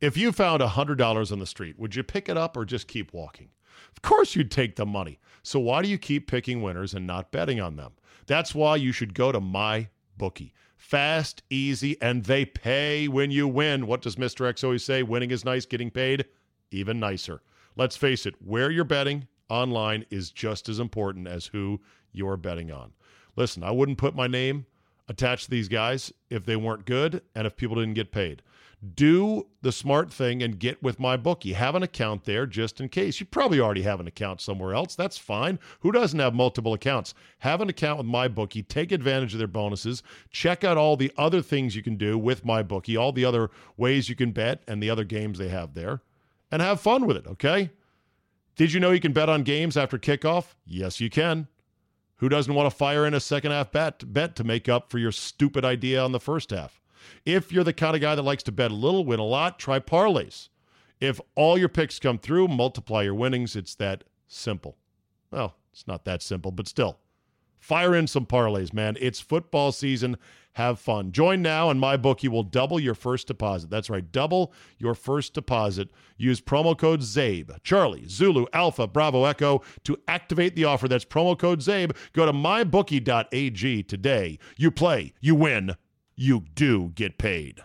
If 0.00 0.16
you 0.16 0.32
found 0.32 0.62
$100 0.62 1.32
on 1.32 1.38
the 1.38 1.46
street, 1.46 1.78
would 1.78 1.94
you 1.94 2.02
pick 2.02 2.28
it 2.28 2.36
up 2.36 2.56
or 2.56 2.64
just 2.64 2.88
keep 2.88 3.12
walking? 3.12 3.50
Of 3.92 4.02
course, 4.02 4.34
you'd 4.34 4.50
take 4.50 4.76
the 4.76 4.86
money. 4.86 5.18
So 5.42 5.60
why 5.60 5.82
do 5.82 5.88
you 5.88 5.98
keep 5.98 6.26
picking 6.26 6.62
winners 6.62 6.94
and 6.94 7.06
not 7.06 7.32
betting 7.32 7.60
on 7.60 7.76
them? 7.76 7.92
That's 8.26 8.54
why 8.54 8.76
you 8.76 8.92
should 8.92 9.14
go 9.14 9.32
to 9.32 9.40
my 9.40 9.88
bookie. 10.16 10.54
Fast, 10.76 11.42
easy, 11.50 12.00
and 12.00 12.24
they 12.24 12.44
pay 12.44 13.08
when 13.08 13.30
you 13.30 13.46
win. 13.46 13.86
What 13.86 14.00
does 14.00 14.16
Mr. 14.16 14.48
X 14.48 14.64
always 14.64 14.84
say? 14.84 15.02
Winning 15.02 15.30
is 15.30 15.44
nice, 15.44 15.66
getting 15.66 15.90
paid 15.90 16.24
even 16.70 17.00
nicer. 17.00 17.42
Let's 17.76 17.96
face 17.96 18.26
it, 18.26 18.34
where 18.44 18.70
you're 18.70 18.84
betting 18.84 19.26
online 19.48 20.04
is 20.10 20.30
just 20.30 20.68
as 20.68 20.78
important 20.78 21.26
as 21.26 21.46
who 21.46 21.80
you're 22.12 22.36
betting 22.36 22.70
on. 22.70 22.92
Listen, 23.36 23.62
I 23.62 23.70
wouldn't 23.70 23.98
put 23.98 24.14
my 24.14 24.26
name 24.26 24.66
attached 25.08 25.44
to 25.44 25.50
these 25.50 25.68
guys 25.68 26.12
if 26.28 26.44
they 26.44 26.56
weren't 26.56 26.86
good 26.86 27.22
and 27.34 27.46
if 27.46 27.56
people 27.56 27.76
didn't 27.76 27.94
get 27.94 28.12
paid. 28.12 28.42
Do 28.94 29.46
the 29.60 29.72
smart 29.72 30.10
thing 30.10 30.42
and 30.42 30.58
get 30.58 30.82
with 30.82 30.98
my 30.98 31.18
bookie. 31.18 31.52
Have 31.52 31.74
an 31.74 31.82
account 31.82 32.24
there 32.24 32.46
just 32.46 32.80
in 32.80 32.88
case. 32.88 33.20
You 33.20 33.26
probably 33.26 33.60
already 33.60 33.82
have 33.82 34.00
an 34.00 34.06
account 34.06 34.40
somewhere 34.40 34.74
else. 34.74 34.94
That's 34.94 35.18
fine. 35.18 35.58
Who 35.80 35.92
doesn't 35.92 36.18
have 36.18 36.34
multiple 36.34 36.72
accounts? 36.72 37.12
Have 37.40 37.60
an 37.60 37.68
account 37.68 37.98
with 37.98 38.06
my 38.06 38.26
bookie. 38.26 38.62
Take 38.62 38.90
advantage 38.90 39.34
of 39.34 39.38
their 39.38 39.46
bonuses. 39.46 40.02
Check 40.30 40.64
out 40.64 40.78
all 40.78 40.96
the 40.96 41.12
other 41.18 41.42
things 41.42 41.76
you 41.76 41.82
can 41.82 41.96
do 41.96 42.16
with 42.16 42.44
my 42.44 42.62
bookie, 42.62 42.96
all 42.96 43.12
the 43.12 43.24
other 43.24 43.50
ways 43.76 44.08
you 44.08 44.14
can 44.14 44.32
bet 44.32 44.62
and 44.66 44.82
the 44.82 44.88
other 44.88 45.04
games 45.04 45.38
they 45.38 45.48
have 45.48 45.74
there, 45.74 46.00
and 46.50 46.62
have 46.62 46.80
fun 46.80 47.06
with 47.06 47.18
it, 47.18 47.26
okay? 47.26 47.70
Did 48.56 48.72
you 48.72 48.80
know 48.80 48.92
you 48.92 49.00
can 49.00 49.12
bet 49.12 49.28
on 49.28 49.42
games 49.42 49.76
after 49.76 49.98
kickoff? 49.98 50.54
Yes, 50.64 51.00
you 51.00 51.10
can. 51.10 51.48
Who 52.16 52.28
doesn't 52.28 52.54
want 52.54 52.70
to 52.70 52.76
fire 52.76 53.06
in 53.06 53.14
a 53.14 53.20
second 53.20 53.52
half 53.52 53.72
bet 53.72 54.12
bet 54.12 54.36
to 54.36 54.44
make 54.44 54.68
up 54.68 54.90
for 54.90 54.98
your 54.98 55.12
stupid 55.12 55.64
idea 55.64 56.02
on 56.02 56.12
the 56.12 56.20
first 56.20 56.50
half? 56.50 56.80
If 57.24 57.52
you're 57.52 57.64
the 57.64 57.72
kind 57.72 57.94
of 57.94 58.02
guy 58.02 58.14
that 58.14 58.22
likes 58.22 58.42
to 58.44 58.52
bet 58.52 58.70
a 58.70 58.74
little, 58.74 59.04
win 59.04 59.20
a 59.20 59.24
lot, 59.24 59.58
try 59.58 59.78
parlays. 59.78 60.48
If 61.00 61.20
all 61.34 61.56
your 61.56 61.68
picks 61.68 61.98
come 61.98 62.18
through, 62.18 62.48
multiply 62.48 63.02
your 63.02 63.14
winnings. 63.14 63.56
It's 63.56 63.74
that 63.76 64.04
simple. 64.28 64.76
Well, 65.30 65.56
it's 65.72 65.86
not 65.86 66.04
that 66.04 66.22
simple, 66.22 66.50
but 66.50 66.68
still. 66.68 66.98
Fire 67.58 67.94
in 67.94 68.06
some 68.06 68.26
parlays, 68.26 68.72
man. 68.72 68.96
It's 69.00 69.20
football 69.20 69.70
season. 69.72 70.16
Have 70.54 70.80
fun. 70.80 71.12
Join 71.12 71.42
now, 71.42 71.70
and 71.70 71.78
my 71.78 71.96
bookie 71.96 72.26
will 72.26 72.42
double 72.42 72.80
your 72.80 72.94
first 72.94 73.28
deposit. 73.28 73.70
That's 73.70 73.88
right, 73.88 74.10
double 74.10 74.52
your 74.78 74.94
first 74.94 75.32
deposit. 75.32 75.90
Use 76.16 76.40
promo 76.40 76.76
code 76.76 77.00
CZABE, 77.00 77.62
Charlie, 77.62 78.08
Zulu, 78.08 78.46
Alpha, 78.52 78.88
Bravo, 78.88 79.24
Echo 79.24 79.62
to 79.84 79.96
activate 80.08 80.56
the 80.56 80.64
offer. 80.64 80.88
That's 80.88 81.04
promo 81.04 81.38
code 81.38 81.60
CZABE. 81.60 81.94
Go 82.14 82.26
to 82.26 82.32
mybookie.ag 82.32 83.82
today. 83.84 84.38
You 84.56 84.70
play, 84.70 85.12
you 85.20 85.36
win, 85.36 85.76
you 86.20 86.44
do 86.54 86.92
get 86.94 87.16
paid. 87.16 87.62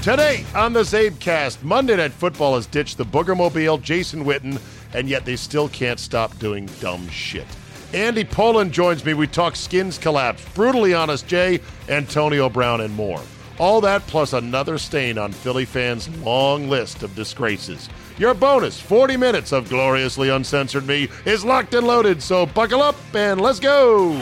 Today 0.00 0.44
on 0.54 0.72
the 0.72 0.82
CzabeCast, 0.82 1.64
Monday 1.64 1.96
Night 1.96 2.12
Football 2.12 2.54
has 2.54 2.66
ditched 2.66 2.98
the 2.98 3.04
Boogermobile, 3.04 3.82
Jason 3.82 4.24
Witten, 4.24 4.60
and 4.94 5.08
yet 5.08 5.24
they 5.24 5.34
still 5.34 5.68
can't 5.70 5.98
stop 5.98 6.38
doing 6.38 6.66
dumb 6.78 7.08
shit. 7.08 7.46
Andy 7.92 8.22
Pollin 8.22 8.70
joins 8.70 9.04
me. 9.04 9.14
We 9.14 9.26
talk 9.26 9.56
skins 9.56 9.98
collapse, 9.98 10.44
brutally 10.54 10.94
honest 10.94 11.26
Jay, 11.26 11.60
Antonio 11.88 12.48
Brown, 12.48 12.80
and 12.82 12.94
more. 12.94 13.20
All 13.58 13.80
that 13.80 14.06
plus 14.06 14.34
another 14.34 14.78
stain 14.78 15.18
on 15.18 15.32
Philly 15.32 15.64
fans' 15.64 16.08
long 16.18 16.68
list 16.68 17.02
of 17.02 17.14
disgraces. 17.16 17.88
Your 18.16 18.32
bonus 18.32 18.80
40 18.80 19.16
minutes 19.16 19.50
of 19.50 19.68
gloriously 19.68 20.28
uncensored 20.28 20.86
me 20.86 21.08
is 21.24 21.44
locked 21.44 21.74
and 21.74 21.84
loaded, 21.84 22.22
so 22.22 22.46
buckle 22.46 22.80
up 22.80 22.94
and 23.12 23.40
let's 23.40 23.58
go. 23.58 24.12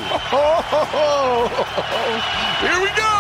Here 2.61 2.81
we 2.81 2.87
go. 2.97 3.13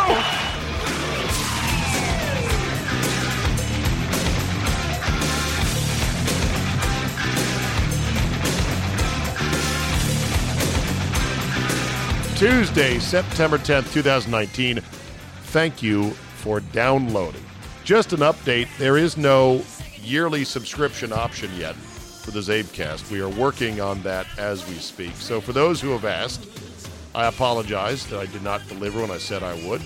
Tuesday, 12.36 12.98
September 12.98 13.58
10th, 13.58 13.92
2019. 13.92 14.80
Thank 14.80 15.82
you 15.82 16.12
for 16.12 16.60
downloading. 16.60 17.44
Just 17.84 18.14
an 18.14 18.20
update 18.20 18.68
there 18.78 18.96
is 18.96 19.18
no 19.18 19.62
yearly 20.02 20.44
subscription 20.44 21.12
option 21.12 21.50
yet 21.56 21.74
for 21.74 22.30
the 22.30 22.40
CzabeCast. 22.40 23.10
We 23.10 23.20
are 23.20 23.28
working 23.28 23.80
on 23.80 24.02
that 24.02 24.26
as 24.38 24.66
we 24.68 24.74
speak. 24.74 25.14
So, 25.16 25.40
for 25.40 25.52
those 25.52 25.80
who 25.80 25.90
have 25.90 26.04
asked, 26.04 26.46
I 27.14 27.26
apologize 27.26 28.06
that 28.06 28.18
I 28.18 28.26
did 28.26 28.42
not 28.42 28.66
deliver 28.68 29.00
when 29.00 29.10
I 29.10 29.18
said 29.18 29.42
I 29.42 29.54
would. 29.66 29.82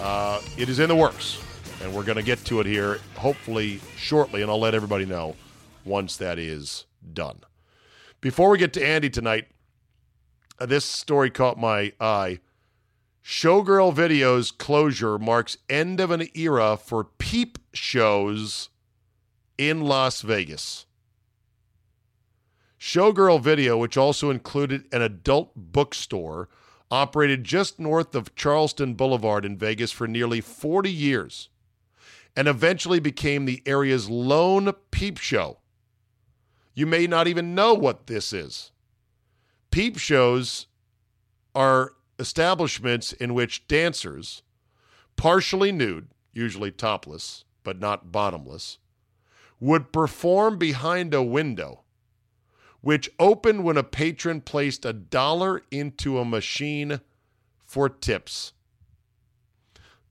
Uh, 0.00 0.40
it 0.56 0.68
is 0.68 0.78
in 0.78 0.88
the 0.88 0.96
works, 0.96 1.42
and 1.82 1.92
we're 1.94 2.04
going 2.04 2.16
to 2.16 2.22
get 2.22 2.44
to 2.46 2.60
it 2.60 2.66
here 2.66 3.00
hopefully 3.16 3.80
shortly, 3.96 4.42
and 4.42 4.50
I'll 4.50 4.60
let 4.60 4.74
everybody 4.74 5.06
know 5.06 5.36
once 5.84 6.16
that 6.16 6.38
is 6.38 6.86
done. 7.12 7.40
Before 8.20 8.50
we 8.50 8.58
get 8.58 8.72
to 8.74 8.86
Andy 8.86 9.10
tonight, 9.10 9.48
uh, 10.58 10.66
this 10.66 10.84
story 10.84 11.30
caught 11.30 11.58
my 11.58 11.92
eye. 12.00 12.40
Showgirl 13.24 13.92
Video's 13.92 14.50
closure 14.50 15.18
marks 15.18 15.58
end 15.68 16.00
of 16.00 16.10
an 16.10 16.28
era 16.34 16.76
for 16.76 17.04
peep 17.04 17.58
shows 17.72 18.68
in 19.58 19.80
Las 19.80 20.22
Vegas. 20.22 20.86
Showgirl 22.78 23.40
Video, 23.40 23.76
which 23.76 23.96
also 23.96 24.30
included 24.30 24.84
an 24.92 25.02
adult 25.02 25.52
bookstore, 25.56 26.48
operated 26.90 27.42
just 27.42 27.80
north 27.80 28.14
of 28.14 28.34
Charleston 28.34 28.94
Boulevard 28.94 29.44
in 29.44 29.56
Vegas 29.56 29.90
for 29.90 30.06
nearly 30.06 30.40
40 30.40 30.90
years 30.90 31.48
and 32.36 32.46
eventually 32.46 33.00
became 33.00 33.44
the 33.46 33.62
area's 33.66 34.10
lone 34.10 34.72
peep 34.90 35.18
show. 35.18 35.58
You 36.74 36.86
may 36.86 37.06
not 37.06 37.26
even 37.26 37.54
know 37.54 37.72
what 37.72 38.06
this 38.06 38.32
is. 38.32 38.70
Peep 39.70 39.98
shows 39.98 40.66
are 41.54 41.94
establishments 42.18 43.12
in 43.14 43.32
which 43.32 43.66
dancers, 43.66 44.42
partially 45.16 45.72
nude, 45.72 46.08
usually 46.32 46.70
topless, 46.70 47.44
but 47.64 47.80
not 47.80 48.12
bottomless, 48.12 48.78
would 49.60 49.92
perform 49.92 50.58
behind 50.58 51.14
a 51.14 51.22
window, 51.22 51.82
which 52.80 53.10
opened 53.18 53.64
when 53.64 53.76
a 53.76 53.82
patron 53.82 54.40
placed 54.40 54.84
a 54.84 54.92
dollar 54.92 55.62
into 55.70 56.18
a 56.18 56.24
machine 56.24 57.00
for 57.64 57.88
tips. 57.88 58.52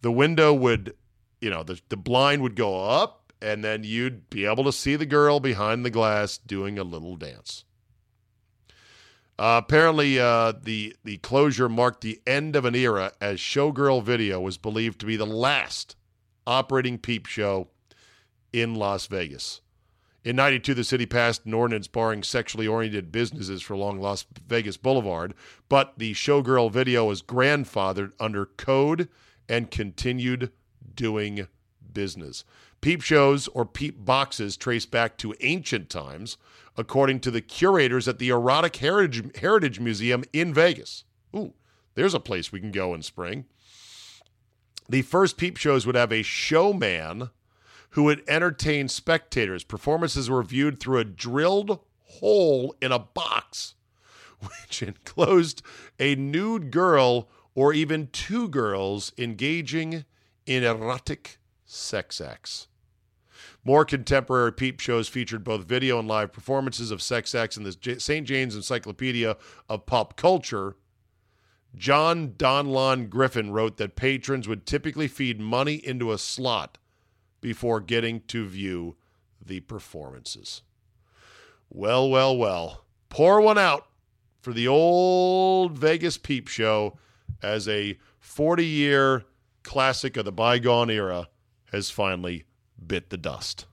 The 0.02 0.12
window 0.12 0.54
would, 0.54 0.96
you 1.42 1.50
know, 1.50 1.64
the, 1.64 1.80
the 1.90 1.98
blind 1.98 2.42
would 2.42 2.56
go 2.56 2.84
up, 2.84 3.34
and 3.42 3.64
then 3.64 3.84
you'd 3.84 4.30
be 4.30 4.46
able 4.46 4.64
to 4.64 4.72
see 4.72 4.96
the 4.96 5.06
girl 5.06 5.40
behind 5.40 5.86
the 5.86 5.90
glass 5.90 6.38
doing 6.38 6.78
a 6.78 6.84
little 6.84 7.16
dance. 7.16 7.64
Uh, 9.38 9.60
apparently, 9.64 10.18
uh, 10.18 10.54
the 10.64 10.96
the 11.04 11.18
closure 11.18 11.68
marked 11.68 12.02
the 12.02 12.22
end 12.26 12.56
of 12.56 12.64
an 12.64 12.74
era, 12.74 13.12
as 13.20 13.38
Showgirl 13.38 14.02
Video 14.02 14.40
was 14.40 14.58
believed 14.58 15.00
to 15.02 15.06
be 15.06 15.18
the 15.18 15.26
last 15.26 15.98
operating 16.48 16.98
peep 16.98 17.26
show 17.26 17.68
in 18.56 18.74
Las 18.74 19.08
Vegas. 19.08 19.60
In 20.24 20.38
92, 20.38 20.74
the 20.74 20.84
city 20.86 21.06
passed 21.06 21.46
an 21.46 21.54
ordinance 21.54 21.88
barring 21.88 22.24
sexually 22.24 22.66
oriented 22.66 23.12
businesses 23.12 23.62
for 23.62 23.74
along 23.74 24.00
Las 24.00 24.26
Vegas 24.48 24.78
Boulevard, 24.78 25.34
but 25.68 25.94
the 25.98 26.14
Showgirl 26.14 26.72
Video 26.72 27.06
was 27.06 27.22
grandfathered 27.22 28.14
under 28.18 28.46
code 28.46 29.10
and 29.50 29.70
continued 29.70 30.52
doing 30.96 31.48
business. 31.94 32.46
Peep 32.80 33.02
shows 33.02 33.50
or 33.50 33.66
peep 33.66 34.04
boxes 34.06 34.56
trace 34.56 34.86
back 34.86 35.18
to 35.18 35.36
ancient 35.42 35.90
times 35.90 36.38
according 36.78 37.20
to 37.20 37.32
the 37.32 37.42
curators 37.42 38.08
at 38.08 38.20
the 38.20 38.30
Erotic 38.30 38.78
Heritage, 38.78 39.38
Heritage 39.38 39.80
Museum 39.82 40.24
in 40.32 40.54
Vegas. 40.54 41.04
Ooh, 41.36 41.54
there's 41.96 42.14
a 42.14 42.20
place 42.20 42.52
we 42.52 42.62
can 42.62 42.72
go 42.72 42.94
in 42.94 43.02
spring. 43.02 43.46
The 44.88 45.02
first 45.02 45.38
peep 45.38 45.58
shows 45.58 45.86
would 45.86 45.96
have 45.96 46.14
a 46.14 46.24
showman 46.24 47.30
who 47.96 48.04
would 48.04 48.22
entertain 48.28 48.90
spectators. 48.90 49.64
Performances 49.64 50.30
were 50.30 50.44
viewed 50.44 50.78
through 50.82 51.00
a 51.00 51.06
drilled 51.06 51.80
hole 52.02 52.76
in 52.82 52.92
a 52.92 53.00
box, 53.00 53.76
which 54.40 54.84
enclosed 54.84 55.62
a 55.98 56.14
nude 56.16 56.72
girl 56.72 57.30
or 57.56 57.74
even 57.74 58.08
two 58.08 58.50
girls 58.50 59.14
engaging 59.18 60.04
in 60.46 60.62
erotic 60.62 61.38
sex 61.66 62.20
acts. 62.20 62.68
More 63.64 63.86
contemporary 63.86 64.52
peep 64.52 64.82
shows 64.82 65.08
featured 65.08 65.46
both 65.46 65.64
video 65.64 65.98
and 65.98 66.08
live 66.08 66.34
performances 66.34 66.92
of 66.92 67.02
sex 67.02 67.34
acts 67.34 67.56
in 67.56 67.64
the 67.64 67.98
St. 67.98 68.28
James 68.28 68.58
Encyclopedia 68.58 69.38
of 69.70 69.86
Pop 69.86 70.18
Culture. 70.18 70.76
John 71.74 72.34
Donlon 72.34 73.10
Griffin 73.10 73.52
wrote 73.52 73.78
that 73.78 73.96
patrons 73.96 74.50
would 74.50 74.66
typically 74.66 75.08
feed 75.08 75.40
money 75.40 75.76
into 75.76 76.12
a 76.12 76.18
slot 76.18 76.78
before 77.46 77.80
getting 77.80 78.22
to 78.22 78.44
view 78.44 78.96
the 79.40 79.60
performances. 79.60 80.64
Well, 81.70 82.10
well, 82.10 82.36
well. 82.36 82.86
Pour 83.10 83.40
one 83.40 83.60
out 83.60 83.86
for 84.42 84.52
the 84.52 84.68
old 84.68 85.78
Vegas 85.78 86.18
peep 86.18 86.48
show 86.48 86.98
as 87.44 87.68
a 87.68 88.00
40 88.20 88.66
year 88.66 89.26
classic 89.62 90.18
of 90.18 90.26
the 90.26 90.32
bygone 90.32 90.90
era 90.90 91.30
has 91.72 91.92
finally 91.92 92.46
bit 92.84 93.12
the 93.12 93.18
dust. 93.18 93.68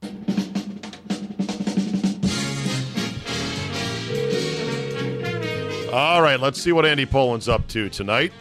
All 5.94 6.20
right, 6.20 6.38
let's 6.38 6.60
see 6.60 6.72
what 6.72 6.84
Andy 6.84 7.06
Pollin's 7.06 7.48
up 7.48 7.66
to 7.68 7.88
tonight. 7.88 8.34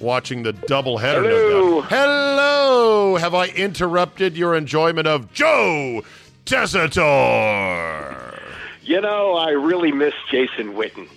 Watching 0.00 0.42
the 0.42 0.52
doubleheader. 0.52 1.22
Hello. 1.22 1.80
No 1.80 1.80
Hello. 1.82 3.16
Have 3.16 3.34
I 3.34 3.46
interrupted 3.48 4.36
your 4.36 4.54
enjoyment 4.54 5.06
of 5.06 5.32
Joe 5.32 6.02
Tessitore? 6.44 8.40
You 8.82 9.00
know, 9.00 9.34
I 9.34 9.50
really 9.50 9.92
miss 9.92 10.14
Jason 10.30 10.74
Witten. 10.74 11.08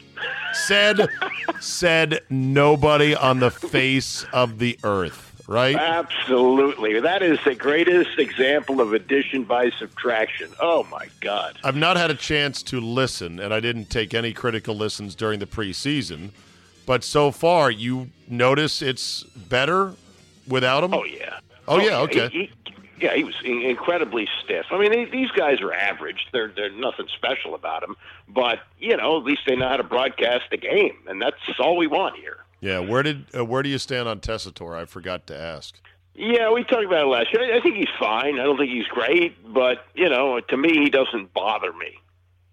Said, 0.54 1.08
said 1.60 2.22
nobody 2.30 3.16
on 3.16 3.40
the 3.40 3.52
face 3.52 4.26
of 4.34 4.60
the 4.60 4.80
earth. 4.84 5.26
Right? 5.48 5.76
Absolutely. 5.76 7.00
That 7.00 7.24
is 7.24 7.40
the 7.44 7.56
greatest 7.56 8.20
example 8.20 8.82
of 8.82 8.94
addition 8.94 9.44
by 9.44 9.72
subtraction. 9.72 10.52
Oh, 10.60 10.84
my 10.92 11.08
God. 11.22 11.58
I've 11.64 11.76
not 11.76 11.98
had 11.98 12.12
a 12.12 12.16
chance 12.16 12.62
to 12.64 12.80
listen, 12.80 13.40
and 13.40 13.52
I 13.52 13.60
didn't 13.60 13.90
take 13.90 14.14
any 14.14 14.32
critical 14.32 14.76
listens 14.76 15.16
during 15.16 15.40
the 15.40 15.48
preseason. 15.48 16.32
But 16.90 17.04
so 17.04 17.30
far, 17.30 17.70
you 17.70 18.10
notice 18.28 18.82
it's 18.82 19.22
better 19.22 19.94
without 20.48 20.84
him? 20.84 20.96
Oh, 20.96 21.04
yeah. 21.04 21.38
Oh, 21.68 21.80
yeah, 21.80 22.00
okay. 22.00 22.30
He, 22.30 22.52
he, 22.66 22.74
yeah, 23.00 23.14
he 23.14 23.24
was 23.24 23.36
incredibly 23.46 24.28
stiff. 24.44 24.66
I 24.72 24.80
mean, 24.80 24.92
they, 24.92 25.06
these 25.06 25.30
guys 25.30 25.62
are 25.62 25.72
average. 25.72 26.26
They're, 26.34 26.48
they're 26.48 26.72
nothing 26.72 27.06
special 27.16 27.54
about 27.54 27.82
them. 27.82 27.96
But, 28.28 28.62
you 28.80 28.98
know, 28.98 29.18
at 29.20 29.24
least 29.24 29.42
they 29.46 29.56
know 29.56 29.70
how 29.70 29.78
to 29.78 29.84
broadcast 29.84 30.46
the 30.50 30.58
game. 30.58 30.98
And 31.06 31.22
that's 31.22 31.38
all 31.60 31.78
we 31.78 31.86
want 31.86 32.16
here. 32.16 32.38
Yeah, 32.60 32.80
where 32.80 33.04
did 33.04 33.26
uh, 33.38 33.46
where 33.46 33.62
do 33.62 33.70
you 33.70 33.78
stand 33.78 34.10
on 34.10 34.20
Tessitore? 34.20 34.76
I 34.76 34.86
forgot 34.86 35.28
to 35.28 35.40
ask. 35.40 35.80
Yeah, 36.16 36.52
we 36.52 36.64
talked 36.64 36.86
about 36.86 37.06
it 37.06 37.08
last 37.10 37.32
year. 37.32 37.54
I 37.54 37.60
I 37.60 37.62
think 37.62 37.76
he's 37.76 37.96
fine. 38.00 38.40
I 38.40 38.44
don't 38.46 38.58
think 38.58 38.72
he's 38.72 38.88
great, 38.88 39.54
but 39.54 39.86
you 39.94 40.10
know, 40.10 40.40
to 40.40 40.58
me, 40.58 40.74
he 40.74 40.90
doesn't 40.90 41.36
bother 41.36 41.72
me. 41.72 42.00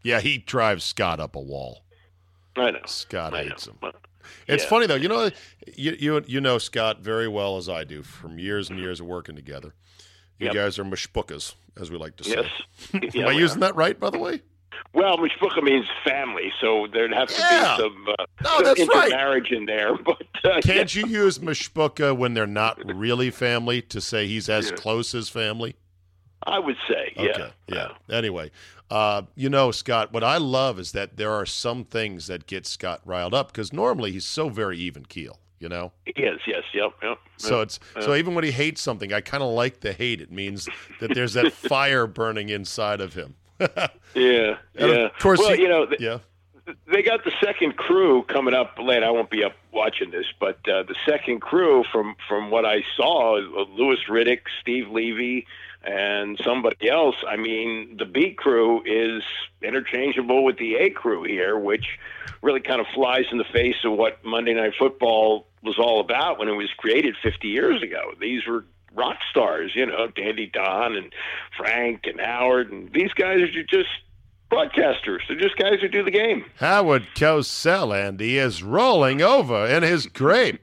Yeah, 0.03 0.21
he 0.21 0.37
drives 0.37 0.85
Scott 0.85 1.21
up 1.21 1.37
a 1.37 1.41
wall. 1.41 1.85
I 2.55 2.71
know. 2.71 2.81
Scott 2.85 3.33
I 3.33 3.45
hates 3.45 3.67
know. 3.67 3.89
him. 3.89 3.93
It's 4.49 4.65
Yeah. 4.65 4.69
funny 4.71 4.87
though. 4.87 4.95
You 4.97 5.09
know, 5.09 5.31
you, 5.77 5.97
you 5.99 6.25
you 6.27 6.41
know 6.41 6.59
Scott 6.59 7.01
very 7.01 7.29
well 7.29 7.57
as 7.57 7.69
I 7.69 7.85
do 7.85 8.03
from 8.03 8.39
years 8.39 8.71
and 8.71 8.79
years 8.79 9.01
of 9.01 9.07
working 9.07 9.37
together. 9.37 9.75
You 10.39 10.47
Yep. 10.47 10.55
guys 10.55 10.79
are 10.79 10.85
mishpukas, 10.85 11.55
as 11.81 11.91
we 11.91 11.97
like 11.99 12.17
to 12.17 12.25
say. 12.25 12.49
Yes. 12.93 13.15
Am 13.17 13.29
I 13.29 13.33
using 13.33 13.61
that 13.61 13.75
right, 13.75 13.99
by 13.99 14.11
the 14.11 14.19
way? 14.19 14.43
Well, 14.93 15.17
Mishpucha 15.17 15.63
means 15.63 15.87
family, 16.05 16.53
so 16.61 16.87
there'd 16.93 17.13
have 17.15 17.29
to 17.29 17.35
Yeah. 17.41 17.77
be 17.79 17.83
some, 17.83 18.07
uh, 18.19 18.25
No, 18.45 18.51
some 18.57 18.65
that's 18.65 18.81
right. 18.89 19.07
intermarriage 19.07 19.51
in 19.51 19.65
there. 19.65 19.97
But 20.05 20.23
uh, 20.45 20.61
Can't 20.61 20.95
you 20.95 21.07
use 21.07 21.39
mishpuka 21.39 22.15
when 22.17 22.35
they're 22.35 22.47
not 22.47 22.79
really 22.85 23.31
family 23.31 23.81
to 23.83 24.01
say 24.03 24.27
he's 24.27 24.49
as 24.51 24.69
Yeah. 24.71 24.77
close 24.77 25.15
as 25.15 25.29
family? 25.31 25.77
I 26.47 26.59
would 26.59 26.77
say, 26.89 27.15
Okay. 27.17 27.51
yeah, 27.69 27.93
Yeah. 28.09 28.15
Anyway, 28.17 28.51
uh, 28.91 29.23
you 29.35 29.49
know, 29.51 29.71
Scott, 29.71 30.13
what 30.13 30.23
I 30.25 30.37
love 30.39 30.79
is 30.79 30.93
that 30.93 31.17
there 31.17 31.33
are 31.33 31.47
some 31.47 31.85
things 31.85 32.27
that 32.29 32.47
get 32.47 32.67
Scott 32.67 33.01
riled 33.05 33.35
up 33.35 33.53
because 33.53 33.73
normally 33.73 34.13
he's 34.13 34.25
so 34.25 34.49
very 34.49 34.79
even 34.79 35.05
keel, 35.07 35.39
you 35.59 35.69
know? 35.69 35.93
Yes, 36.17 36.39
yes, 36.47 36.63
yep, 36.73 36.93
yep. 37.03 37.19
So 37.37 37.61
it's 37.61 37.79
so 38.01 38.15
even 38.15 38.35
when 38.35 38.45
he 38.45 38.51
hates 38.53 38.81
something, 38.81 39.13
I 39.13 39.21
kind 39.21 39.43
of 39.43 39.51
like 39.51 39.81
the 39.81 39.93
hate. 39.93 40.21
It 40.21 40.31
means 40.31 40.69
that 41.01 41.15
there's 41.15 41.35
that 41.35 41.53
fire 41.71 42.07
burning 42.07 42.49
inside 42.49 43.01
of 43.01 43.15
him. 43.15 43.35
yeah, 43.61 44.57
And 44.75 44.91
yeah. 44.93 45.07
Of 45.07 45.19
course, 45.19 45.39
well, 45.41 45.55
he- 45.55 45.63
you 45.63 45.69
know, 45.69 45.87
th- 45.87 46.01
yeah. 46.01 46.19
they 46.93 47.03
got 47.03 47.25
the 47.25 47.33
second 47.43 47.77
crew 47.77 48.23
coming 48.25 48.55
up 48.55 48.77
late. 48.79 49.03
I 49.03 49.11
won't 49.11 49.31
be 49.31 49.43
up 49.45 49.53
watching 49.73 50.11
this, 50.11 50.27
but 50.41 50.57
uh, 50.69 50.83
the 50.83 50.95
second 51.09 51.41
crew, 51.41 51.85
from 51.93 52.17
from 52.29 52.51
what 52.51 52.65
I 52.67 52.83
saw, 52.97 53.37
uh, 53.39 53.65
Louis 53.71 53.99
Riddick, 54.09 54.41
Steve 54.61 54.89
Levy, 54.89 55.47
and 55.87 56.39
somebody 56.43 56.91
else. 56.91 57.15
I 57.27 57.37
mean, 57.37 57.97
the 57.97 58.05
B 58.05 58.33
crew 58.33 58.83
is 58.85 59.23
interchangeable 59.63 60.45
with 60.45 60.59
the 60.59 60.75
A 60.77 60.91
crew 60.91 61.23
here, 61.23 61.57
which 61.59 61.99
really 62.43 62.61
kind 62.61 62.81
of 62.81 62.87
flies 62.95 63.27
in 63.31 63.39
the 63.39 63.45
face 63.45 63.77
of 63.85 63.93
what 63.93 64.25
Monday 64.25 64.55
Night 64.55 64.75
Football 64.79 65.47
was 65.63 65.79
all 65.79 66.01
about 66.01 66.39
when 66.39 66.49
it 66.49 66.57
was 66.57 66.71
created 66.77 67.17
50 67.23 67.49
years 67.49 67.83
ago. 67.83 68.13
These 68.21 68.47
were 68.47 68.65
rock 68.95 69.19
stars, 69.31 69.73
you 69.75 69.87
know, 69.87 70.09
Dandy 70.09 70.47
Don 70.47 70.97
and 70.97 71.13
Frank 71.57 72.07
and 72.07 72.21
Howard, 72.21 72.73
and 72.73 72.93
these 72.93 73.13
guys 73.13 73.41
are 73.41 73.63
just 73.63 73.89
broadcasters. 74.51 75.21
They're 75.29 75.39
just 75.39 75.57
guys 75.57 75.81
who 75.81 75.89
do 75.89 76.03
the 76.03 76.11
game. 76.11 76.45
Howard 76.57 77.07
Cosell, 77.15 77.97
Andy, 77.97 78.39
is 78.39 78.63
rolling 78.63 79.23
over 79.23 79.67
in 79.67 79.83
his 79.83 80.07
grave. 80.07 80.59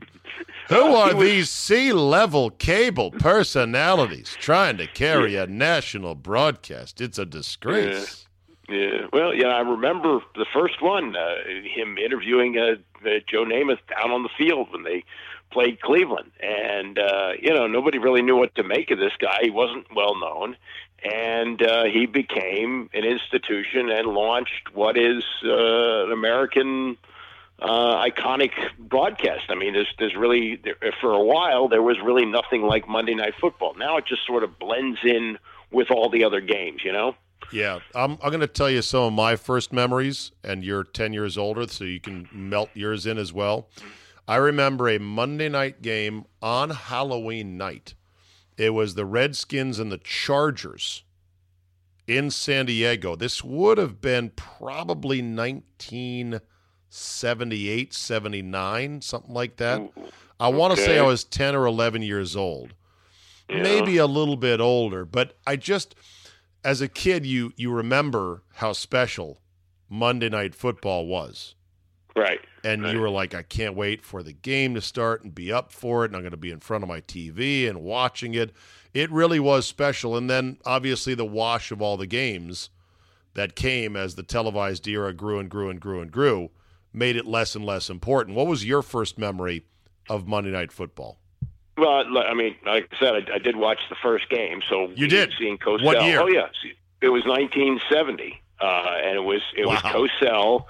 Who 0.70 0.96
are 0.96 1.14
these 1.14 1.50
sea 1.50 1.94
level 1.94 2.50
cable 2.50 3.12
personalities 3.12 4.36
trying 4.40 4.78
to 4.78 4.88
carry 4.88 5.36
a 5.36 5.48
national 5.48 6.16
broadcast? 6.16 7.02
It's 7.02 7.18
a 7.18 7.26
disgrace. 7.26 8.28
Yeah, 8.70 9.08
well, 9.12 9.34
yeah, 9.34 9.50
I 9.50 9.60
remember 9.60 10.20
the 10.36 10.46
first 10.54 10.82
one, 10.82 11.16
uh, 11.16 11.36
him 11.64 11.98
interviewing 11.98 12.58
uh, 12.58 12.76
uh, 13.06 13.20
Joe 13.28 13.44
Namath 13.44 13.80
down 13.90 14.12
on 14.12 14.24
the 14.24 14.30
field 14.38 14.72
when 14.72 14.84
they 14.84 15.04
played 15.52 15.82
Cleveland, 15.82 16.32
and 16.40 16.98
uh, 16.98 17.32
you 17.40 17.54
know 17.54 17.68
nobody 17.68 18.00
really 18.00 18.22
knew 18.22 18.36
what 18.36 18.56
to 18.56 18.64
make 18.64 18.90
of 18.90 19.00
this 19.00 19.12
guy. 19.20 19.40
He 19.42 19.50
wasn't 19.50 19.94
well 19.94 20.20
known, 20.20 20.56
and 21.04 21.62
uh, 21.62 21.84
he 21.86 22.06
became 22.06 22.90
an 22.94 23.04
institution 23.04 23.90
and 23.90 24.08
launched 24.08 24.74
what 24.74 24.98
is 24.98 25.24
uh, 25.44 26.06
an 26.06 26.12
American 26.12 26.98
uh, 27.60 28.04
iconic 28.04 28.52
broadcast. 28.78 29.44
I 29.50 29.56
mean, 29.56 29.74
there's 29.74 29.94
there's 30.00 30.16
really 30.16 30.58
there, 30.64 30.76
for 31.00 31.14
a 31.14 31.24
while 31.24 31.68
there 31.68 31.82
was 31.82 31.98
really 32.04 32.26
nothing 32.26 32.64
like 32.64 32.88
Monday 32.88 33.16
Night 33.16 33.34
Football. 33.40 33.76
Now 33.76 33.98
it 33.98 34.06
just 34.06 34.26
sort 34.26 34.44
of 34.44 34.60
blends 34.60 35.00
in 35.04 35.38
with 35.72 35.92
all 35.92 36.10
the 36.10 36.24
other 36.24 36.42
games, 36.42 36.82
you 36.84 36.92
know. 36.92 37.16
Yeah, 37.52 37.80
I'm, 37.94 38.14
I'm 38.14 38.30
going 38.30 38.40
to 38.40 38.48
tell 38.48 38.70
you 38.70 38.82
some 38.82 39.04
of 39.04 39.14
my 39.14 39.36
first 39.36 39.74
memories, 39.74 40.32
and 40.44 40.64
you're 40.64 40.84
10 40.84 41.14
years 41.14 41.38
older, 41.38 41.68
so 41.68 41.84
you 41.84 42.00
can 42.00 42.28
melt 42.32 42.70
yours 42.74 43.06
in 43.06 43.18
as 43.18 43.34
well. 43.34 43.68
I 44.28 44.38
remember 44.38 44.88
a 44.88 44.98
Monday 44.98 45.50
night 45.50 45.82
game 45.82 46.26
on 46.42 46.70
Halloween 46.70 47.58
night. 47.58 47.96
It 48.58 48.70
was 48.70 48.96
the 48.96 49.06
Redskins 49.06 49.80
and 49.80 49.92
the 49.92 49.98
Chargers 49.98 51.04
in 52.08 52.32
San 52.32 52.66
Diego. 52.66 53.16
This 53.16 53.44
would 53.44 53.78
have 53.78 54.00
been 54.00 54.30
probably 54.30 55.22
1978, 56.94 57.94
79, 57.94 59.02
something 59.02 59.34
like 59.34 59.58
that. 59.58 59.82
I 60.40 60.48
want 60.50 60.76
to 60.76 60.82
say. 60.82 61.00
I 61.00 61.04
was 61.04 61.24
10 61.24 61.56
or 61.56 61.66
11 61.66 62.02
years 62.04 62.36
old 62.36 62.74
maybe 63.50 63.98
a 63.98 64.06
little 64.06 64.36
bit 64.36 64.60
older, 64.60 65.06
but 65.06 65.38
I 65.46 65.56
just 65.56 65.96
as 66.64 66.82
a 66.82 66.88
kid 66.88 67.26
you 67.26 67.54
you 67.56 67.72
remember 67.72 68.44
how 68.56 68.74
special 68.74 69.40
Monday 69.90 70.30
night 70.30 70.56
football 70.56 71.06
was. 71.06 71.56
Right. 72.16 72.42
And 72.64 72.84
Right. 72.84 72.94
you 72.94 73.00
were 73.02 73.10
like, 73.10 73.34
I 73.34 73.42
can't 73.42 73.76
wait 73.76 74.04
for 74.06 74.22
the 74.22 74.34
game 74.34 74.76
to 74.76 74.82
start 74.82 75.24
and 75.24 75.34
be 75.34 75.52
up 75.52 75.72
for 75.72 76.04
it. 76.04 76.10
And 76.10 76.16
I'm 76.16 76.22
going 76.22 76.32
to 76.32 76.38
be 76.38 76.52
in 76.52 76.60
front 76.60 76.84
of 76.84 76.88
my 76.88 77.02
TV 77.02 77.68
and 77.68 77.82
watching 77.82 78.36
it. 78.36 78.52
It 78.94 79.12
really 79.12 79.40
was 79.40 79.66
special. 79.66 80.16
And 80.16 80.30
then 80.30 80.58
obviously 80.64 81.16
the 81.16 81.26
wash 81.26 81.72
of 81.72 81.82
all 81.82 81.98
the 81.98 82.06
games 82.08 82.70
that 83.34 83.56
came 83.56 83.96
as 83.96 84.14
the 84.14 84.22
televised 84.24 84.88
era 84.88 85.12
grew 85.12 85.40
and 85.40 85.50
grew 85.50 85.70
and 85.70 85.82
grew 85.82 86.02
and 86.02 86.12
grew 86.12 86.52
made 86.94 87.16
it 87.16 87.26
less 87.26 87.56
and 87.56 87.66
less 87.66 87.90
important. 87.90 88.36
What 88.38 88.48
was 88.48 88.64
your 88.66 88.82
first 88.82 89.18
memory 89.18 89.66
of 90.10 90.28
Monday 90.28 90.52
Night 90.52 90.72
Football? 90.72 91.18
Well, 91.78 92.04
I 92.18 92.34
mean, 92.36 92.56
like 92.66 92.88
I 92.94 93.00
said, 93.00 93.14
I, 93.16 93.36
I 93.36 93.38
did 93.40 93.56
watch 93.56 93.80
the 93.90 93.96
first 94.02 94.30
game. 94.30 94.62
So 94.70 94.92
You 94.96 95.08
did? 95.08 95.34
seeing 95.40 95.58
Cosell. 95.58 95.84
What 95.84 96.04
year? 96.06 96.20
Oh 96.22 96.28
yeah, 96.28 96.48
it 97.02 97.10
was 97.10 97.24
1970, 97.26 98.42
uh, 98.62 98.66
and 99.04 99.16
it 99.18 99.24
was 99.24 99.42
it 99.58 99.66
was 99.68 99.84
Wow. 99.84 99.92
Cosell 100.22 100.66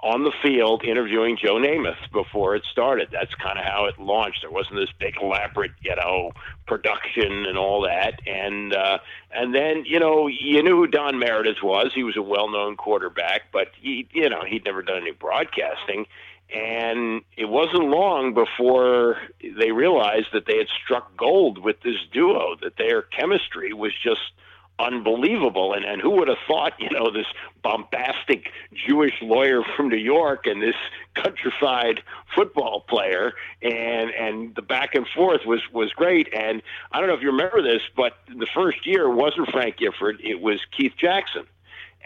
on 0.00 0.24
the 0.24 0.32
field 0.42 0.84
interviewing 0.84 1.38
Joe 1.42 1.54
Namath 1.54 2.10
before 2.12 2.54
it 2.54 2.64
started. 2.70 3.08
That's 3.10 3.34
kind 3.34 3.58
of 3.58 3.64
how 3.64 3.86
it 3.86 3.98
launched. 3.98 4.42
There 4.42 4.50
wasn't 4.50 4.76
this 4.76 4.90
big 4.98 5.14
elaborate, 5.20 5.72
you 5.80 5.96
know, 5.96 6.32
production 6.66 7.46
and 7.46 7.56
all 7.56 7.82
that. 7.82 8.20
And 8.26 8.74
uh, 8.74 8.98
and 9.32 9.54
then 9.54 9.84
you 9.86 9.98
know 9.98 10.26
you 10.26 10.62
knew 10.62 10.76
who 10.76 10.86
Don 10.86 11.18
Meredith 11.18 11.62
was. 11.62 11.92
He 11.94 12.02
was 12.02 12.16
a 12.16 12.22
well-known 12.22 12.76
quarterback, 12.76 13.52
but 13.52 13.68
he 13.80 14.08
you 14.12 14.28
know 14.28 14.42
he'd 14.46 14.64
never 14.64 14.82
done 14.82 14.98
any 14.98 15.12
broadcasting. 15.12 16.06
And 16.54 17.22
it 17.36 17.46
wasn't 17.46 17.88
long 17.88 18.32
before 18.32 19.16
they 19.42 19.72
realized 19.72 20.28
that 20.32 20.46
they 20.46 20.58
had 20.58 20.68
struck 20.84 21.16
gold 21.16 21.58
with 21.58 21.80
this 21.80 21.96
duo, 22.12 22.54
that 22.62 22.76
their 22.76 23.02
chemistry 23.02 23.72
was 23.72 23.92
just 24.00 24.20
unbelievable. 24.78 25.72
And, 25.72 25.84
and 25.84 26.00
who 26.00 26.10
would 26.10 26.28
have 26.28 26.38
thought, 26.46 26.72
you 26.78 26.90
know, 26.90 27.10
this 27.10 27.26
bombastic 27.62 28.50
Jewish 28.74 29.14
lawyer 29.22 29.62
from 29.76 29.88
New 29.88 29.96
York 29.96 30.46
and 30.46 30.62
this 30.62 30.74
countrified 31.14 32.02
football 32.34 32.80
player 32.88 33.32
and 33.62 34.10
and 34.10 34.54
the 34.54 34.62
back 34.62 34.94
and 34.94 35.06
forth 35.08 35.40
was 35.46 35.60
was 35.72 35.92
great. 35.92 36.28
And 36.34 36.62
I 36.92 37.00
don't 37.00 37.08
know 37.08 37.14
if 37.14 37.22
you 37.22 37.30
remember 37.30 37.62
this, 37.62 37.82
but 37.96 38.18
the 38.28 38.46
first 38.54 38.86
year 38.86 39.08
wasn't 39.08 39.50
Frank 39.50 39.78
Gifford, 39.78 40.20
it 40.22 40.40
was 40.40 40.60
Keith 40.76 40.92
Jackson. 40.98 41.46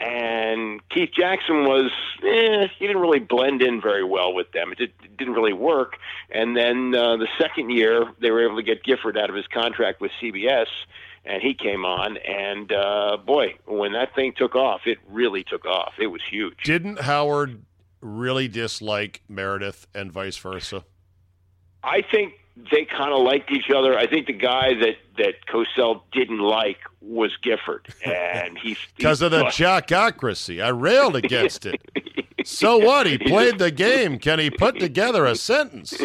and 0.00 0.80
Keith 0.88 1.10
Jackson 1.12 1.64
was 1.64 1.90
eh, 2.24 2.68
he 2.78 2.86
didn't 2.86 3.02
really 3.02 3.18
blend 3.18 3.62
in 3.62 3.80
very 3.80 4.04
well 4.04 4.32
with 4.32 4.50
them. 4.52 4.72
It, 4.72 4.78
did, 4.78 4.92
it 5.04 5.16
didn't 5.16 5.34
really 5.34 5.52
work. 5.52 5.96
And 6.30 6.56
then 6.56 6.94
uh, 6.94 7.16
the 7.16 7.28
second 7.38 7.70
year, 7.70 8.06
they 8.20 8.30
were 8.30 8.42
able 8.44 8.56
to 8.56 8.62
get 8.62 8.82
Gifford 8.82 9.18
out 9.18 9.28
of 9.28 9.36
his 9.36 9.46
contract 9.46 10.00
with 10.00 10.10
CBS, 10.22 10.66
and 11.24 11.42
he 11.42 11.54
came 11.54 11.84
on. 11.84 12.16
And 12.18 12.72
uh, 12.72 13.18
boy, 13.24 13.54
when 13.66 13.92
that 13.92 14.14
thing 14.14 14.32
took 14.36 14.54
off, 14.54 14.82
it 14.86 14.98
really 15.08 15.44
took 15.44 15.66
off. 15.66 15.94
It 15.98 16.08
was 16.08 16.22
huge. 16.28 16.62
Didn't 16.64 17.00
Howard 17.00 17.62
really 18.00 18.48
dislike 18.48 19.22
Meredith 19.28 19.86
and 19.94 20.10
vice 20.10 20.36
versa? 20.36 20.84
I 21.82 22.02
think 22.02 22.34
they 22.70 22.84
kind 22.84 23.12
of 23.12 23.22
liked 23.22 23.50
each 23.50 23.70
other. 23.74 23.96
I 23.96 24.06
think 24.06 24.26
the 24.26 24.32
guy 24.32 24.74
that 24.74 24.96
that 25.18 25.46
Cosell 25.46 26.02
didn't 26.12 26.40
like 26.40 26.78
was 27.00 27.30
Gifford, 27.42 27.88
and 28.04 28.58
he's 28.58 28.78
because 28.96 29.22
of 29.22 29.30
the 29.30 29.44
jockocracy. 29.44 30.62
I 30.62 30.68
railed 30.68 31.16
against 31.16 31.66
it. 31.66 31.80
so 32.44 32.78
what? 32.78 33.06
He 33.06 33.18
played 33.18 33.58
the 33.58 33.70
game. 33.70 34.18
Can 34.18 34.38
he 34.38 34.50
put 34.50 34.78
together 34.78 35.26
a 35.26 35.36
sentence? 35.36 35.94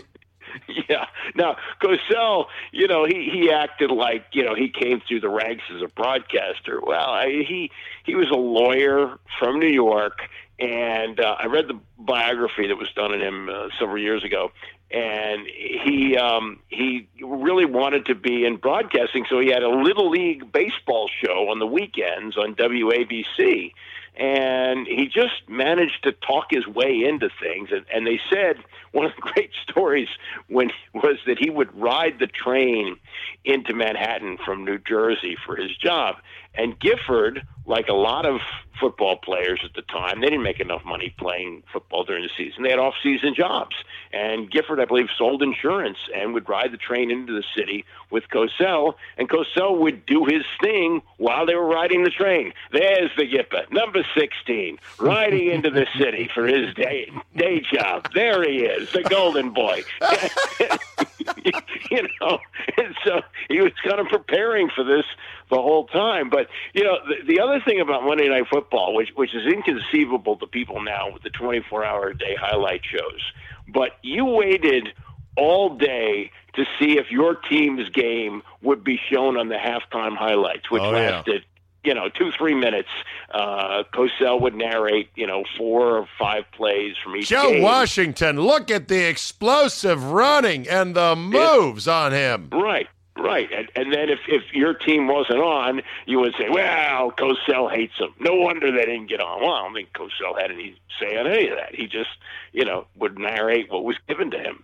Now 1.37 1.57
Cosell, 1.81 2.45
you 2.71 2.87
know, 2.87 3.05
he 3.05 3.29
he 3.31 3.51
acted 3.51 3.91
like 3.91 4.25
you 4.31 4.43
know 4.43 4.55
he 4.55 4.69
came 4.69 5.01
through 5.05 5.19
the 5.19 5.29
ranks 5.29 5.63
as 5.75 5.81
a 5.81 5.87
broadcaster. 5.87 6.79
Well, 6.81 7.09
I, 7.09 7.27
he 7.27 7.71
he 8.05 8.15
was 8.15 8.29
a 8.29 8.37
lawyer 8.37 9.17
from 9.37 9.59
New 9.59 9.67
York, 9.67 10.19
and 10.59 11.19
uh, 11.19 11.35
I 11.37 11.47
read 11.47 11.67
the 11.67 11.79
biography 11.99 12.67
that 12.67 12.77
was 12.77 12.89
done 12.95 13.11
on 13.11 13.21
him 13.21 13.49
uh, 13.49 13.67
several 13.77 14.01
years 14.01 14.23
ago, 14.23 14.51
and 14.91 15.45
he 15.47 16.15
um, 16.15 16.59
he 16.69 17.07
really 17.21 17.65
wanted 17.65 18.05
to 18.05 18.15
be 18.15 18.45
in 18.45 18.55
broadcasting, 18.55 19.25
so 19.29 19.39
he 19.39 19.49
had 19.49 19.63
a 19.63 19.69
little 19.69 20.09
league 20.09 20.51
baseball 20.53 21.09
show 21.21 21.49
on 21.49 21.59
the 21.59 21.67
weekends 21.67 22.37
on 22.37 22.55
WABC, 22.55 23.73
and 24.17 24.87
he 24.87 25.07
just 25.07 25.47
managed 25.47 26.03
to 26.03 26.11
talk 26.11 26.45
his 26.49 26.65
way 26.67 27.03
into 27.03 27.29
things. 27.41 27.69
And, 27.71 27.85
and 27.93 28.07
they 28.07 28.19
said 28.31 28.57
one 28.91 29.05
of 29.05 29.11
the 29.15 29.21
great 29.33 29.51
stories 29.69 30.07
when 30.47 30.71
was 30.93 31.17
that 31.27 31.37
he 31.39 31.49
would 31.49 31.73
ride 31.79 32.19
the 32.19 32.27
train 32.27 32.97
into 33.43 33.73
Manhattan 33.73 34.37
from 34.43 34.65
New 34.65 34.77
Jersey 34.77 35.35
for 35.45 35.55
his 35.55 35.75
job, 35.77 36.15
and 36.57 36.79
Gifford, 36.79 37.45
like 37.65 37.87
a 37.87 37.93
lot 37.93 38.25
of 38.25 38.39
football 38.79 39.17
players 39.17 39.61
at 39.63 39.73
the 39.73 39.81
time, 39.83 40.21
they 40.21 40.27
didn't 40.27 40.43
make 40.43 40.59
enough 40.59 40.83
money 40.85 41.13
playing 41.17 41.63
football 41.71 42.03
during 42.03 42.23
the 42.23 42.29
season. 42.37 42.63
They 42.63 42.69
had 42.69 42.79
off-season 42.79 43.33
jobs. 43.35 43.75
And 44.11 44.49
Gifford, 44.49 44.79
I 44.79 44.85
believe, 44.85 45.07
sold 45.17 45.41
insurance 45.41 45.97
and 46.13 46.33
would 46.33 46.47
ride 46.47 46.71
the 46.71 46.77
train 46.77 47.11
into 47.11 47.33
the 47.33 47.43
city 47.55 47.85
with 48.11 48.23
Cosell, 48.31 48.95
and 49.17 49.29
Cosell 49.29 49.79
would 49.79 50.05
do 50.05 50.25
his 50.25 50.43
thing 50.61 51.01
while 51.17 51.45
they 51.45 51.55
were 51.55 51.67
riding 51.67 52.03
the 52.03 52.09
train. 52.09 52.53
There's 52.71 53.11
the 53.17 53.23
Gipper, 53.23 53.69
number 53.71 54.05
16, 54.17 54.77
riding 54.99 55.51
into 55.51 55.69
the 55.69 55.85
city 55.97 56.29
for 56.33 56.47
his 56.47 56.73
day, 56.75 57.11
day 57.35 57.61
job. 57.73 58.07
There 58.13 58.43
he 58.43 58.59
is, 58.59 58.91
the 58.91 59.03
golden 59.03 59.51
boy. 59.51 59.83
you 61.91 62.07
know, 62.21 62.39
and 62.77 62.95
so 63.03 63.21
he 63.49 63.61
was 63.61 63.73
kind 63.83 63.99
of 63.99 64.07
preparing 64.07 64.69
for 64.69 64.83
this 64.83 65.05
the 65.49 65.57
whole 65.61 65.85
time. 65.87 66.29
But 66.29 66.47
you 66.73 66.83
know, 66.83 66.97
the, 67.07 67.35
the 67.35 67.39
other 67.41 67.59
thing 67.61 67.79
about 67.79 68.03
Monday 68.03 68.27
Night 68.29 68.47
Football, 68.51 68.93
which 68.95 69.09
which 69.15 69.33
is 69.35 69.45
inconceivable 69.51 70.37
to 70.37 70.47
people 70.47 70.81
now 70.81 71.11
with 71.11 71.23
the 71.23 71.29
24-hour 71.29 72.13
day 72.13 72.35
highlight 72.39 72.81
shows, 72.83 73.21
but 73.67 73.91
you 74.01 74.25
waited 74.25 74.89
all 75.37 75.75
day 75.75 76.31
to 76.55 76.63
see 76.79 76.97
if 76.97 77.11
your 77.11 77.35
team's 77.35 77.89
game 77.89 78.41
would 78.61 78.83
be 78.83 78.97
shown 79.11 79.35
on 79.37 79.49
the 79.49 79.55
halftime 79.55 80.15
highlights, 80.15 80.71
which 80.71 80.81
Oh, 80.81 80.91
yeah. 80.93 81.11
lasted. 81.17 81.43
You 81.83 81.93
know, 81.93 82.09
two 82.09 82.31
three 82.35 82.55
minutes. 82.55 82.87
Uh, 83.29 83.83
Cosell 83.93 84.41
would 84.41 84.55
narrate, 84.55 85.09
you 85.13 85.27
know, 85.27 85.43
four 85.55 85.97
or 85.97 86.07
five 86.17 86.45
plays 86.51 86.95
from 87.03 87.15
each 87.15 87.29
game. 87.29 87.39
Joe 87.39 87.51
game. 87.51 87.61
Washington, 87.61 88.41
look 88.41 88.71
at 88.71 88.87
the 88.87 89.07
explosive 89.07 90.03
running 90.11 90.67
and 90.67 90.95
the 90.95 91.15
moves 91.15 91.87
on 91.87 92.11
him. 92.11 92.49
Right, 92.51 92.87
right. 93.17 93.49
And, 93.51 93.71
and 93.75 93.93
then 93.93 94.09
if, 94.09 94.19
if 94.27 94.53
your 94.53 94.73
team 94.73 95.07
wasn't 95.07 95.39
on, 95.39 95.81
you 96.05 96.19
would 96.19 96.33
say, 96.37 96.49
well, 96.49 97.11
Cosell 97.11 97.71
hates 97.71 97.97
him. 97.97 98.13
No 98.19 98.35
wonder 98.35 98.71
they 98.71 98.85
didn't 98.85 99.07
get 99.07 99.21
on. 99.21 99.41
Well, 99.41 99.53
I 99.53 99.63
don't 99.63 99.73
think 99.73 99.93
Cosell 99.93 100.39
had 100.39 100.51
any 100.51 100.75
say 100.99 101.17
on 101.17 101.27
any 101.27 101.49
of 101.49 101.57
that. 101.57 101.75
He 101.75 101.87
just, 101.87 102.09
you 102.51 102.65
know, 102.65 102.87
would 102.97 103.17
narrate 103.17 103.71
what 103.71 103.83
was 103.83 103.97
given 104.07 104.31
to 104.31 104.39
him. 104.39 104.63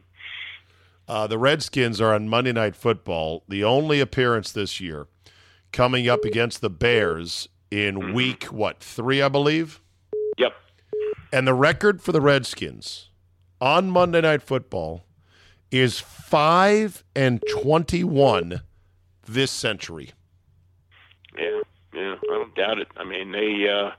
Uh, 1.07 1.27
the 1.27 1.37
Redskins 1.37 1.99
are 1.99 2.13
on 2.13 2.29
Monday 2.29 2.53
Night 2.53 2.75
Football, 2.75 3.43
the 3.47 3.63
only 3.63 3.99
appearance 3.99 4.51
this 4.51 4.79
year, 4.79 5.07
coming 5.71 6.07
up 6.07 6.23
against 6.23 6.61
the 6.61 6.69
Bears 6.69 7.49
in 7.69 8.13
week, 8.13 8.45
what, 8.45 8.79
three, 8.79 9.21
I 9.21 9.27
believe? 9.27 9.81
Yep. 10.37 10.53
And 11.33 11.47
the 11.47 11.53
record 11.53 12.01
for 12.01 12.11
the 12.11 12.21
Redskins 12.21 13.09
on 13.59 13.89
Monday 13.89 14.21
Night 14.21 14.41
Football 14.41 15.05
is 15.71 15.99
5 15.99 17.03
and 17.15 17.43
21 17.49 18.61
this 19.25 19.51
century. 19.51 20.11
Yeah, 21.37 21.61
yeah, 21.93 22.15
I 22.21 22.25
don't 22.27 22.55
doubt 22.55 22.79
it. 22.79 22.89
I 22.97 23.03
mean, 23.03 23.31
they, 23.31 23.67
uh, 23.69 23.91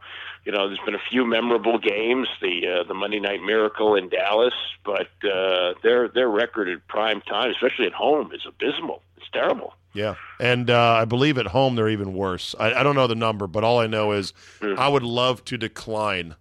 you 0.45 0.53
know, 0.53 0.69
there's 0.69 0.81
been 0.85 0.95
a 0.95 1.03
few 1.11 1.25
memorable 1.25 1.79
games, 1.79 2.29
the 2.41 2.81
uh, 2.81 2.85
the 2.87 2.95
Monday 2.95 3.21
Night 3.21 3.43
Miracle 3.43 3.95
in 3.95 4.09
Dallas, 4.09 4.55
but 4.85 5.09
uh, 5.25 5.75
their 5.83 6.09
their 6.09 6.29
record 6.29 6.69
at 6.69 6.87
prime 6.89 7.23
time, 7.23 7.51
especially 7.51 7.87
at 7.87 7.93
home, 7.93 8.33
is 8.33 8.43
abysmal. 8.47 9.03
It's 9.17 9.31
terrible. 9.33 9.75
Yeah. 9.95 10.15
And 10.41 10.71
uh, 10.71 10.93
I 10.95 11.05
believe 11.05 11.39
at 11.39 11.49
home 11.49 11.75
they're 11.75 11.89
even 11.89 12.15
worse. 12.15 12.55
I, 12.59 12.73
I 12.75 12.83
don't 12.83 12.95
know 12.95 13.07
the 13.07 13.15
number, 13.15 13.47
but 13.47 13.63
all 13.63 13.79
I 13.79 13.87
know 13.87 14.13
is 14.13 14.33
I 14.63 14.89
would 14.89 15.03
love 15.03 15.45
to 15.47 15.59
decline 15.59 16.35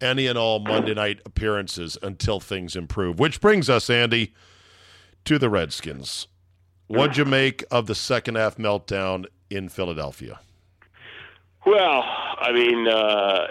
any 0.00 0.26
and 0.26 0.38
all 0.38 0.60
Monday 0.60 0.94
night 0.94 1.20
appearances 1.24 1.96
until 2.02 2.40
things 2.40 2.76
improve. 2.76 3.18
Which 3.18 3.40
brings 3.40 3.70
us, 3.70 3.88
Andy, 3.90 4.34
to 5.24 5.38
the 5.38 5.50
Redskins. 5.50 6.26
What'd 6.86 7.16
you 7.16 7.24
make 7.24 7.62
of 7.70 7.86
the 7.86 7.94
second 7.94 8.34
half 8.34 8.56
meltdown 8.56 9.26
in 9.48 9.68
Philadelphia? 9.68 10.40
Well, 11.64 12.02
I 12.04 12.52
mean, 12.52 12.88
uh, 12.88 13.46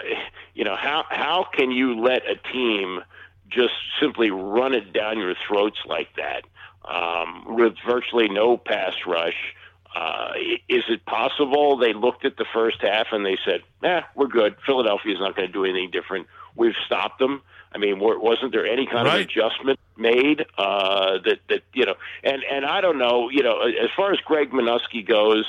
you 0.54 0.64
know, 0.64 0.76
how 0.76 1.04
how 1.08 1.46
can 1.52 1.70
you 1.70 1.98
let 1.98 2.22
a 2.28 2.36
team 2.52 3.00
just 3.48 3.72
simply 4.00 4.30
run 4.30 4.74
it 4.74 4.92
down 4.92 5.18
your 5.18 5.34
throats 5.48 5.78
like 5.86 6.08
that 6.16 6.44
um, 6.84 7.56
with 7.56 7.74
virtually 7.86 8.28
no 8.28 8.56
pass 8.56 8.94
rush? 9.06 9.54
Uh, 9.94 10.32
is 10.68 10.84
it 10.88 11.04
possible 11.06 11.76
they 11.76 11.92
looked 11.92 12.24
at 12.24 12.36
the 12.36 12.46
first 12.52 12.82
half 12.82 13.06
and 13.12 13.24
they 13.24 13.38
said, 13.44 13.62
"Eh, 13.82 14.02
we're 14.14 14.28
good. 14.28 14.56
Philadelphia's 14.66 15.18
not 15.18 15.34
going 15.34 15.48
to 15.48 15.52
do 15.52 15.64
anything 15.64 15.90
different. 15.90 16.26
We've 16.54 16.74
stopped 16.86 17.18
them." 17.18 17.42
I 17.72 17.78
mean, 17.78 18.00
wasn't 18.00 18.50
there 18.52 18.66
any 18.66 18.86
kind 18.86 19.06
Right. 19.06 19.20
of 19.20 19.26
adjustment 19.28 19.78
made 19.96 20.44
uh, 20.58 21.18
that 21.24 21.38
that 21.48 21.62
you 21.72 21.86
know? 21.86 21.94
And 22.24 22.42
and 22.50 22.64
I 22.66 22.80
don't 22.80 22.98
know, 22.98 23.28
you 23.30 23.42
know, 23.42 23.60
as 23.60 23.90
far 23.96 24.12
as 24.12 24.18
Greg 24.20 24.50
Manusky 24.50 25.06
goes, 25.06 25.44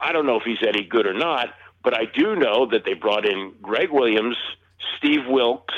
I 0.00 0.12
don't 0.12 0.26
know 0.26 0.36
if 0.36 0.44
he's 0.44 0.62
any 0.66 0.84
good 0.84 1.06
or 1.06 1.14
not, 1.14 1.52
but 1.82 1.94
I 1.94 2.04
do 2.04 2.36
know 2.36 2.66
that 2.66 2.84
they 2.84 2.94
brought 2.94 3.26
in 3.26 3.54
Gregg 3.60 3.90
Williams, 3.90 4.36
Steve 4.98 5.26
Wilkes, 5.26 5.74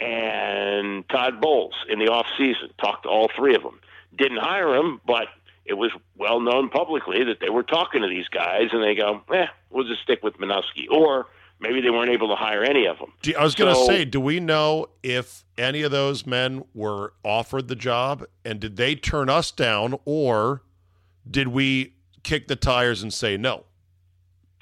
and 0.00 1.08
Todd 1.08 1.40
Bowles 1.40 1.74
in 1.88 1.98
the 1.98 2.08
off 2.08 2.26
season. 2.36 2.70
Talked 2.80 3.04
to 3.04 3.08
all 3.08 3.28
three 3.36 3.54
of 3.54 3.62
them. 3.62 3.78
Didn't 4.16 4.38
hire 4.38 4.72
them, 4.74 5.00
but 5.06 5.28
it 5.64 5.74
was 5.74 5.92
well 6.16 6.40
known 6.40 6.68
publicly 6.70 7.22
that 7.24 7.38
they 7.40 7.50
were 7.50 7.62
talking 7.62 8.02
to 8.02 8.08
these 8.08 8.28
guys, 8.28 8.70
and 8.72 8.82
they 8.82 8.94
go, 8.94 9.22
"Eh, 9.32 9.46
we'll 9.70 9.84
just 9.86 10.02
stick 10.02 10.22
with 10.22 10.38
Manusky," 10.38 10.88
or 10.90 11.28
maybe 11.60 11.80
they 11.80 11.90
weren't 11.90 12.10
able 12.10 12.28
to 12.28 12.34
hire 12.36 12.62
any 12.64 12.86
of 12.86 12.98
them. 12.98 13.12
I 13.38 13.42
was 13.42 13.54
going 13.54 13.72
to 13.72 13.78
So- 13.78 13.86
say, 13.86 14.04
do 14.04 14.20
we 14.20 14.40
know 14.40 14.88
if 15.02 15.44
any 15.58 15.82
of 15.82 15.90
those 15.90 16.26
men 16.26 16.64
were 16.74 17.12
offered 17.22 17.68
the 17.68 17.76
job 17.76 18.24
and 18.44 18.58
did 18.60 18.76
they 18.76 18.94
turn 18.94 19.28
us 19.28 19.50
down 19.50 19.98
or 20.04 20.62
did 21.30 21.48
we 21.48 21.94
kick 22.22 22.48
the 22.48 22.56
tires 22.56 23.02
and 23.02 23.12
say 23.12 23.36
no? 23.36 23.64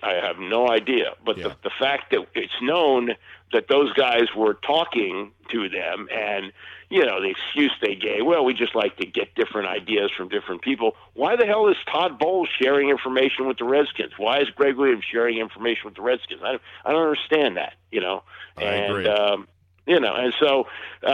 I 0.02 0.14
have 0.14 0.38
no 0.38 0.68
idea. 0.68 1.14
But 1.24 1.38
Yeah. 1.38 1.48
the, 1.48 1.56
the 1.64 1.70
fact 1.78 2.10
that 2.12 2.26
it's 2.34 2.52
known 2.62 3.14
that 3.52 3.68
those 3.68 3.92
guys 3.94 4.26
were 4.36 4.54
talking 4.54 5.32
to 5.50 5.68
them 5.68 6.08
and, 6.12 6.52
you 6.90 7.04
know, 7.04 7.20
the 7.20 7.28
excuse 7.28 7.72
they 7.82 7.94
gave, 7.94 8.24
well, 8.24 8.44
we 8.44 8.54
just 8.54 8.74
like 8.74 8.96
to 8.96 9.06
get 9.06 9.34
different 9.34 9.68
ideas 9.68 10.10
from 10.16 10.28
different 10.28 10.62
people. 10.62 10.96
Why 11.14 11.36
the 11.36 11.44
hell 11.44 11.68
is 11.68 11.76
Todd 11.90 12.18
Bowles 12.18 12.48
sharing 12.60 12.88
information 12.88 13.46
with 13.46 13.58
the 13.58 13.64
Redskins? 13.64 14.12
Why 14.16 14.40
is 14.40 14.48
Gregg 14.50 14.76
Williams 14.76 15.04
sharing 15.10 15.38
information 15.38 15.82
with 15.84 15.96
the 15.96 16.02
Redskins? 16.02 16.40
I, 16.42 16.58
I 16.84 16.92
don't 16.92 17.02
understand 17.02 17.58
that, 17.58 17.74
you 17.90 18.00
know. 18.00 18.22
I 18.56 18.62
and, 18.62 18.92
agree. 18.92 19.06
Um, 19.06 19.48
you 19.86 20.00
know, 20.00 20.14
and 20.14 20.34
so 20.38 20.66
uh, 21.02 21.08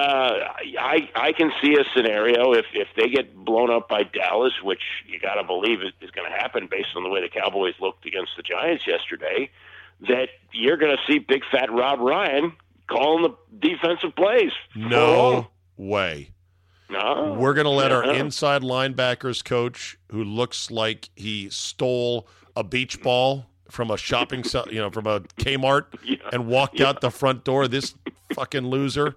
I 0.80 1.08
I 1.14 1.32
can 1.32 1.52
see 1.62 1.76
a 1.76 1.84
scenario 1.94 2.54
if 2.54 2.66
if 2.72 2.88
they 2.96 3.08
get 3.08 3.32
blown 3.32 3.70
up 3.70 3.88
by 3.88 4.02
Dallas, 4.02 4.52
which 4.64 4.82
you 5.06 5.20
got 5.20 5.34
to 5.34 5.44
believe 5.44 5.80
is, 5.80 5.92
is 6.00 6.10
going 6.10 6.28
to 6.28 6.36
happen 6.36 6.66
based 6.68 6.88
on 6.96 7.04
the 7.04 7.08
way 7.08 7.20
the 7.20 7.28
Cowboys 7.28 7.74
looked 7.80 8.04
against 8.04 8.32
the 8.36 8.42
Giants 8.42 8.84
yesterday, 8.84 9.48
that 10.08 10.28
you're 10.50 10.76
going 10.76 10.96
to 10.96 11.12
see 11.12 11.20
big 11.20 11.42
fat 11.52 11.70
Rob 11.70 12.00
Ryan 12.00 12.52
calling 12.88 13.22
the 13.22 13.68
defensive 13.68 14.16
plays. 14.16 14.50
No 14.74 15.46
way. 15.76 16.30
no, 16.90 17.36
We're 17.38 17.54
going 17.54 17.64
to 17.64 17.70
let 17.70 17.90
our 17.92 18.04
inside 18.12 18.62
linebackers 18.62 19.44
coach, 19.44 19.98
who 20.10 20.22
looks 20.24 20.70
like 20.70 21.08
he 21.16 21.48
stole 21.50 22.28
a 22.56 22.62
beach 22.64 23.02
ball 23.02 23.46
from 23.70 23.90
a 23.90 23.96
shopping, 23.96 24.44
cell, 24.44 24.66
you 24.70 24.78
know, 24.78 24.90
from 24.90 25.06
a 25.06 25.20
Kmart, 25.38 25.86
Yeah. 26.04 26.16
and 26.32 26.46
walked 26.46 26.80
out 26.80 27.00
the 27.00 27.10
front 27.10 27.44
door. 27.44 27.66
This 27.66 27.94
fucking 28.34 28.66
loser, 28.68 29.16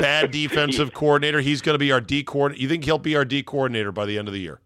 bad 0.00 0.30
defensive 0.32 0.92
coordinator. 0.92 1.40
He's 1.40 1.60
going 1.62 1.74
to 1.74 1.78
be 1.78 1.92
our 1.92 2.00
D 2.00 2.24
coordinator. 2.24 2.62
You 2.62 2.68
think 2.68 2.84
he'll 2.84 2.98
be 2.98 3.14
our 3.14 3.24
D 3.24 3.42
coordinator 3.42 3.92
by 3.92 4.06
the 4.06 4.18
end 4.18 4.26
of 4.28 4.34
the 4.34 4.40
year? 4.40 4.60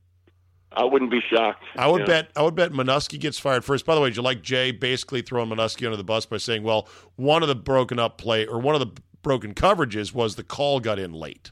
I 0.72 0.84
wouldn't 0.84 1.10
be 1.10 1.20
shocked. 1.30 1.64
I 1.76 1.88
would 1.88 2.00
know. 2.00 2.06
bet. 2.06 2.30
I 2.36 2.42
would 2.42 2.54
bet 2.54 2.70
Manusky 2.70 3.18
gets 3.18 3.38
fired 3.38 3.64
first. 3.64 3.86
By 3.86 3.94
the 3.94 4.00
way, 4.00 4.10
did 4.10 4.16
you 4.16 4.22
like 4.22 4.42
Jay 4.42 4.72
basically 4.72 5.22
throwing 5.22 5.48
Manusky 5.48 5.86
under 5.86 5.96
the 5.96 6.04
bus 6.04 6.26
by 6.26 6.36
saying, 6.36 6.64
"Well, 6.64 6.86
one 7.16 7.42
of 7.42 7.48
the 7.48 7.54
broken 7.54 7.98
up 7.98 8.18
play 8.18 8.46
or 8.46 8.58
one 8.58 8.74
of 8.74 8.80
the 8.80 9.00
broken 9.26 9.54
coverages 9.54 10.14
was 10.14 10.36
the 10.36 10.44
call 10.44 10.78
got 10.78 11.00
in 11.00 11.12
late." 11.12 11.50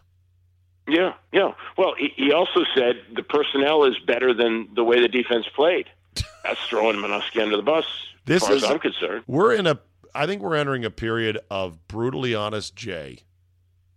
Yeah, 0.87 1.15
yeah. 1.33 1.55
Well, 1.77 1.95
he, 1.99 2.13
he 2.15 2.33
also 2.33 2.61
said 2.77 3.01
the 3.17 3.23
personnel 3.25 3.83
is 3.85 3.99
better 4.07 4.33
than 4.33 4.69
the 4.77 4.85
way 4.85 5.01
the 5.01 5.09
defense 5.09 5.45
played. 5.57 5.87
That's 6.45 6.61
throwing 6.69 6.97
Manusky 6.99 7.43
under 7.43 7.57
the 7.57 7.63
bus. 7.63 7.85
This 8.27 8.43
as 8.45 8.49
far 8.49 8.57
is- 8.57 8.63
as 8.65 8.71
I'm 8.71 8.79
concerned. 8.79 9.25
We're 9.27 9.55
in 9.55 9.67
a. 9.67 9.81
I 10.15 10.27
think 10.27 10.41
we're 10.41 10.55
entering 10.55 10.85
a 10.85 10.91
period 10.91 11.39
of 11.51 11.89
brutally 11.89 12.33
honest 12.37 12.77
Jay, 12.77 13.19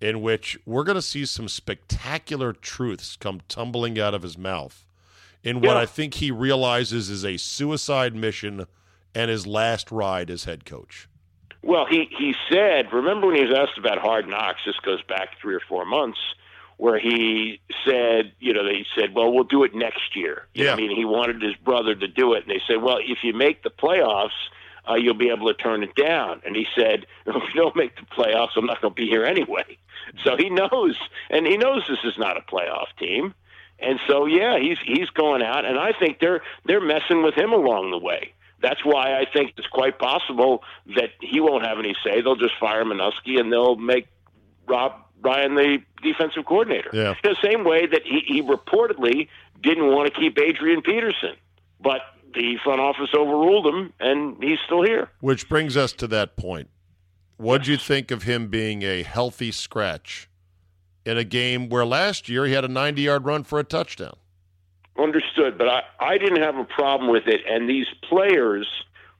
in 0.02 0.22
which 0.24 0.58
we're 0.66 0.84
going 0.84 0.96
to 0.96 1.02
see 1.04 1.28
some 1.28 1.48
spectacular 1.48 2.54
truths 2.54 3.16
come 3.16 3.42
tumbling 3.48 4.00
out 4.00 4.16
of 4.16 4.24
his 4.24 4.36
mouth, 4.40 4.88
in 5.44 5.58
what 5.62 5.76
Yeah. 5.76 5.82
I 5.82 5.86
think 5.86 6.16
he 6.16 6.32
realizes 6.32 7.12
is 7.12 7.24
a 7.24 7.38
suicide 7.38 8.16
mission 8.16 8.66
and 9.14 9.30
his 9.30 9.46
last 9.46 9.92
ride 9.92 10.32
as 10.32 10.46
head 10.46 10.66
coach. 10.66 11.08
Well, 11.64 11.86
he 11.86 12.08
he 12.18 12.36
said. 12.50 12.92
Remember 12.94 13.28
when 13.28 13.36
he 13.36 13.46
was 13.46 13.56
asked 13.58 13.78
about 13.78 13.98
Hard 13.98 14.28
Knocks? 14.28 14.62
This 14.66 14.78
goes 14.78 15.02
back 15.04 15.30
three 15.42 15.56
or 15.56 15.62
four 15.68 15.86
months, 15.86 16.20
where 16.78 17.00
he 17.00 17.60
said, 17.86 18.34
you 18.40 18.54
know, 18.54 18.64
they 18.64 18.86
said, 18.98 19.14
"Well, 19.14 19.32
we'll 19.34 19.44
do 19.44 19.64
it 19.64 19.74
next 19.76 20.16
year." 20.16 20.48
You 20.54 20.66
Yeah. 20.66 20.74
I 20.74 20.76
mean, 20.76 20.96
he 20.96 21.06
wanted 21.06 21.42
his 21.42 21.56
brother 21.56 21.96
to 21.96 22.08
do 22.08 22.34
it, 22.34 22.44
and 22.44 22.52
they 22.52 22.62
said, 22.68 22.82
"Well, 22.82 23.00
if 23.02 23.24
you 23.24 23.34
make 23.34 23.64
the 23.64 23.72
playoffs." 23.72 24.38
Uh, 24.90 24.96
you'll 24.96 25.14
be 25.14 25.28
able 25.30 25.48
to 25.48 25.54
turn 25.54 25.84
it 25.84 25.94
down. 25.96 26.42
And 26.46 26.56
he 26.56 26.66
said, 26.74 27.06
if 27.26 27.36
we 27.36 27.54
don't 27.54 27.76
make 27.76 27.98
the 27.98 28.04
playoffs, 28.04 28.52
I'm 28.56 28.66
not 28.66 28.82
going 28.82 28.94
to 28.94 28.96
be 28.96 29.10
here 29.10 29.26
anyway. 29.26 29.66
So 30.24 30.38
he 30.38 30.50
knows, 30.50 30.98
and 31.30 31.46
he 31.46 31.58
knows 31.58 31.86
this 31.86 32.00
is 32.06 32.18
not 32.18 32.38
a 32.38 32.40
playoff 32.40 32.88
team. 32.98 33.34
And 33.80 34.00
so, 34.08 34.26
yeah, 34.26 34.58
he's 34.58 34.78
he's 34.86 35.10
going 35.10 35.44
out, 35.44 35.66
and 35.66 35.78
I 35.78 35.92
think 35.92 36.20
they're 36.20 36.42
they're 36.66 36.82
messing 36.82 37.24
with 37.24 37.36
him 37.36 37.52
along 37.52 37.92
the 37.92 37.98
way. 37.98 38.34
That's 38.62 38.84
why 38.84 39.20
I 39.20 39.26
think 39.32 39.54
it's 39.58 39.68
quite 39.68 40.00
possible 40.00 40.64
that 40.96 41.12
he 41.22 41.40
won't 41.40 41.66
have 41.66 41.78
any 41.80 41.96
say. 42.04 42.22
They'll 42.22 42.36
just 42.36 42.56
fire 42.60 42.84
Manusky, 42.84 43.40
and 43.40 43.52
they'll 43.52 43.76
make 43.76 44.08
Rob 44.68 44.94
Ryan 45.22 45.56
the 45.56 45.80
defensive 46.02 46.46
coordinator. 46.46 46.90
Yeah. 46.94 47.16
The 47.24 47.36
same 47.44 47.64
way 47.64 47.86
that 47.86 48.04
he, 48.04 48.22
he 48.26 48.42
reportedly 48.42 49.28
didn't 49.62 49.88
want 49.88 50.14
to 50.14 50.20
keep 50.20 50.40
Adrian 50.40 50.82
Peterson, 50.82 51.36
but 51.80 52.02
the 52.34 52.58
front 52.64 52.80
office 52.80 53.10
overruled 53.14 53.68
him, 53.68 53.94
and 54.00 54.42
he's 54.42 54.60
still 54.66 54.84
here. 54.84 55.10
Which 55.22 55.50
brings 55.50 55.78
us 55.78 55.92
to 55.94 56.08
that 56.08 56.36
point. 56.36 56.70
What'd 57.38 57.68
you 57.68 57.78
think 57.78 58.10
of 58.12 58.24
him 58.24 58.48
being 58.48 58.82
a 58.82 59.04
healthy 59.04 59.52
scratch 59.52 60.30
in 61.06 61.18
a 61.18 61.24
game 61.24 61.70
where 61.70 61.86
last 61.86 62.28
year 62.28 62.46
he 62.46 62.54
had 62.54 62.66
a 62.66 62.68
90 62.68 63.02
yard 63.04 63.26
run 63.26 63.44
for 63.44 63.60
a 63.60 63.64
touchdown? 63.64 64.16
Understood, 64.98 65.58
but 65.58 65.68
I, 65.70 65.84
I 66.00 66.18
didn't 66.18 66.42
have 66.42 66.58
a 66.58 66.64
problem 66.66 67.12
with 67.12 67.28
it. 67.28 67.42
And 67.48 67.70
these 67.70 67.88
players 68.10 68.68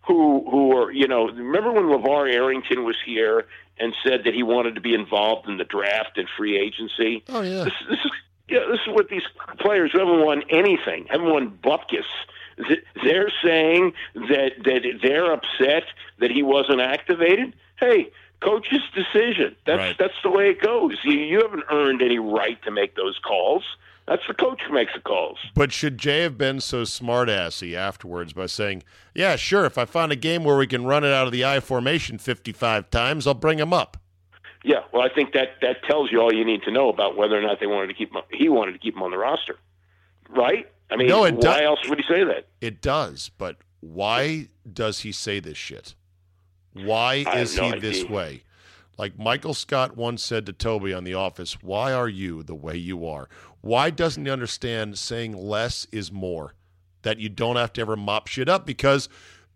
who 0.08 0.50
who 0.50 0.76
are 0.78 0.92
you 0.92 1.08
know 1.08 1.28
remember 1.30 1.72
when 1.72 1.84
LaVar 1.86 2.34
Arrington 2.34 2.84
was 2.84 2.96
here 3.06 3.46
and 3.80 3.94
said 4.04 4.24
that 4.26 4.34
he 4.34 4.42
wanted 4.42 4.74
to 4.76 4.82
be 4.82 4.94
involved 4.96 5.48
in 5.48 5.58
the 5.58 5.64
draft 5.64 6.18
and 6.18 6.28
free 6.36 6.58
agency. 6.58 7.24
Oh, 7.30 7.42
yeah. 7.42 7.66
This, 7.66 7.74
this 7.90 8.00
is 8.06 8.12
yeah, 8.50 8.60
this 8.72 8.80
is 8.88 8.94
what 8.94 9.10
these 9.10 9.24
players 9.60 9.92
who 9.92 10.00
haven't 10.00 10.26
won 10.26 10.42
anything, 10.50 11.06
haven't 11.10 11.30
won 11.30 11.52
bupkis. 11.64 12.06
th- 12.68 12.84
They're 13.04 13.32
saying 13.44 13.94
that 14.16 14.54
that 14.64 14.82
they're 15.04 15.32
upset 15.32 15.84
that 16.20 16.32
he 16.32 16.42
wasn't 16.44 16.82
activated. 16.82 17.54
Hey, 17.80 18.10
coach's 18.40 18.82
decision. 18.96 19.56
That's 19.66 19.78
Right. 19.80 19.96
that's 20.00 20.20
the 20.24 20.32
way 20.32 20.50
it 20.50 20.62
goes. 20.62 20.98
You, 21.04 21.12
you 21.20 21.42
haven't 21.42 21.66
earned 21.70 22.02
any 22.02 22.18
right 22.20 22.60
to 22.64 22.72
make 22.72 22.96
those 22.96 23.20
calls. 23.20 23.64
That's 24.08 24.24
the 24.28 24.34
coach 24.34 24.62
who 24.66 24.74
makes 24.74 24.94
the 24.94 25.02
calls. 25.02 25.38
But 25.54 25.74
should 25.74 25.98
Jay 25.98 26.22
have 26.22 26.38
been 26.38 26.62
so 26.62 26.84
smartassy 26.84 27.76
afterwards 27.76 28.32
by 28.34 28.46
saying, 28.46 28.84
"Yeah, 29.14 29.36
sure. 29.36 29.66
If 29.66 29.78
I 29.78 29.84
find 29.86 30.12
a 30.12 30.16
game 30.16 30.44
where 30.46 30.56
we 30.58 30.66
can 30.68 30.86
run 30.86 31.04
it 31.04 31.12
out 31.12 31.26
of 31.26 31.34
the 31.34 31.44
I 31.44 31.60
formation 31.60 32.18
55 32.18 32.90
times, 32.90 33.28
I'll 33.28 33.34
bring 33.34 33.60
him 33.60 33.74
up." 33.74 33.98
Yeah, 34.64 34.84
well, 34.94 35.02
I 35.04 35.10
think 35.14 35.34
that 35.34 35.60
that 35.62 35.84
tells 35.84 36.12
you 36.12 36.22
all 36.22 36.34
you 36.34 36.46
need 36.46 36.64
to 36.64 36.72
know 36.72 36.90
about 36.90 37.16
whether 37.18 37.38
or 37.38 37.42
not 37.42 37.60
they 37.60 37.68
wanted 37.68 37.88
to 37.88 37.94
keep 37.94 38.14
him. 38.14 38.22
He 38.32 38.48
wanted 38.50 38.72
to 38.74 38.80
keep 38.80 38.96
him 38.96 39.04
on 39.04 39.12
the 39.12 39.18
roster, 39.18 39.58
right? 40.30 40.70
I 40.90 40.96
mean, 40.96 41.08
No, 41.08 41.26
it 41.26 41.36
why 41.36 41.60
do- 41.60 41.66
else 41.66 41.80
would 41.90 42.00
he 42.00 42.06
say 42.08 42.24
that? 42.24 42.48
It 42.62 42.82
does, 42.82 43.30
but 43.38 43.58
why 43.82 44.48
does 44.72 45.02
he 45.02 45.12
say 45.12 45.40
this 45.42 45.58
shit? 45.58 45.96
Why 46.74 47.26
is 47.36 47.58
no 47.58 47.72
he 47.72 47.80
this 47.80 48.04
way? 48.06 48.44
Like 48.98 49.18
Michael 49.20 49.54
Scott 49.54 49.96
once 49.96 50.24
said 50.24 50.46
to 50.48 50.54
Toby 50.54 50.92
on 50.92 51.04
The 51.04 51.14
Office, 51.14 51.62
"Why 51.62 51.94
are 51.94 52.10
you 52.10 52.42
the 52.42 52.56
way 52.56 52.76
you 52.78 53.06
are? 53.08 53.30
Why 53.62 53.90
doesn't 53.90 54.26
he 54.26 54.32
understand 54.32 54.98
saying 54.98 55.36
less 55.36 55.86
is 55.92 56.12
more? 56.12 56.54
That 57.02 57.20
you 57.20 57.30
don't 57.30 57.56
have 57.56 57.74
to 57.74 57.82
ever 57.82 57.96
mop 57.96 58.28
shit 58.28 58.50
up 58.50 58.66
because, 58.66 59.10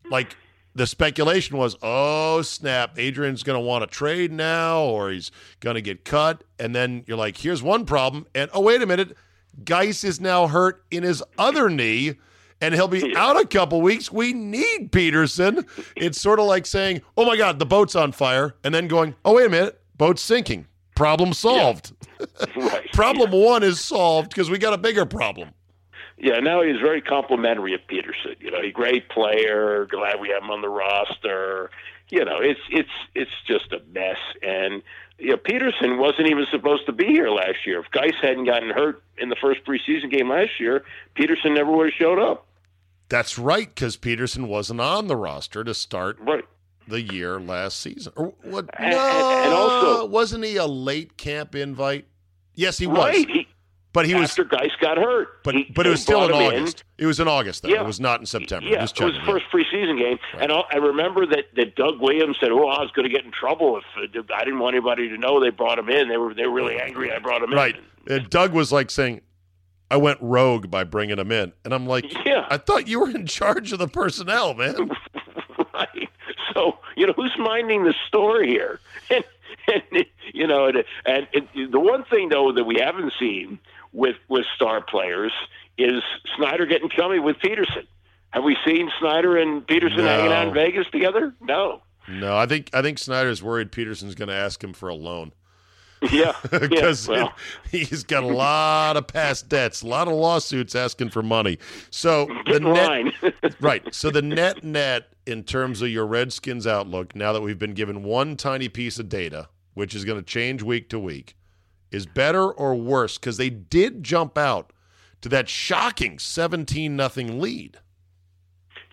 like." 0.09 0.35
The 0.73 0.87
speculation 0.87 1.57
was, 1.57 1.75
oh 1.81 2.41
snap, 2.43 2.97
Adrian's 2.97 3.43
going 3.43 3.57
to 3.57 3.59
want 3.59 3.83
to 3.83 3.87
trade 3.87 4.31
now, 4.31 4.79
or 4.79 5.11
he's 5.11 5.29
going 5.59 5.73
to 5.73 5.81
get 5.81 6.05
cut. 6.05 6.45
And 6.57 6.73
then 6.73 7.03
you're 7.07 7.17
like, 7.17 7.35
here's 7.35 7.61
one 7.61 7.85
problem, 7.85 8.25
and 8.33 8.49
oh 8.53 8.61
wait 8.61 8.81
a 8.81 8.85
minute, 8.85 9.17
Guice 9.65 10.03
is 10.03 10.19
now 10.19 10.47
hurt 10.47 10.83
in 10.89 11.03
his 11.03 11.21
other 11.37 11.69
knee, 11.69 12.15
and 12.59 12.73
he'll 12.73 12.87
be 12.87 13.15
out 13.17 13.39
a 13.39 13.45
couple 13.45 13.81
weeks. 13.81 14.11
We 14.11 14.33
need 14.33 14.91
Peterson. 14.91 15.65
It's 15.95 16.19
sort 16.19 16.39
of 16.39 16.45
like 16.45 16.65
saying, 16.65 17.01
"Oh 17.17 17.25
my 17.25 17.35
God, 17.37 17.59
the 17.59 17.65
boat's 17.65 17.95
on 17.95 18.11
fire," 18.11 18.55
and 18.63 18.73
then 18.73 18.87
going, 18.87 19.15
"Oh 19.25 19.35
wait 19.35 19.47
a 19.47 19.49
minute, 19.49 19.81
boat's 19.97 20.21
sinking. 20.21 20.67
Problem 21.01 21.33
solved. 21.33 21.93
right. 22.55 22.91
Problem 22.93 23.31
one 23.31 23.63
is 23.63 23.79
solved 23.79 24.29
because 24.29 24.51
we 24.51 24.59
got 24.59 24.73
a 24.73 24.77
bigger 24.77 25.05
problem." 25.05 25.49
Yeah, 26.19 26.39
now 26.39 26.61
he's 26.61 26.79
very 26.79 27.01
complimentary 27.01 27.73
of 27.73 27.81
Peterson. 27.87 28.35
You 28.39 28.51
know, 28.51 28.61
he's 28.61 28.69
a 28.69 28.73
great 28.73 29.09
player. 29.09 29.87
Glad 29.89 30.21
we 30.21 30.29
have 30.29 30.43
him 30.43 30.51
on 30.51 30.61
the 30.61 30.69
roster. 30.69 31.71
You 32.09 32.23
know, 32.23 32.37
it's 32.39 32.59
it's 32.69 32.89
it's 33.15 33.31
just 33.47 33.71
a 33.71 33.81
mess. 33.91 34.19
And 34.43 34.83
you 35.17 35.31
know, 35.31 35.37
Peterson 35.37 35.97
wasn't 35.97 36.29
even 36.29 36.45
supposed 36.51 36.85
to 36.85 36.91
be 36.91 37.05
here 37.05 37.29
last 37.29 37.65
year. 37.65 37.79
If 37.79 37.89
Guice 37.89 38.13
hadn't 38.21 38.45
gotten 38.45 38.69
hurt 38.69 39.01
in 39.17 39.29
the 39.29 39.35
first 39.41 39.61
preseason 39.65 40.11
game 40.11 40.29
last 40.29 40.59
year, 40.59 40.83
Peterson 41.15 41.55
never 41.55 41.71
would 41.71 41.87
have 41.87 41.97
showed 41.97 42.19
up. 42.19 42.45
That's 43.09 43.39
right, 43.39 43.67
because 43.67 43.97
Peterson 43.97 44.47
wasn't 44.47 44.81
on 44.81 45.07
the 45.07 45.17
roster 45.17 45.63
to 45.63 45.73
start 45.73 46.17
Right. 46.21 46.45
The 46.87 47.01
year 47.01 47.39
last 47.39 47.79
season. 47.79 48.13
Or 48.15 48.33
what? 48.43 48.69
And- 48.77 48.91
no, 48.91 49.41
and- 49.43 49.53
also- 49.53 50.05
wasn't 50.05 50.43
he 50.45 50.57
a 50.57 50.65
late 50.65 51.17
camp 51.17 51.55
invite? 51.55 52.05
Yes, 52.55 52.77
he 52.77 52.87
was. 52.87 52.97
Right. 52.97 53.29
He, 53.29 53.47
But 53.93 54.05
he 54.05 54.15
was. 54.15 54.29
after 54.31 54.43
Guice 54.45 54.71
got 54.81 54.97
hurt. 54.97 55.43
But 55.43 55.55
He- 55.55 55.71
but 55.75 55.85
it 55.85 55.89
was 55.89 56.01
still 56.01 56.23
in 56.25 56.31
August. 56.31 56.83
It 56.97 57.05
was 57.05 57.19
in 57.19 57.27
August, 57.27 57.63
though. 57.63 57.69
Yeah. 57.69 57.81
It 57.81 57.85
was 57.85 57.99
not 57.99 58.19
in 58.21 58.25
September. 58.25 58.67
Yeah, 58.67 58.83
it 58.83 58.99
was 58.99 59.13
the 59.15 59.21
first 59.25 59.45
preseason 59.53 59.97
game, 59.97 60.17
and 60.39 60.51
I 60.51 60.77
remember 60.77 61.25
that, 61.25 61.45
that 61.55 61.75
Doug 61.75 61.99
Williams 61.99 62.37
said, 62.39 62.51
"Oh, 62.51 62.67
I 62.69 62.81
was 62.81 62.91
going 62.95 63.07
to 63.09 63.13
get 63.13 63.25
in 63.25 63.31
trouble 63.31 63.77
if 63.77 63.83
uh, 63.97 64.21
I 64.33 64.43
didn't 64.45 64.59
want 64.59 64.75
anybody 64.75 65.09
to 65.09 65.17
know 65.17 65.39
they 65.41 65.49
brought 65.49 65.77
him 65.79 65.89
in. 65.89 66.07
They 66.09 66.17
were 66.17 66.33
they 66.33 66.45
were 66.45 66.53
really 66.53 66.79
angry 66.79 67.11
I 67.11 67.19
brought 67.19 67.41
him 67.43 67.53
Right. 67.53 67.75
in." 68.07 68.13
And 68.15 68.29
Doug 68.29 68.53
was 68.53 68.71
like 68.71 68.89
saying, 68.89 69.21
I 69.89 69.97
went 69.97 70.19
rogue 70.21 70.71
by 70.71 70.85
bringing 70.85 71.19
him 71.19 71.31
in. 71.31 71.51
And 71.65 71.73
I'm 71.73 71.85
like, 71.85 72.05
Yeah. 72.25 72.47
I 72.49 72.57
thought 72.57 72.87
you 72.87 73.01
were 73.01 73.09
in 73.09 73.25
charge 73.27 73.73
of 73.73 73.79
the 73.79 73.89
personnel, 73.89 74.53
man. 74.53 74.89
right. 75.73 76.09
So 76.55 76.79
you 76.97 77.07
know 77.07 77.13
who's 77.13 77.33
minding 77.37 77.83
the 77.85 77.93
store 78.07 78.43
here, 78.43 78.79
and, 79.09 79.23
and 79.67 80.05
you 80.33 80.47
know, 80.47 80.67
and, 80.67 80.83
and, 81.05 81.27
and 81.33 81.71
the 81.71 81.79
one 81.79 82.03
thing 82.05 82.29
though 82.29 82.51
that 82.51 82.63
we 82.65 82.79
haven't 82.79 83.13
seen 83.19 83.59
with 83.93 84.15
with 84.27 84.45
star 84.55 84.81
players 84.81 85.31
is 85.77 86.01
Snyder 86.37 86.65
getting 86.65 86.89
chummy 86.89 87.19
with 87.19 87.37
Peterson. 87.39 87.87
Have 88.31 88.43
we 88.43 88.55
seen 88.65 88.89
Snyder 88.99 89.37
and 89.37 89.65
Peterson 89.67 89.99
No. 89.99 90.05
hanging 90.07 90.31
out 90.31 90.47
in 90.49 90.53
Vegas 90.53 90.87
together? 90.91 91.33
No. 91.41 91.81
No, 92.07 92.35
I 92.37 92.45
think 92.45 92.69
I 92.73 92.81
think 92.81 92.97
Snyder's 92.97 93.41
worried 93.43 93.71
Peterson's 93.71 94.15
going 94.15 94.29
to 94.29 94.35
ask 94.35 94.63
him 94.63 94.73
for 94.73 94.89
a 94.89 94.95
loan 94.95 95.31
Yeah. 96.11 96.33
yeah. 96.51 96.59
because 96.59 97.07
Well, 97.07 97.33
he's 97.69 98.03
got 98.03 98.23
a 98.23 98.27
lot 98.27 98.97
of 98.97 99.07
past 99.07 99.49
debts, 99.49 99.81
a 99.83 99.87
lot 99.87 100.07
of 100.07 100.13
lawsuits 100.15 100.75
asking 100.75 101.09
for 101.09 101.21
money. 101.21 101.59
So 101.91 102.25
the 102.25 102.43
get 102.45 102.55
in 102.61 102.73
net, 102.73 103.53
right. 103.61 103.93
So 103.93 104.09
the 104.09 104.21
net 104.21 104.63
net 104.63 105.10
in 105.25 105.43
terms 105.43 105.81
of 105.81 105.89
your 105.89 106.05
Redskins 106.05 106.65
outlook, 106.65 107.15
now 107.15 107.33
that 107.33 107.41
we've 107.41 107.59
been 107.59 107.73
given 107.73 108.03
one 108.03 108.35
tiny 108.35 108.69
piece 108.69 108.99
of 108.99 109.09
data, 109.09 109.49
which 109.73 109.95
is 109.95 110.05
going 110.05 110.17
to 110.17 110.25
change 110.25 110.63
week 110.63 110.89
to 110.89 110.99
week, 110.99 111.35
is 111.91 112.05
better 112.05 112.49
or 112.51 112.75
worse 112.75 113.17
because 113.17 113.37
they 113.37 113.49
did 113.49 114.03
jump 114.03 114.37
out 114.37 114.73
to 115.21 115.29
that 115.29 115.49
shocking 115.49 116.17
seventeen 116.19 116.95
nothing 116.95 117.39
lead. 117.39 117.79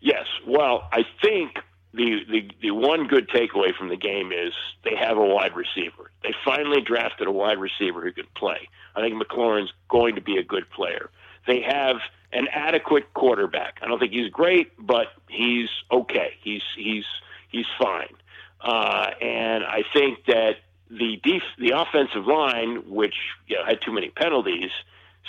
Yes. 0.01 0.27
Well, 0.47 0.89
I 0.93 1.05
think 1.23 1.57
the, 1.95 2.21
the 2.31 2.51
the 2.61 2.71
one 2.71 3.07
good 3.07 3.29
takeaway 3.29 3.75
from 3.77 3.89
the 3.89 3.97
game 3.97 4.31
is 4.33 4.53
they 4.85 4.95
have 4.97 5.17
a 5.17 5.25
wide 5.25 5.57
receiver. 5.57 6.11
They 6.23 6.35
finally 6.45 6.81
drafted 6.81 7.27
a 7.27 7.33
wide 7.33 7.59
receiver 7.59 8.03
who 8.03 8.13
can 8.13 8.27
play. 8.37 8.69
I 8.95 9.01
think 9.01 9.21
McLaurin's 9.21 9.73
going 9.89 10.15
to 10.17 10.21
be 10.21 10.37
a 10.37 10.43
good 10.43 10.69
player. 10.71 11.11
They 11.47 11.63
have 11.63 11.97
an 12.33 12.47
adequate 12.53 13.13
quarterback. 13.15 13.79
I 13.83 13.89
don't 13.89 13.99
think 13.99 14.13
he's 14.13 14.31
great, 14.31 14.73
but 14.79 15.09
he's 15.29 15.69
okay. 15.91 16.35
He's 16.43 16.63
he's 16.77 17.05
he's 17.51 17.67
fine. 17.81 18.15
Uh, 18.61 19.11
and 19.21 19.65
I 19.65 19.85
think 19.93 20.25
that 20.27 20.57
the 20.91 21.21
def- 21.23 21.57
the 21.59 21.71
offensive 21.71 22.27
line, 22.27 22.91
which 22.91 23.15
you 23.47 23.57
know, 23.57 23.65
had 23.65 23.81
too 23.81 23.93
many 23.93 24.11
penalties, 24.11 24.71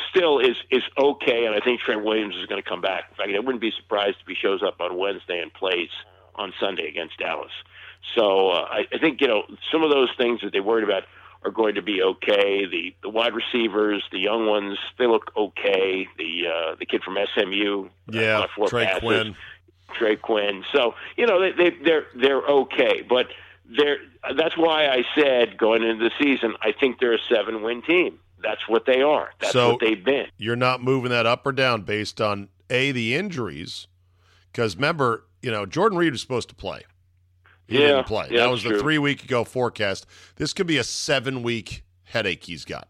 still 0.10 0.40
is 0.40 0.58
is 0.72 0.84
okay. 0.98 1.46
And 1.46 1.56
I 1.56 1.60
think 1.60 1.82
Trent 1.82 2.04
Williams 2.04 2.36
is 2.36 2.46
going 2.48 2.62
to 2.62 2.68
come 2.68 2.82
back. 2.82 3.06
In 3.12 3.16
fact, 3.16 3.30
I 3.36 3.40
wouldn't 3.40 3.62
be 3.62 3.72
surprised 3.72 4.18
if 4.22 4.28
he 4.28 4.36
shows 4.36 4.62
up 4.64 4.82
on 4.82 4.98
Wednesday 4.98 5.40
and 5.40 5.54
plays 5.54 5.90
on 6.36 6.54
Sunday 6.60 6.88
against 6.88 7.18
Dallas. 7.18 7.52
So 8.16 8.50
uh, 8.50 8.68
I, 8.70 8.86
I 8.94 8.98
think 9.00 9.22
you 9.22 9.28
know 9.28 9.44
some 9.72 9.84
of 9.84 9.92
those 9.92 10.10
things 10.18 10.42
that 10.42 10.52
they 10.54 10.60
worried 10.60 10.84
about 10.84 11.04
are 11.44 11.52
going 11.52 11.76
to 11.76 11.82
be 11.82 12.02
okay. 12.02 12.66
The 12.66 12.94
the 13.02 13.10
wide 13.10 13.34
receivers, 13.34 14.04
the 14.12 14.20
young 14.20 14.46
ones, 14.48 14.78
they 14.98 15.08
look 15.08 15.32
okay. 15.38 16.08
The 16.18 16.48
uh, 16.48 16.76
the 16.80 16.86
kid 16.86 17.04
from 17.04 17.18
SMU, 17.34 17.86
uh, 17.86 17.90
yeah, 18.12 18.46
four 18.56 18.68
Trey 18.70 18.86
passes, 18.86 19.00
Quinn. 19.02 19.36
Trey 19.94 20.16
Quinn. 20.18 20.64
So 20.74 20.96
you 21.18 21.26
know 21.26 21.40
they, 21.40 21.52
they 21.52 21.70
they're 21.84 22.06
they're 22.16 22.42
okay, 22.46 23.02
but 23.08 23.28
they're 23.66 23.98
that's 24.36 24.58
why 24.58 24.88
I 24.88 25.04
said 25.16 25.58
going 25.58 25.84
into 25.84 26.04
the 26.10 26.12
season, 26.22 26.56
I 26.62 26.74
think 26.74 27.00
they're 27.00 27.16
a 27.16 27.20
seven 27.34 27.62
win 27.62 27.82
team. 27.84 28.20
That's 28.42 28.68
what 28.68 28.86
they 28.86 29.02
are. 29.02 29.32
That's 29.40 29.54
So- 29.54 29.72
what 29.72 29.80
they've 29.82 30.04
been. 30.04 30.28
You're 30.38 30.56
not 30.56 30.82
moving 30.82 31.12
that 31.12 31.26
up 31.26 31.46
or 31.46 31.52
down 31.52 31.82
based 31.84 32.22
on 32.22 32.50
a 32.70 32.92
the 32.92 33.16
injuries, 33.16 33.88
because 34.52 34.76
remember, 34.76 35.26
you 35.42 35.52
know 35.52 35.66
Jordan 35.66 35.98
Reed 35.98 36.12
was 36.12 36.22
supposed 36.22 36.50
to 36.50 36.56
play. 36.56 36.82
He 37.70 37.80
Yeah, 37.80 37.88
didn't 37.88 38.08
play. 38.08 38.28
yeah, 38.32 38.40
that 38.42 38.50
was 38.52 38.64
the 38.64 38.70
true. 38.72 38.80
three 38.80 38.98
week 38.98 39.24
ago 39.24 39.44
forecast. 39.44 40.06
This 40.38 40.54
could 40.54 40.68
be 40.68 40.78
a 40.78 40.84
seven 40.84 41.44
week 41.44 41.84
headache 42.04 42.44
he's 42.46 42.66
got. 42.66 42.88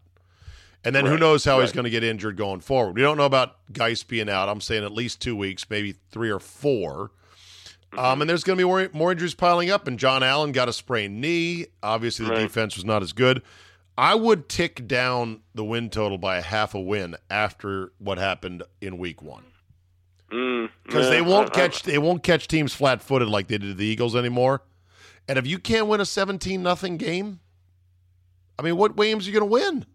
And 0.82 0.94
then 0.94 1.04
who 1.04 1.18
knows 1.18 1.44
how 1.44 1.60
he's 1.60 1.72
going 1.72 1.84
to 1.84 1.90
get 1.90 2.02
injured 2.02 2.36
going 2.38 2.60
forward. 2.60 2.96
We 2.96 3.02
don't 3.02 3.18
know 3.18 3.26
about 3.26 3.56
Guice 3.70 4.02
being 4.02 4.30
out. 4.30 4.48
I'm 4.48 4.62
saying 4.62 4.82
at 4.82 4.92
least 4.92 5.20
two 5.20 5.36
weeks, 5.36 5.66
maybe 5.68 5.94
three 6.10 6.30
or 6.30 6.40
4 6.40 7.10
Mm-hmm. 7.92 7.98
Um, 7.98 8.20
and 8.20 8.30
there's 8.30 8.44
going 8.44 8.56
to 8.56 8.60
be 8.60 8.64
more, 8.66 8.88
more 8.92 9.10
injuries 9.10 9.34
piling 9.34 9.68
up. 9.68 9.88
And 9.88 9.98
John 9.98 10.22
Allen 10.22 10.52
got 10.52 10.68
a 10.68 10.72
sprained 10.72 11.20
knee. 11.20 11.66
Obviously, 11.82 12.24
the 12.24 12.30
Right. 12.30 12.42
defense 12.42 12.76
was 12.76 12.84
not 12.84 13.02
as 13.02 13.12
good. 13.12 13.42
I 13.98 14.14
would 14.14 14.48
tick 14.48 14.86
down 14.86 15.40
the 15.56 15.64
win 15.64 15.90
total 15.90 16.16
by 16.16 16.36
a 16.38 16.40
half 16.40 16.72
a 16.72 16.78
win 16.80 17.16
after 17.28 17.90
what 17.98 18.16
happened 18.18 18.62
in 18.80 18.96
week 18.96 19.20
one 19.22 19.42
Mm, 20.30 20.70
because 20.84 21.06
yeah, 21.06 21.10
they 21.10 21.20
won't 21.20 21.48
I- 21.48 21.64
I- 21.64 21.66
catch 21.66 21.82
they 21.82 21.98
won't 21.98 22.22
catch 22.22 22.46
teams 22.46 22.72
flat 22.72 23.02
footed 23.02 23.26
like 23.28 23.48
they 23.48 23.58
did 23.58 23.76
the 23.76 23.84
Eagles 23.84 24.14
anymore. 24.14 24.62
And 25.30 25.38
if 25.38 25.46
you 25.46 25.60
can't 25.60 25.86
win 25.86 26.00
a 26.00 26.04
seventeen 26.04 26.60
nothing 26.60 26.96
game, 26.96 27.38
I 28.58 28.62
mean, 28.62 28.76
what 28.76 28.96
games 28.96 29.28
are 29.28 29.30
you 29.30 29.38
going 29.38 29.48
to 29.48 29.52
win? 29.52 29.86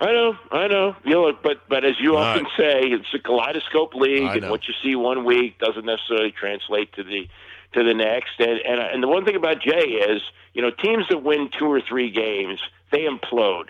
I 0.00 0.06
know, 0.06 0.34
I 0.50 0.68
know. 0.68 0.96
You 1.04 1.10
know, 1.10 1.32
but 1.42 1.68
but 1.68 1.84
as 1.84 1.96
you 2.00 2.16
All 2.16 2.22
often 2.22 2.44
right. 2.44 2.52
say, 2.56 2.80
it's 2.84 3.12
a 3.12 3.18
kaleidoscope 3.18 3.94
league, 3.94 4.34
and 4.34 4.48
what 4.50 4.66
you 4.68 4.74
see 4.82 4.96
one 4.96 5.26
week 5.26 5.58
doesn't 5.58 5.84
necessarily 5.84 6.32
translate 6.32 6.94
to 6.94 7.04
the 7.04 7.28
to 7.74 7.84
the 7.84 7.92
next. 7.92 8.30
And 8.38 8.58
and 8.66 8.80
and 8.80 9.02
the 9.02 9.08
one 9.08 9.26
thing 9.26 9.36
about 9.36 9.60
Jay 9.60 9.84
is, 9.84 10.22
you 10.54 10.62
know, 10.62 10.70
teams 10.70 11.04
that 11.10 11.22
win 11.22 11.50
two 11.58 11.66
or 11.66 11.82
three 11.86 12.10
games, 12.10 12.58
they 12.92 13.00
implode. 13.00 13.66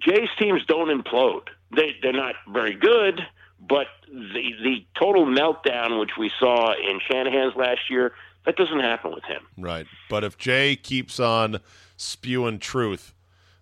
Jay's 0.00 0.30
teams 0.38 0.62
don't 0.66 0.88
implode. 0.88 1.48
They 1.76 1.94
they're 2.00 2.14
not 2.14 2.36
very 2.50 2.74
good, 2.74 3.20
but 3.60 3.88
the 4.08 4.52
the 4.62 4.86
total 4.98 5.26
meltdown 5.26 6.00
which 6.00 6.12
we 6.18 6.30
saw 6.40 6.72
in 6.72 7.00
Shanahan's 7.06 7.54
last 7.54 7.90
year, 7.90 8.14
that 8.46 8.56
doesn't 8.56 8.80
happen 8.80 9.12
with 9.14 9.24
him. 9.24 9.42
Right. 9.56 9.86
But 10.08 10.24
if 10.24 10.38
Jay 10.38 10.76
keeps 10.76 11.20
on 11.20 11.60
spewing 11.96 12.58
truth, 12.58 13.14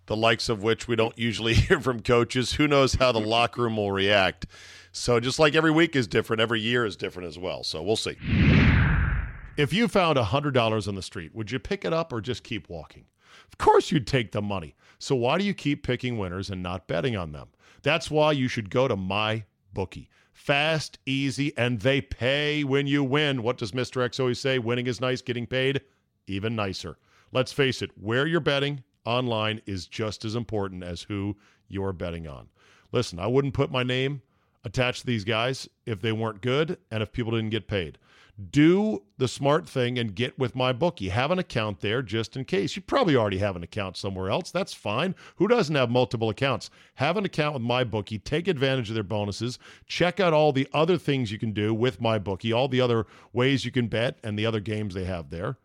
the 0.07 0.17
likes 0.17 0.49
of 0.49 0.63
which 0.63 0.87
we 0.87 0.97
don't 0.97 1.19
usually 1.19 1.55
hear 1.55 1.81
from 1.81 2.01
coaches, 2.01 2.53
who 2.53 2.69
knows 2.69 2.95
how 2.95 3.13
the 3.13 3.21
locker 3.21 3.63
room 3.63 3.77
will 3.77 3.93
react. 3.93 4.47
So 4.93 5.21
just 5.21 5.39
like 5.39 5.55
every 5.55 5.71
week 5.71 5.95
is 5.95 6.07
different, 6.07 6.41
every 6.41 6.61
year 6.61 6.87
is 6.87 6.97
different 6.97 7.29
as 7.29 7.39
well. 7.39 7.65
So 7.65 7.83
we'll 7.83 7.97
see. 7.97 8.17
If 9.57 9.73
you 9.73 9.89
found 9.89 10.19
$100 10.19 10.89
on 10.89 10.95
the 10.95 11.03
street, 11.03 11.35
would 11.35 11.51
you 11.51 11.59
pick 11.59 11.85
it 11.85 11.93
up 11.93 12.13
or 12.13 12.21
just 12.21 12.45
keep 12.45 12.69
walking? 12.69 13.07
Of 13.49 13.59
course 13.59 13.91
you'd 13.91 14.07
take 14.07 14.33
the 14.33 14.43
money. 14.43 14.75
So 14.99 15.15
why 15.15 15.39
do 15.39 15.45
you 15.45 15.55
keep 15.55 15.83
picking 15.83 16.19
winners 16.19 16.51
and 16.51 16.63
not 16.63 16.87
betting 16.87 17.17
on 17.17 17.33
them? 17.33 17.49
That's 17.83 18.11
why 18.11 18.33
you 18.33 18.49
should 18.49 18.71
go 18.71 18.89
to 18.89 18.97
my 18.97 19.45
bookie. 19.77 20.09
Fast, 20.33 20.99
easy, 21.05 21.53
and 21.59 21.81
they 21.81 22.01
pay 22.01 22.65
when 22.65 22.87
you 22.87 23.05
win. 23.05 23.43
What 23.43 23.59
does 23.59 23.73
Mr. 23.73 24.03
X 24.03 24.19
always 24.19 24.41
say? 24.41 24.59
Winning 24.59 24.87
is 24.87 25.03
nice, 25.03 25.21
getting 25.21 25.47
paid 25.47 25.83
even 26.27 26.57
nicer. 26.57 26.97
Let's 27.31 27.53
face 27.53 27.83
it, 27.83 27.91
where 28.01 28.27
you're 28.27 28.41
betting 28.41 28.83
online 29.05 29.61
is 29.67 29.87
just 29.87 30.25
as 30.25 30.35
important 30.35 30.83
as 30.83 31.03
who 31.03 31.37
you're 31.69 31.93
betting 31.93 32.27
on. 32.27 32.49
Listen, 32.91 33.19
I 33.19 33.27
wouldn't 33.27 33.55
put 33.55 33.71
my 33.71 33.83
name 33.83 34.23
attached 34.65 35.01
to 35.01 35.07
these 35.07 35.25
guys 35.25 35.69
if 35.85 36.01
they 36.01 36.13
weren't 36.13 36.41
good 36.41 36.79
and 36.91 37.03
if 37.03 37.13
people 37.13 37.33
didn't 37.33 37.51
get 37.51 37.69
paid. 37.69 37.99
Do 38.51 39.03
the 39.17 39.29
smart 39.29 39.67
thing 39.67 39.99
and 39.99 40.15
get 40.15 40.39
with 40.39 40.55
my 40.55 40.73
bookie. 40.75 41.09
Have 41.09 41.31
an 41.31 41.39
account 41.39 41.81
there 41.81 42.03
just 42.03 42.37
in 42.37 42.45
case. 42.45 42.77
You 42.77 42.83
probably 42.83 43.17
already 43.17 43.39
have 43.39 43.57
an 43.57 43.63
account 43.63 43.97
somewhere 43.97 44.29
else. 44.29 44.51
That's 44.51 44.75
fine. 44.75 45.15
Who 45.37 45.49
doesn't 45.49 45.75
have 45.75 45.89
multiple 45.89 46.29
accounts? 46.29 46.69
Have 46.97 47.17
an 47.17 47.25
account 47.25 47.55
with 47.55 47.63
my 47.63 47.83
bookie. 47.83 48.19
Take 48.19 48.47
advantage 48.47 48.91
of 48.91 48.95
their 48.95 49.03
bonuses. 49.03 49.59
Check 49.87 50.21
out 50.21 50.35
all 50.35 50.53
the 50.53 50.69
other 50.75 50.99
things 50.99 51.33
you 51.33 51.39
can 51.39 51.53
do 51.53 51.73
with 51.73 51.99
my 51.99 52.19
bookie, 52.19 52.53
all 52.53 52.69
the 52.69 52.81
other 52.81 53.07
ways 53.33 53.65
you 53.65 53.71
can 53.71 53.89
bet 53.89 54.19
and 54.23 54.39
the 54.39 54.45
other 54.45 54.61
games 54.61 54.93
they 54.93 55.05
have 55.05 55.31
there, 55.31 55.57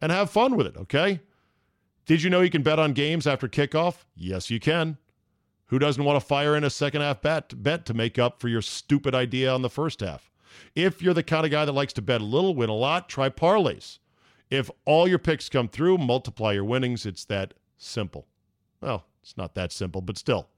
and 0.00 0.12
have 0.12 0.30
fun 0.30 0.56
with 0.56 0.68
it, 0.68 0.76
okay? 0.76 1.20
Did 2.06 2.22
you 2.22 2.30
know 2.30 2.42
you 2.42 2.50
can 2.50 2.62
bet 2.62 2.78
on 2.78 2.92
games 2.92 3.26
after 3.26 3.48
kickoff? 3.48 4.04
Yes, 4.14 4.50
you 4.50 4.60
can. 4.60 4.98
Who 5.66 5.78
doesn't 5.78 6.02
want 6.02 6.18
to 6.18 6.26
fire 6.26 6.56
in 6.56 6.64
a 6.64 6.70
second 6.70 7.02
half 7.02 7.22
bet 7.22 7.62
bet 7.62 7.86
to 7.86 7.94
make 7.94 8.18
up 8.18 8.40
for 8.40 8.48
your 8.48 8.62
stupid 8.62 9.14
idea 9.14 9.52
on 9.52 9.62
the 9.62 9.70
first 9.70 10.00
half? 10.00 10.30
If 10.74 11.02
you're 11.02 11.14
the 11.14 11.22
kind 11.22 11.44
of 11.44 11.50
guy 11.50 11.64
that 11.64 11.72
likes 11.72 11.92
to 11.94 12.02
bet 12.02 12.20
a 12.20 12.24
little, 12.24 12.54
win 12.54 12.70
a 12.70 12.74
lot, 12.74 13.08
try 13.08 13.28
parlays. 13.28 13.98
If 14.50 14.70
all 14.84 15.06
your 15.06 15.18
picks 15.18 15.48
come 15.48 15.68
through, 15.68 15.98
multiply 15.98 16.52
your 16.52 16.64
winnings. 16.64 17.06
It's 17.06 17.24
that 17.26 17.54
simple. 17.76 18.26
Well, 18.80 19.06
it's 19.22 19.36
not 19.36 19.54
that 19.54 19.72
simple, 19.72 20.00
but 20.00 20.18
still. 20.18 20.48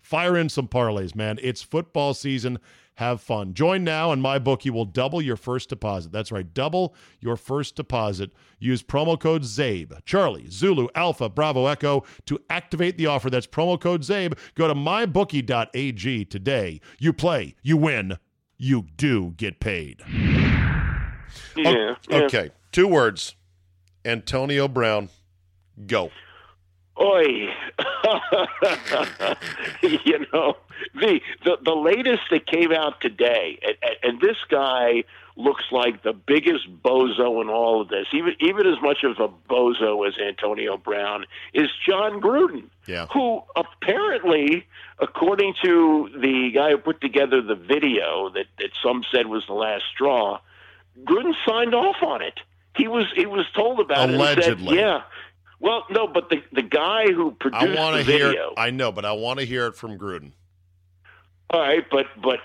Fire 0.00 0.36
in 0.36 0.48
some 0.48 0.68
parlays, 0.68 1.14
man. 1.14 1.38
It's 1.42 1.62
football 1.62 2.12
season. 2.14 2.58
Have 2.96 3.22
fun. 3.22 3.54
Join 3.54 3.84
now, 3.84 4.12
and 4.12 4.20
my 4.20 4.38
bookie 4.38 4.68
will 4.68 4.84
double 4.84 5.22
your 5.22 5.36
first 5.36 5.70
deposit. 5.70 6.12
That's 6.12 6.30
right, 6.30 6.52
double 6.52 6.94
your 7.20 7.36
first 7.36 7.74
deposit. 7.74 8.32
Use 8.58 8.82
promo 8.82 9.18
code 9.18 9.42
CZABE, 9.42 10.04
Charlie, 10.04 10.50
Zulu, 10.50 10.88
Alpha, 10.94 11.30
Bravo, 11.30 11.66
Echo 11.66 12.04
to 12.26 12.38
activate 12.50 12.98
the 12.98 13.06
offer. 13.06 13.30
That's 13.30 13.46
promo 13.46 13.80
code 13.80 14.02
CZABE. 14.02 14.36
Go 14.54 14.68
to 14.68 14.74
mybookie.ag 14.74 16.24
today. 16.26 16.80
You 16.98 17.12
play, 17.14 17.54
you 17.62 17.78
win, 17.78 18.18
you 18.62 18.86
do 18.96 19.34
get 19.36 19.58
paid. 19.58 20.00
Yeah. 20.08 21.16
yeah. 21.56 21.94
Okay, 22.12 22.50
two 22.70 22.86
words 22.86 23.34
Antonio 24.04 24.68
Brown, 24.68 25.08
go. 25.86 26.10
Oi, 27.00 27.24
you 29.82 30.26
know 30.32 30.56
the, 30.94 31.20
the 31.44 31.58
the 31.64 31.74
latest 31.74 32.22
that 32.30 32.46
came 32.46 32.72
out 32.72 33.00
today, 33.00 33.58
and, 33.62 33.76
and- 34.02 34.20
this 34.20 34.36
guy 34.48 35.04
looks 35.34 35.64
like 35.72 36.02
the 36.02 36.12
biggest 36.12 36.68
bozo 36.82 37.40
in 37.40 37.48
all 37.48 37.80
of 37.80 37.88
this. 37.88 38.06
Even 38.12 38.34
even 38.40 38.66
as 38.66 38.76
much 38.82 39.02
of 39.04 39.18
a 39.18 39.28
bozo 39.52 40.06
as 40.06 40.14
Antonio 40.18 40.76
Brown 40.76 41.24
is 41.54 41.70
Jon 41.88 42.20
Gruden, 42.20 42.64
Yeah. 42.86 43.06
who 43.12 43.42
apparently, 43.56 44.66
according 44.98 45.54
to 45.64 46.10
the 46.20 46.50
guy 46.54 46.70
who 46.72 46.78
put 46.78 47.00
together 47.00 47.40
the 47.42 47.54
video 47.54 48.28
that 48.30 48.46
that 48.58 48.70
some 48.84 49.04
said 49.10 49.26
was 49.26 49.44
the 49.46 49.54
last 49.54 49.84
straw, 49.92 50.40
Gruden 51.04 51.32
signed 51.46 51.74
off 51.74 51.96
on 52.02 52.20
it. 52.22 52.38
He 52.76 52.86
was 52.88 53.06
he 53.14 53.26
was 53.26 53.46
told 53.54 53.80
about 53.80 54.10
it. 54.10 54.14
Allegedly. 54.14 54.76
yeah. 54.78 55.02
Well, 55.60 55.84
no, 55.90 56.06
but 56.08 56.28
the 56.28 56.42
the 56.52 56.62
guy 56.62 57.06
who 57.12 57.30
produced 57.32 57.78
want 57.78 57.96
the 57.96 58.04
to 58.04 58.10
hear. 58.18 58.26
video. 58.28 58.52
I 58.56 58.70
know, 58.70 58.92
but 58.92 59.04
I 59.04 59.12
want 59.12 59.38
to 59.40 59.46
hear 59.46 59.66
it 59.66 59.76
from 59.76 59.98
Gruden. 59.98 60.32
All 61.52 61.60
right, 61.60 61.84
but 61.90 62.06
but 62.22 62.38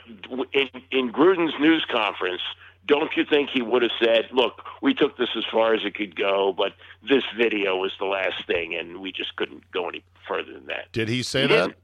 in 0.53 0.69
in 0.91 1.11
Gruden's 1.11 1.53
news 1.59 1.85
conference, 1.89 2.41
don't 2.85 3.15
you 3.15 3.23
think 3.25 3.49
he 3.49 3.61
would 3.61 3.81
have 3.81 3.91
said, 4.03 4.27
"Look, 4.31 4.63
we 4.81 4.93
took 4.93 5.17
this 5.17 5.29
as 5.37 5.45
far 5.51 5.73
as 5.73 5.85
it 5.85 5.95
could 5.95 6.15
go, 6.15 6.53
but 6.57 6.73
this 7.07 7.23
video 7.37 7.77
was 7.77 7.91
the 7.99 8.05
last 8.05 8.45
thing, 8.47 8.75
and 8.75 8.99
we 8.99 9.11
just 9.11 9.35
couldn't 9.37 9.69
go 9.71 9.87
any 9.87 10.03
further 10.27 10.51
than 10.53 10.65
that." 10.67 10.91
Did 10.91 11.07
he 11.09 11.23
say 11.23 11.43
He 11.43 11.47
that? 11.47 11.55
didn't. 11.67 11.77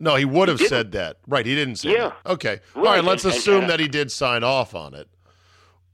No, 0.00 0.14
he 0.14 0.24
would 0.24 0.46
have 0.48 0.58
didn't. 0.58 0.68
said 0.70 0.92
that. 0.92 1.16
Right, 1.26 1.44
he 1.44 1.56
didn't 1.56 1.76
say 1.76 1.92
Yeah. 1.92 2.12
that. 2.24 2.30
Okay. 2.34 2.60
All 2.76 2.82
Right, 2.82 2.94
right, 2.96 3.04
let's 3.04 3.24
and- 3.24 3.32
and, 3.32 3.38
assume 3.40 3.64
uh, 3.64 3.66
that 3.68 3.80
he 3.80 3.88
did 3.88 4.12
sign 4.12 4.44
off 4.44 4.74
on 4.74 4.94
it. 4.94 5.08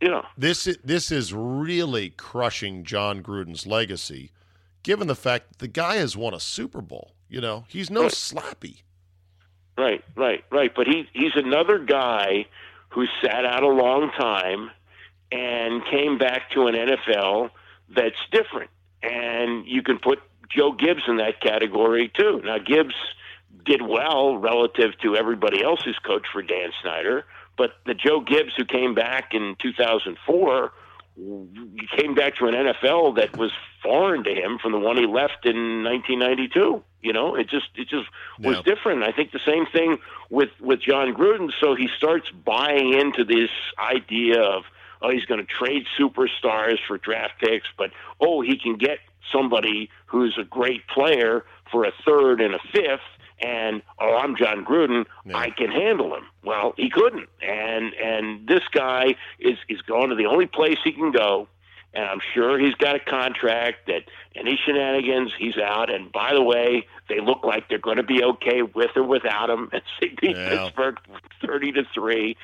Know, 0.02 0.26
This 0.36 0.64
this 0.84 1.10
is 1.10 1.32
really 1.32 2.10
crushing 2.10 2.84
Jon 2.84 3.22
Gruden's 3.22 3.66
legacy, 3.66 4.32
given 4.82 5.06
the 5.06 5.14
fact 5.14 5.48
that 5.48 5.58
the 5.60 5.68
guy 5.68 5.96
has 5.96 6.14
won 6.14 6.34
a 6.34 6.40
Super 6.40 6.82
Bowl. 6.82 7.14
You 7.30 7.40
know, 7.40 7.64
he's 7.68 7.88
no 7.90 8.02
Right. 8.02 8.10
slappy. 8.12 8.82
Right, 9.76 10.04
right, 10.16 10.44
right. 10.50 10.72
But 10.74 10.87
he 10.87 11.08
he's 11.12 11.32
another 11.34 11.78
guy 11.78 12.46
who 12.90 13.06
sat 13.22 13.44
out 13.44 13.62
a 13.62 13.68
long 13.68 14.10
time 14.18 14.70
and 15.32 15.84
came 15.87 16.18
back 16.18 16.50
to 16.52 16.66
an 16.66 16.74
NFL 16.74 17.50
that's 17.94 18.16
different, 18.30 18.70
and 19.02 19.66
you 19.66 19.82
can 19.82 19.98
put 19.98 20.20
Joe 20.54 20.72
Gibbs 20.72 21.02
in 21.08 21.16
that 21.18 21.40
category 21.40 22.12
too. 22.16 22.40
Now 22.44 22.58
Gibbs 22.58 22.94
did 23.64 23.82
well 23.82 24.37
relative 24.37 24.92
to 25.02 25.16
everybody 25.16 25.62
else 25.62 25.80
who's 25.84 25.98
coached 26.04 26.28
for 26.32 26.42
Dan 26.42 26.70
Snyder. 26.82 27.24
But 27.56 27.70
the 27.87 27.94
Joe 27.94 28.20
Gibbs 28.20 28.52
who 28.56 28.64
came 28.64 28.94
back 28.94 29.32
in 29.32 29.56
2004 29.60 30.72
came 31.96 32.14
back 32.14 32.37
to 32.37 32.46
an 32.46 32.55
NFL 32.55 33.16
that 33.16 33.37
was 33.37 33.53
foreign 33.83 34.24
to 34.24 34.35
him 34.35 34.59
from 34.59 34.72
the 34.72 34.79
one 34.79 34.96
he 34.96 35.07
left 35.07 35.46
in 35.46 35.85
1992. 35.85 36.83
You 37.03 37.12
know, 37.12 37.35
it 37.35 37.48
just 37.48 37.68
it 37.77 37.88
just 37.88 38.09
was 38.38 38.61
different. 38.62 39.03
I 39.03 39.12
think 39.12 39.33
the 39.33 39.40
same 39.46 39.66
thing 39.66 39.98
with 40.31 40.50
with 40.61 40.81
Jon 40.81 41.14
Gruden. 41.14 41.53
So 41.61 41.74
he 41.74 41.88
starts 41.96 42.31
buying 42.31 42.94
into 42.94 43.24
this 43.24 43.50
idea 43.79 44.40
of 44.40 44.64
oh 45.03 45.11
he's 45.11 45.24
going 45.27 45.40
to 45.40 45.46
trade 45.46 45.87
superstars 45.98 46.79
for 46.87 46.98
draft 46.98 47.35
picks, 47.40 47.68
but 47.77 47.90
oh 48.20 48.40
he 48.40 48.59
can 48.59 48.77
get 48.77 48.98
somebody 49.31 49.90
who's 50.07 50.37
a 50.38 50.44
great 50.44 50.87
player 50.88 51.44
for 51.70 51.85
a 51.85 51.92
third 52.05 52.40
and 52.40 52.55
a 52.55 52.61
fifth 52.72 53.00
and 53.40 53.82
oh, 53.98 54.16
I'm 54.16 54.36
Jon 54.36 54.64
Gruden, 54.64 55.06
yeah. 55.24 55.36
I 55.36 55.50
can 55.50 55.70
handle 55.70 56.14
him. 56.14 56.24
Well, 56.44 56.74
he 56.76 56.90
couldn't, 56.90 57.28
and 57.42 57.92
and 57.94 58.46
this 58.46 58.62
guy 58.72 59.16
is 59.38 59.58
is 59.68 59.82
going 59.82 60.10
to 60.10 60.16
the 60.16 60.26
only 60.26 60.46
place 60.46 60.78
he 60.84 60.92
can 60.92 61.10
go, 61.10 61.48
and 61.94 62.04
I'm 62.04 62.20
sure 62.32 62.58
he's 62.58 62.74
got 62.74 62.96
a 62.96 63.00
contract 63.00 63.86
that 63.86 64.02
any 64.34 64.58
shenanigans 64.64 65.32
he's 65.38 65.56
out. 65.56 65.92
And 65.92 66.10
by 66.10 66.34
the 66.34 66.42
way, 66.42 66.86
they 67.08 67.20
look 67.20 67.44
like 67.44 67.68
they're 67.68 67.78
going 67.78 67.98
to 67.98 68.02
be 68.02 68.22
okay 68.22 68.62
with 68.62 68.90
or 68.96 69.04
without 69.04 69.50
him. 69.50 69.70
And 69.72 69.82
they 70.00 70.08
beat 70.20 70.36
yeah. 70.36 70.48
Pittsburgh 70.48 70.98
thirty 71.44 71.72
to 71.72 71.84
three. 71.94 72.36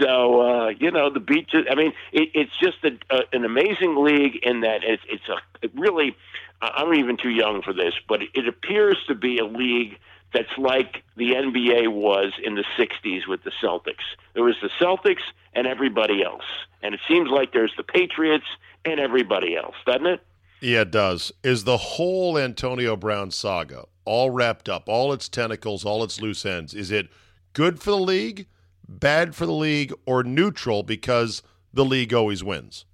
So 0.00 0.40
uh, 0.40 0.68
you 0.68 0.90
know 0.90 1.10
the 1.10 1.20
beaches. 1.20 1.66
I 1.70 1.74
mean, 1.74 1.92
it, 2.12 2.30
it's 2.34 2.56
just 2.58 2.78
a, 2.84 2.98
a, 3.14 3.22
an 3.32 3.44
amazing 3.44 3.96
league 3.96 4.36
in 4.42 4.60
that 4.60 4.82
it's 4.84 5.02
it's 5.08 5.28
a 5.28 5.36
it 5.62 5.72
really. 5.74 6.16
I'm 6.62 6.94
even 6.94 7.18
too 7.18 7.28
young 7.28 7.60
for 7.60 7.74
this, 7.74 7.92
but 8.08 8.22
it 8.32 8.48
appears 8.48 8.96
to 9.08 9.14
be 9.14 9.36
a 9.36 9.44
league 9.44 9.98
that's 10.36 10.58
like 10.58 11.02
the 11.16 11.30
NBA 11.30 11.88
was 11.88 12.34
in 12.44 12.56
the 12.56 12.64
60s 12.78 13.26
with 13.26 13.42
the 13.44 13.52
Celtics. 13.62 14.04
There 14.34 14.44
was 14.44 14.56
the 14.60 14.68
Celtics 14.78 15.22
and 15.54 15.66
everybody 15.66 16.22
else. 16.22 16.44
And 16.82 16.94
it 16.94 17.00
seems 17.08 17.30
like 17.30 17.54
there's 17.54 17.72
the 17.78 17.82
Patriots 17.82 18.44
and 18.84 19.00
everybody 19.00 19.56
else, 19.56 19.76
doesn't 19.86 20.06
it? 20.06 20.20
Yeah, 20.60 20.82
it 20.82 20.90
does. 20.90 21.32
Is 21.42 21.64
the 21.64 21.78
whole 21.78 22.36
Antonio 22.36 22.96
Brown 22.96 23.30
saga 23.30 23.86
all 24.04 24.28
wrapped 24.30 24.68
up, 24.68 24.90
all 24.90 25.10
its 25.14 25.26
tentacles, 25.30 25.86
all 25.86 26.04
its 26.04 26.20
loose 26.20 26.44
ends? 26.44 26.74
Is 26.74 26.90
it 26.90 27.08
good 27.54 27.80
for 27.80 27.90
the 27.90 27.96
league, 27.96 28.46
bad 28.86 29.34
for 29.34 29.46
the 29.46 29.52
league, 29.52 29.94
or 30.04 30.22
neutral 30.22 30.82
because 30.82 31.42
the 31.72 31.84
league 31.84 32.12
always 32.12 32.44
wins? 32.44 32.84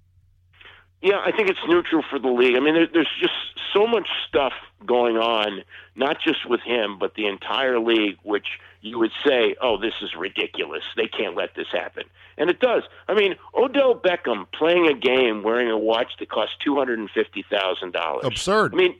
Yeah, 1.03 1.19
I 1.23 1.31
think 1.33 1.49
it's 1.49 1.59
neutral 1.67 2.01
for 2.09 2.17
the 2.17 2.29
league. 2.29 2.55
I 2.55 2.61
mean, 2.61 2.75
there, 2.75 2.87
there's 2.87 3.11
just 3.19 3.33
so 3.73 3.85
much 3.85 4.07
stuff 4.25 4.53
going 4.85 5.17
on, 5.17 5.63
not 5.97 6.17
just 6.23 6.49
with 6.49 6.61
him, 6.61 6.97
but 6.97 7.15
the 7.15 7.27
entire 7.27 7.77
league, 7.77 8.17
which 8.23 8.47
you 8.79 8.97
would 8.99 9.11
say, 9.25 9.55
oh, 9.61 9.77
this 9.77 9.93
is 10.01 10.15
ridiculous. 10.17 10.83
They 10.95 11.07
can't 11.07 11.35
let 11.35 11.55
this 11.55 11.67
happen. 11.73 12.03
And 12.37 12.49
it 12.49 12.61
does. 12.61 12.83
I 13.09 13.15
mean, 13.15 13.35
Odell 13.53 13.95
Beckham 13.95 14.45
playing 14.53 14.87
a 14.87 14.93
game 14.93 15.43
wearing 15.43 15.69
a 15.69 15.77
watch 15.77 16.13
that 16.19 16.29
costs 16.29 16.55
$250,000. 16.65 18.23
Absurd. 18.23 18.73
I 18.73 18.77
mean, 18.77 18.95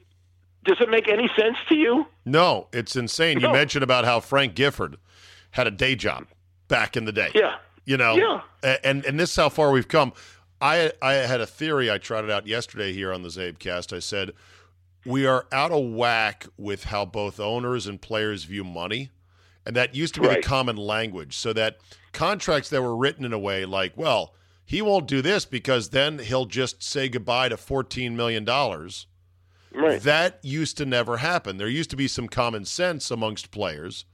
does 0.64 0.76
it 0.80 0.90
make 0.90 1.08
any 1.08 1.30
sense 1.34 1.56
to 1.70 1.74
you? 1.74 2.06
No, 2.26 2.68
it's 2.70 2.96
insane. 2.96 3.38
No. 3.38 3.48
You 3.48 3.54
mentioned 3.54 3.82
about 3.82 4.04
how 4.04 4.20
Frank 4.20 4.54
Gifford 4.54 4.98
had 5.52 5.66
a 5.66 5.70
day 5.70 5.94
job 5.94 6.26
back 6.68 6.98
in 6.98 7.06
the 7.06 7.12
day. 7.12 7.30
Yeah. 7.34 7.56
You 7.86 7.98
know, 7.98 8.16
yeah. 8.62 8.76
and 8.82 9.04
and 9.04 9.20
this 9.20 9.30
is 9.30 9.36
how 9.36 9.50
far 9.50 9.70
we've 9.70 9.88
come. 9.88 10.14
I 10.64 10.92
I 11.02 11.12
had 11.12 11.42
a 11.42 11.46
theory 11.46 11.90
I 11.90 11.98
trotted 11.98 12.30
out 12.30 12.46
yesterday 12.46 12.92
here 12.94 13.12
on 13.12 13.22
the 13.22 13.28
CzabeCast. 13.28 13.94
I 13.94 13.98
said 13.98 14.32
we 15.04 15.26
are 15.26 15.46
out 15.52 15.70
of 15.70 15.92
whack 15.92 16.46
with 16.56 16.84
how 16.84 17.04
both 17.04 17.38
owners 17.38 17.86
and 17.86 18.00
players 18.00 18.44
view 18.44 18.64
money. 18.64 19.10
And 19.66 19.76
that 19.76 19.94
used 19.94 20.14
to 20.14 20.20
be 20.20 20.28
right. 20.28 20.42
the 20.42 20.48
common 20.48 20.76
language. 20.76 21.36
So 21.36 21.52
that 21.52 21.78
contracts 22.12 22.70
that 22.70 22.82
were 22.82 22.96
written 22.96 23.24
in 23.24 23.32
a 23.32 23.38
way 23.38 23.66
like, 23.66 23.92
well, 23.96 24.34
he 24.64 24.80
won't 24.80 25.06
do 25.06 25.20
this 25.20 25.44
because 25.44 25.90
then 25.90 26.18
he'll 26.18 26.46
just 26.46 26.82
say 26.82 27.08
goodbye 27.08 27.50
to 27.50 27.56
$14 27.56 28.12
million. 28.12 28.44
Right. 28.46 30.00
That 30.00 30.38
used 30.42 30.78
to 30.78 30.86
never 30.86 31.18
happen. 31.18 31.58
There 31.58 31.68
used 31.68 31.90
to 31.90 31.96
be 31.96 32.08
some 32.08 32.28
common 32.28 32.64
sense 32.64 33.10
amongst 33.10 33.50
players 33.50 34.06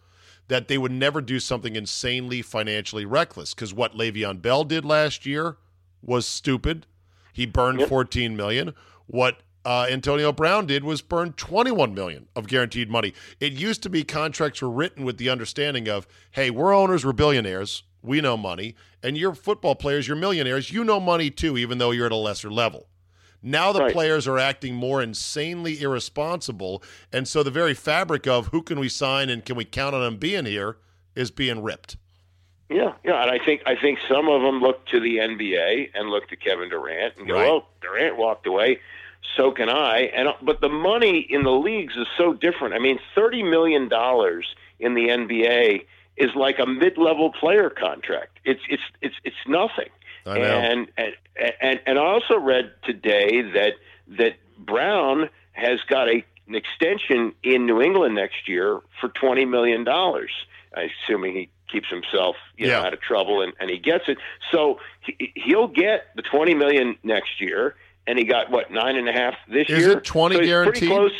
that 0.48 0.66
they 0.66 0.78
would 0.78 0.92
never 0.92 1.20
do 1.20 1.38
something 1.38 1.76
insanely 1.76 2.42
financially 2.42 3.04
reckless. 3.04 3.54
Because 3.54 3.72
what 3.72 3.94
Le'Veon 3.94 4.42
Bell 4.42 4.64
did 4.64 4.84
last 4.84 5.26
year 5.26 5.56
was 6.02 6.26
stupid. 6.26 6.86
He 7.32 7.46
burned 7.46 7.80
yep. 7.80 7.88
14 7.88 8.36
million. 8.36 8.74
What 9.06 9.42
uh, 9.64 9.86
Antonio 9.90 10.32
Brown 10.32 10.66
did 10.66 10.84
was 10.84 11.02
burn 11.02 11.32
21 11.32 11.94
million 11.94 12.28
of 12.34 12.48
guaranteed 12.48 12.90
money. 12.90 13.12
It 13.40 13.52
used 13.52 13.82
to 13.82 13.90
be 13.90 14.04
contracts 14.04 14.62
were 14.62 14.70
written 14.70 15.04
with 15.04 15.18
the 15.18 15.28
understanding 15.28 15.88
of, 15.88 16.06
hey, 16.32 16.50
we're 16.50 16.74
owners, 16.74 17.04
we're 17.04 17.12
billionaires, 17.12 17.82
we 18.02 18.20
know 18.20 18.36
money, 18.36 18.74
and 19.02 19.18
you're 19.18 19.34
football 19.34 19.74
players, 19.74 20.08
you're 20.08 20.16
millionaires, 20.16 20.72
you 20.72 20.84
know 20.84 21.00
money 21.00 21.30
too, 21.30 21.58
even 21.58 21.78
though 21.78 21.90
you're 21.90 22.06
at 22.06 22.12
a 22.12 22.16
lesser 22.16 22.50
level. 22.50 22.86
Now 23.42 23.72
the 23.72 23.80
right. 23.80 23.92
players 23.92 24.28
are 24.28 24.38
acting 24.38 24.74
more 24.74 25.02
insanely 25.02 25.80
irresponsible, 25.80 26.82
and 27.12 27.26
so 27.26 27.42
the 27.42 27.50
very 27.50 27.74
fabric 27.74 28.26
of 28.26 28.48
who 28.48 28.62
can 28.62 28.78
we 28.78 28.88
sign 28.88 29.30
and 29.30 29.44
can 29.44 29.56
we 29.56 29.64
count 29.64 29.94
on 29.94 30.02
them 30.02 30.18
being 30.18 30.44
here 30.44 30.76
is 31.14 31.30
being 31.30 31.62
ripped. 31.62 31.96
Yeah, 32.70 32.92
yeah, 33.04 33.22
and 33.22 33.30
I 33.30 33.44
think 33.44 33.62
I 33.66 33.74
think 33.74 33.98
some 34.08 34.28
of 34.28 34.42
them 34.42 34.60
look 34.60 34.86
to 34.86 35.00
the 35.00 35.16
NBA 35.18 35.90
and 35.92 36.08
look 36.08 36.28
to 36.28 36.36
Kevin 36.36 36.68
Durant 36.68 37.16
and 37.18 37.26
go, 37.26 37.34
right. 37.34 37.48
"Oh, 37.48 37.66
Durant 37.82 38.16
walked 38.16 38.46
away." 38.46 38.78
so 39.36 39.50
can 39.52 39.68
I. 39.68 40.10
And 40.14 40.28
uh, 40.28 40.34
but 40.42 40.60
the 40.60 40.68
money 40.68 41.18
in 41.18 41.42
the 41.42 41.50
leagues 41.50 41.96
is 41.96 42.06
so 42.16 42.32
different. 42.32 42.74
I 42.74 42.78
mean, 42.78 42.98
thirty 43.14 43.42
million 43.42 43.88
dollars 43.88 44.54
in 44.78 44.94
the 44.94 45.08
NBA 45.08 45.84
is 46.16 46.34
like 46.34 46.58
a 46.58 46.66
mid-level 46.66 47.32
player 47.32 47.70
contract. 47.70 48.38
It's 48.44 48.62
it's 48.68 48.82
it's 49.00 49.16
it's 49.24 49.36
nothing. 49.46 49.88
I 50.26 50.38
And, 50.64 50.88
and 50.96 51.14
and 51.60 51.80
and 51.86 51.98
I 51.98 52.02
also 52.02 52.38
read 52.38 52.72
today 52.84 53.42
that 53.42 53.74
that 54.18 54.36
Brown 54.58 55.30
has 55.52 55.80
got 55.82 56.08
a 56.08 56.24
an 56.46 56.54
extension 56.56 57.32
in 57.44 57.66
New 57.66 57.80
England 57.80 58.14
next 58.14 58.48
year 58.48 58.80
for 59.00 59.08
twenty 59.08 59.44
million 59.44 59.84
dollars. 59.84 60.30
I 60.74 60.88
assuming 61.04 61.34
he 61.34 61.50
keeps 61.70 61.88
himself 61.88 62.36
you 62.56 62.66
yeah. 62.66 62.80
know 62.80 62.86
out 62.86 62.92
of 62.92 63.00
trouble 63.00 63.42
and, 63.42 63.52
and 63.60 63.70
he 63.70 63.78
gets 63.78 64.04
it. 64.08 64.18
So 64.50 64.78
he, 65.00 65.32
he'll 65.34 65.68
get 65.68 66.06
the 66.16 66.22
twenty 66.22 66.54
million 66.54 66.96
next 67.02 67.40
year 67.40 67.76
and 68.06 68.18
he 68.18 68.24
got 68.24 68.50
what 68.50 68.70
nine 68.70 68.96
and 68.96 69.08
a 69.08 69.12
half 69.12 69.34
this 69.48 69.68
is 69.68 69.78
year. 69.78 69.78
Is 69.78 69.86
it 69.86 70.04
twenty 70.04 70.36
so 70.36 70.44
guaranteed? 70.44 70.72
Pretty 70.72 70.86
close. 70.94 71.12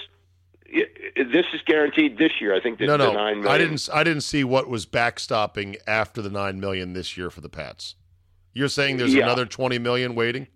This 1.16 1.46
is 1.52 1.60
guaranteed 1.66 2.16
this 2.16 2.32
year. 2.40 2.54
I 2.54 2.60
think 2.60 2.78
the, 2.78 2.86
no, 2.86 2.96
no. 2.96 3.06
The 3.06 3.12
nine 3.12 3.40
million. 3.40 3.46
I 3.48 3.58
didn't. 3.58 3.88
I 3.92 4.04
didn't 4.04 4.22
see 4.22 4.44
what 4.44 4.68
was 4.68 4.86
backstopping 4.86 5.76
after 5.86 6.22
the 6.22 6.30
nine 6.30 6.60
million 6.60 6.92
this 6.92 7.16
year 7.16 7.28
for 7.30 7.40
the 7.40 7.48
Pats. 7.48 7.96
You're 8.52 8.68
saying 8.68 8.96
there's 8.96 9.14
yeah. 9.14 9.24
another 9.24 9.46
twenty 9.46 9.78
million 9.78 10.14
waiting 10.14 10.46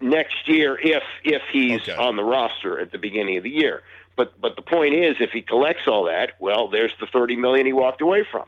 next 0.00 0.46
year 0.48 0.78
if 0.82 1.02
if 1.24 1.42
he's 1.52 1.80
okay. 1.82 1.94
on 1.94 2.16
the 2.16 2.24
roster 2.24 2.78
at 2.80 2.92
the 2.92 2.98
beginning 2.98 3.36
of 3.36 3.44
the 3.44 3.50
year. 3.50 3.82
But 4.20 4.38
but 4.38 4.54
the 4.54 4.60
point 4.60 4.92
is, 4.92 5.16
if 5.18 5.30
he 5.30 5.40
collects 5.40 5.84
all 5.86 6.04
that, 6.04 6.32
well, 6.38 6.68
there's 6.68 6.92
the 7.00 7.06
thirty 7.06 7.36
million 7.36 7.64
he 7.64 7.72
walked 7.72 8.02
away 8.02 8.22
from. 8.30 8.46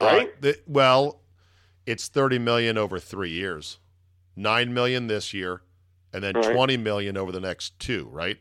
Right. 0.00 0.28
Uh, 0.28 0.32
the, 0.38 0.58
well, 0.68 1.20
it's 1.84 2.06
thirty 2.06 2.38
million 2.38 2.78
over 2.78 3.00
three 3.00 3.30
years. 3.30 3.80
Nine 4.36 4.72
million 4.72 5.08
this 5.08 5.34
year, 5.34 5.62
and 6.12 6.22
then 6.22 6.34
right. 6.34 6.54
20 6.54 6.76
million 6.76 7.16
over 7.16 7.32
the 7.32 7.40
next 7.40 7.76
two, 7.80 8.08
right? 8.12 8.38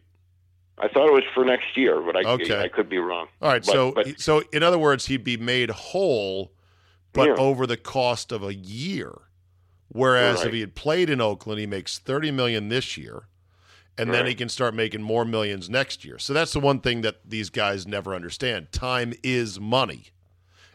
I 0.77 0.87
thought 0.89 1.07
it 1.07 1.13
was 1.13 1.23
for 1.33 1.43
next 1.43 1.75
year, 1.75 1.99
but 2.01 2.15
I, 2.15 2.29
okay. 2.33 2.61
I 2.61 2.67
could 2.67 2.87
be 2.87 2.99
wrong. 2.99 3.29
All 3.41 3.49
right, 3.49 3.65
but, 3.65 3.71
so 3.71 3.91
but, 3.93 4.19
so 4.19 4.43
in 4.51 4.61
other 4.61 4.77
words, 4.77 5.07
he'd 5.07 5.23
be 5.23 5.37
made 5.37 5.71
whole, 5.71 6.51
but 7.13 7.29
yeah. 7.29 7.35
over 7.35 7.65
the 7.65 7.77
cost 7.77 8.31
of 8.31 8.43
a 8.43 8.53
year. 8.53 9.21
Whereas 9.87 10.37
right. 10.37 10.47
if 10.47 10.53
he 10.53 10.59
had 10.59 10.75
played 10.75 11.09
in 11.09 11.19
Oakland, 11.19 11.59
he 11.59 11.65
makes 11.65 11.97
30 11.97 12.29
million 12.29 12.69
this 12.69 12.95
year, 12.95 13.27
and 13.97 14.09
right. 14.09 14.17
then 14.17 14.25
he 14.27 14.35
can 14.35 14.49
start 14.49 14.73
making 14.73 15.01
more 15.01 15.25
millions 15.25 15.69
next 15.69 16.03
year. 16.03 16.17
So 16.19 16.33
that's 16.33 16.53
the 16.53 16.59
one 16.59 16.79
thing 16.79 17.01
that 17.01 17.17
these 17.25 17.49
guys 17.49 17.85
never 17.85 18.15
understand. 18.15 18.71
Time 18.71 19.13
is 19.23 19.59
money. 19.59 20.07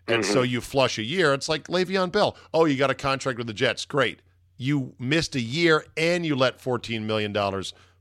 And 0.06 0.22
mm-hmm. 0.22 0.32
so 0.32 0.42
you 0.42 0.60
flush 0.60 0.98
a 0.98 1.02
year, 1.02 1.34
it's 1.34 1.48
like 1.48 1.68
Le'Veon 1.68 2.10
Bell. 2.10 2.36
Oh, 2.54 2.64
you 2.64 2.76
got 2.76 2.90
a 2.90 2.94
contract 2.94 3.38
with 3.38 3.46
the 3.46 3.52
Jets. 3.52 3.84
Great 3.84 4.20
you 4.58 4.92
missed 4.98 5.36
a 5.36 5.40
year 5.40 5.86
and 5.96 6.26
you 6.26 6.36
let 6.36 6.58
$14 6.58 7.02
million 7.02 7.34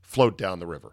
float 0.02 0.36
down 0.36 0.58
the 0.58 0.66
river. 0.66 0.92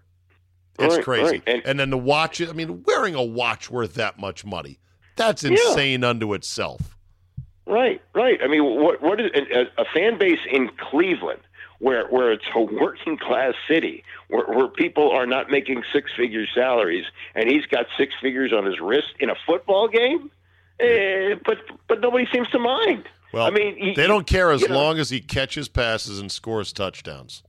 It's 0.77 0.95
right, 0.95 1.03
crazy. 1.03 1.23
Right. 1.23 1.43
And, 1.47 1.65
and, 1.65 1.79
then 1.79 1.89
the 1.89 1.97
watch, 1.97 2.41
I 2.41 2.51
mean, 2.51 2.83
wearing 2.83 3.15
a 3.15 3.23
watch 3.23 3.69
worth 3.69 3.95
that 3.95 4.19
much 4.19 4.45
money, 4.45 4.79
that's 5.15 5.43
insane 5.43 6.01
yeah. 6.01 6.09
unto 6.09 6.33
itself. 6.33 6.97
Right, 7.65 8.01
right. 8.13 8.39
I 8.43 8.47
mean, 8.47 8.63
what 8.63 9.01
what 9.01 9.19
is 9.19 9.31
a, 9.33 9.81
a 9.81 9.85
fan 9.85 10.19
base 10.19 10.39
in 10.51 10.69
Cleveland 10.77 11.39
where 11.79 12.07
where 12.07 12.31
it's 12.31 12.45
a 12.55 12.61
working 12.61 13.17
class 13.17 13.53
city 13.67 14.03
where 14.29 14.45
where 14.45 14.67
people 14.67 15.11
are 15.11 15.25
not 15.25 15.49
making 15.49 15.83
six 15.91 16.11
figure 16.15 16.45
salaries 16.53 17.05
and 17.33 17.49
he's 17.49 17.65
got 17.65 17.85
six 17.97 18.13
figures 18.21 18.53
on 18.53 18.65
his 18.65 18.79
wrist 18.79 19.13
in 19.19 19.29
a 19.29 19.35
football 19.45 19.87
game? 19.87 20.31
Eh, 20.79 21.35
but 21.45 21.57
but 21.87 22.01
nobody 22.01 22.27
seems 22.31 22.49
to 22.49 22.59
mind. 22.59 23.07
Well, 23.33 23.45
I 23.45 23.49
mean, 23.49 23.75
he, 23.77 23.93
they 23.93 24.07
don't 24.07 24.27
care 24.27 24.51
as 24.51 24.67
long 24.69 24.95
know. 24.95 25.01
as 25.01 25.09
he 25.09 25.19
catches 25.19 25.67
passes 25.67 26.19
and 26.19 26.31
scores 26.31 26.71
touchdowns, 26.71 27.43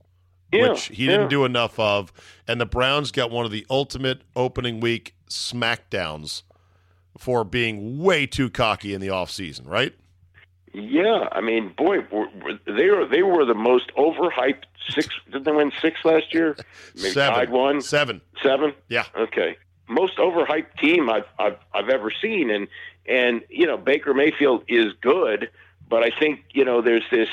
yeah, 0.51 0.69
which 0.69 0.85
he 0.87 1.05
didn't 1.05 1.29
do 1.29 1.45
enough 1.45 1.79
of. 1.79 2.11
And 2.47 2.59
the 2.59 2.65
Browns 2.65 3.11
got 3.11 3.31
one 3.31 3.45
of 3.45 3.51
the 3.51 3.65
ultimate 3.69 4.21
opening 4.35 4.79
week 4.79 5.15
smackdowns 5.29 6.43
for 7.17 7.43
being 7.43 7.99
way 7.99 8.25
too 8.25 8.49
cocky 8.49 8.93
in 8.93 9.01
the 9.01 9.07
offseason, 9.07 9.67
right? 9.67 9.93
Yeah, 10.79 11.27
I 11.31 11.41
mean, 11.41 11.73
boy, 11.75 12.05
they 12.65 12.89
were 12.89 13.07
they 13.07 13.23
were 13.23 13.45
the 13.45 13.55
most 13.55 13.91
overhyped 13.97 14.65
six. 14.89 15.09
Didn't 15.25 15.45
they 15.45 15.51
win 15.51 15.71
six 15.81 16.05
last 16.05 16.33
year? 16.33 16.55
Maybe 16.95 17.09
seven. 17.09 17.33
tied 17.33 17.49
one. 17.49 17.81
Seven. 17.81 18.21
Seven. 18.43 18.73
Yeah. 18.87 19.05
Okay. 19.17 19.57
Most 19.89 20.17
overhyped 20.17 20.77
team 20.77 21.09
I've, 21.09 21.25
I've 21.39 21.57
I've 21.73 21.89
ever 21.89 22.11
seen, 22.11 22.51
and 22.51 22.67
and 23.07 23.41
you 23.49 23.65
know 23.65 23.77
Baker 23.77 24.13
Mayfield 24.13 24.65
is 24.67 24.93
good, 25.01 25.49
but 25.89 26.03
I 26.03 26.11
think 26.19 26.41
you 26.51 26.63
know 26.63 26.81
there's 26.81 27.05
this 27.09 27.29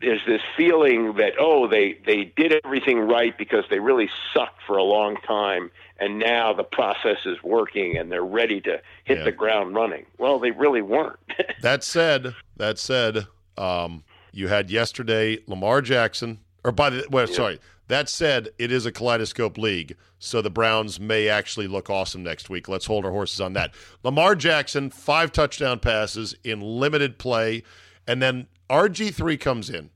there's 0.00 0.24
this 0.26 0.42
feeling 0.56 1.14
that 1.14 1.32
oh 1.38 1.66
they 1.66 1.98
they 2.06 2.24
did 2.36 2.54
everything 2.64 2.98
right 2.98 3.36
because 3.38 3.64
they 3.70 3.78
really 3.78 4.10
sucked 4.32 4.62
for 4.66 4.76
a 4.76 4.82
long 4.82 5.16
time 5.26 5.70
and 5.98 6.18
now 6.18 6.52
the 6.52 6.64
process 6.64 7.18
is 7.24 7.42
working 7.42 7.96
and 7.96 8.10
they're 8.10 8.24
ready 8.24 8.60
to 8.60 8.80
hit 9.04 9.18
yeah. 9.18 9.24
the 9.24 9.32
ground 9.32 9.74
running. 9.74 10.06
Well, 10.18 10.38
they 10.38 10.50
really 10.50 10.82
weren't. 10.82 11.18
that 11.62 11.84
said, 11.84 12.34
that 12.56 12.78
said, 12.78 13.26
um, 13.56 14.04
you 14.32 14.48
had 14.48 14.70
yesterday 14.70 15.38
Lamar 15.46 15.80
Jackson, 15.80 16.40
or 16.64 16.72
by 16.72 16.90
the 16.90 17.06
well, 17.10 17.28
yeah. 17.28 17.34
sorry. 17.34 17.60
That 17.88 18.08
said, 18.08 18.48
it 18.58 18.72
is 18.72 18.86
a 18.86 18.92
kaleidoscope 18.92 19.58
league, 19.58 19.94
so 20.18 20.40
the 20.40 20.48
Browns 20.48 20.98
may 20.98 21.28
actually 21.28 21.66
look 21.68 21.90
awesome 21.90 22.22
next 22.22 22.48
week. 22.48 22.66
Let's 22.66 22.86
hold 22.86 23.04
our 23.04 23.10
horses 23.10 23.42
on 23.42 23.52
that. 23.52 23.74
Lamar 24.02 24.34
Jackson, 24.34 24.88
five 24.88 25.32
touchdown 25.32 25.80
passes 25.80 26.34
in 26.44 26.60
limited 26.62 27.18
play, 27.18 27.62
and 28.06 28.22
then 28.22 28.46
RG3 28.70 29.38
comes 29.40 29.70
in 29.70 29.90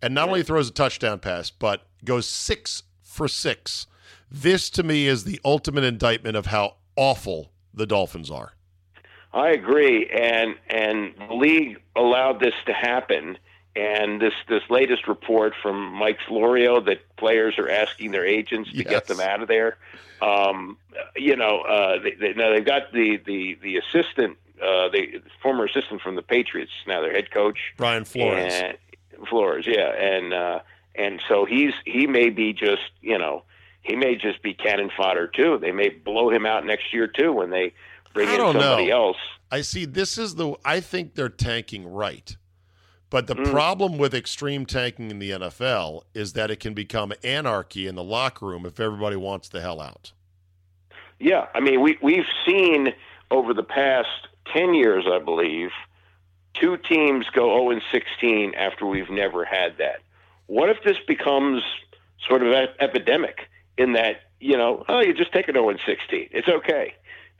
and 0.00 0.14
not 0.14 0.28
only 0.28 0.42
throws 0.42 0.68
a 0.68 0.72
touchdown 0.72 1.18
pass, 1.18 1.50
but 1.50 1.86
goes 2.04 2.26
six 2.26 2.82
for 3.02 3.28
six 3.28 3.86
this 4.32 4.70
to 4.70 4.82
me 4.82 5.06
is 5.06 5.24
the 5.24 5.38
ultimate 5.44 5.84
indictment 5.84 6.36
of 6.36 6.46
how 6.46 6.76
awful 6.96 7.52
the 7.74 7.86
Dolphins 7.86 8.30
are. 8.30 8.54
I 9.34 9.50
agree, 9.50 10.08
and 10.08 10.56
and 10.68 11.14
the 11.28 11.34
league 11.34 11.80
allowed 11.94 12.40
this 12.40 12.54
to 12.66 12.72
happen. 12.72 13.38
And 13.74 14.20
this 14.20 14.34
this 14.48 14.62
latest 14.68 15.08
report 15.08 15.54
from 15.62 15.92
Mike 15.92 16.18
Florio 16.28 16.80
that 16.80 17.00
players 17.16 17.58
are 17.58 17.70
asking 17.70 18.10
their 18.10 18.26
agents 18.26 18.70
to 18.70 18.76
yes. 18.76 18.86
get 18.86 19.06
them 19.06 19.20
out 19.20 19.40
of 19.40 19.48
there. 19.48 19.78
Um, 20.20 20.76
you 21.16 21.36
know, 21.36 21.60
uh, 21.62 21.98
they, 22.02 22.12
they, 22.12 22.32
now 22.34 22.50
they've 22.50 22.64
got 22.64 22.92
the 22.92 23.18
the 23.24 23.58
the 23.62 23.76
assistant, 23.78 24.36
uh, 24.62 24.88
the 24.88 25.22
former 25.42 25.64
assistant 25.64 26.00
from 26.00 26.16
the 26.16 26.22
Patriots, 26.22 26.72
now 26.86 27.00
their 27.00 27.12
head 27.12 27.30
coach, 27.30 27.58
Brian 27.76 28.04
Flores. 28.04 28.52
And, 28.52 28.78
Flores, 29.28 29.66
yeah, 29.68 29.92
and 29.94 30.34
uh, 30.34 30.60
and 30.94 31.22
so 31.28 31.44
he's 31.44 31.72
he 31.84 32.06
may 32.06 32.30
be 32.30 32.52
just 32.52 32.90
you 33.00 33.18
know 33.18 33.44
he 33.82 33.96
may 33.96 34.16
just 34.16 34.42
be 34.42 34.54
cannon 34.54 34.90
fodder 34.96 35.26
too. 35.26 35.58
They 35.58 35.72
may 35.72 35.90
blow 35.90 36.30
him 36.30 36.46
out 36.46 36.64
next 36.64 36.92
year 36.92 37.06
too 37.06 37.32
when 37.32 37.50
they 37.50 37.74
bring 38.14 38.28
in 38.28 38.36
somebody 38.36 38.88
know. 38.88 39.08
else. 39.08 39.16
I 39.50 39.60
see. 39.60 39.84
This 39.84 40.18
is 40.18 40.36
the. 40.36 40.54
I 40.64 40.80
think 40.80 41.14
they're 41.14 41.28
tanking 41.28 41.86
right. 41.86 42.36
But 43.10 43.26
the 43.26 43.34
mm. 43.34 43.50
problem 43.50 43.98
with 43.98 44.14
extreme 44.14 44.64
tanking 44.64 45.10
in 45.10 45.18
the 45.18 45.32
NFL 45.32 46.04
is 46.14 46.32
that 46.32 46.50
it 46.50 46.60
can 46.60 46.72
become 46.72 47.12
anarchy 47.22 47.86
in 47.86 47.94
the 47.94 48.02
locker 48.02 48.46
room 48.46 48.64
if 48.64 48.80
everybody 48.80 49.16
wants 49.16 49.50
the 49.50 49.60
hell 49.60 49.80
out. 49.82 50.12
Yeah, 51.20 51.48
I 51.54 51.60
mean 51.60 51.82
we 51.82 51.98
we've 52.02 52.24
seen 52.46 52.94
over 53.30 53.52
the 53.52 53.62
past 53.62 54.28
ten 54.46 54.74
years, 54.74 55.04
I 55.06 55.18
believe, 55.18 55.70
two 56.54 56.76
teams 56.76 57.26
go 57.32 57.58
0 57.58 57.70
and 57.70 57.82
16 57.90 58.54
after 58.54 58.86
we've 58.86 59.10
never 59.10 59.44
had 59.44 59.78
that. 59.78 60.00
What 60.46 60.68
if 60.68 60.82
this 60.84 60.98
becomes 61.06 61.62
sort 62.26 62.42
of 62.42 62.52
an 62.52 62.68
epidemic? 62.80 63.48
in 63.76 63.92
that 63.92 64.22
you 64.40 64.56
know, 64.56 64.84
oh, 64.88 65.00
you 65.00 65.14
just 65.14 65.32
take 65.32 65.48
an 65.48 65.54
0 65.54 65.70
and 65.70 65.80
16. 65.86 66.28
It's 66.32 66.48
okay, 66.48 66.94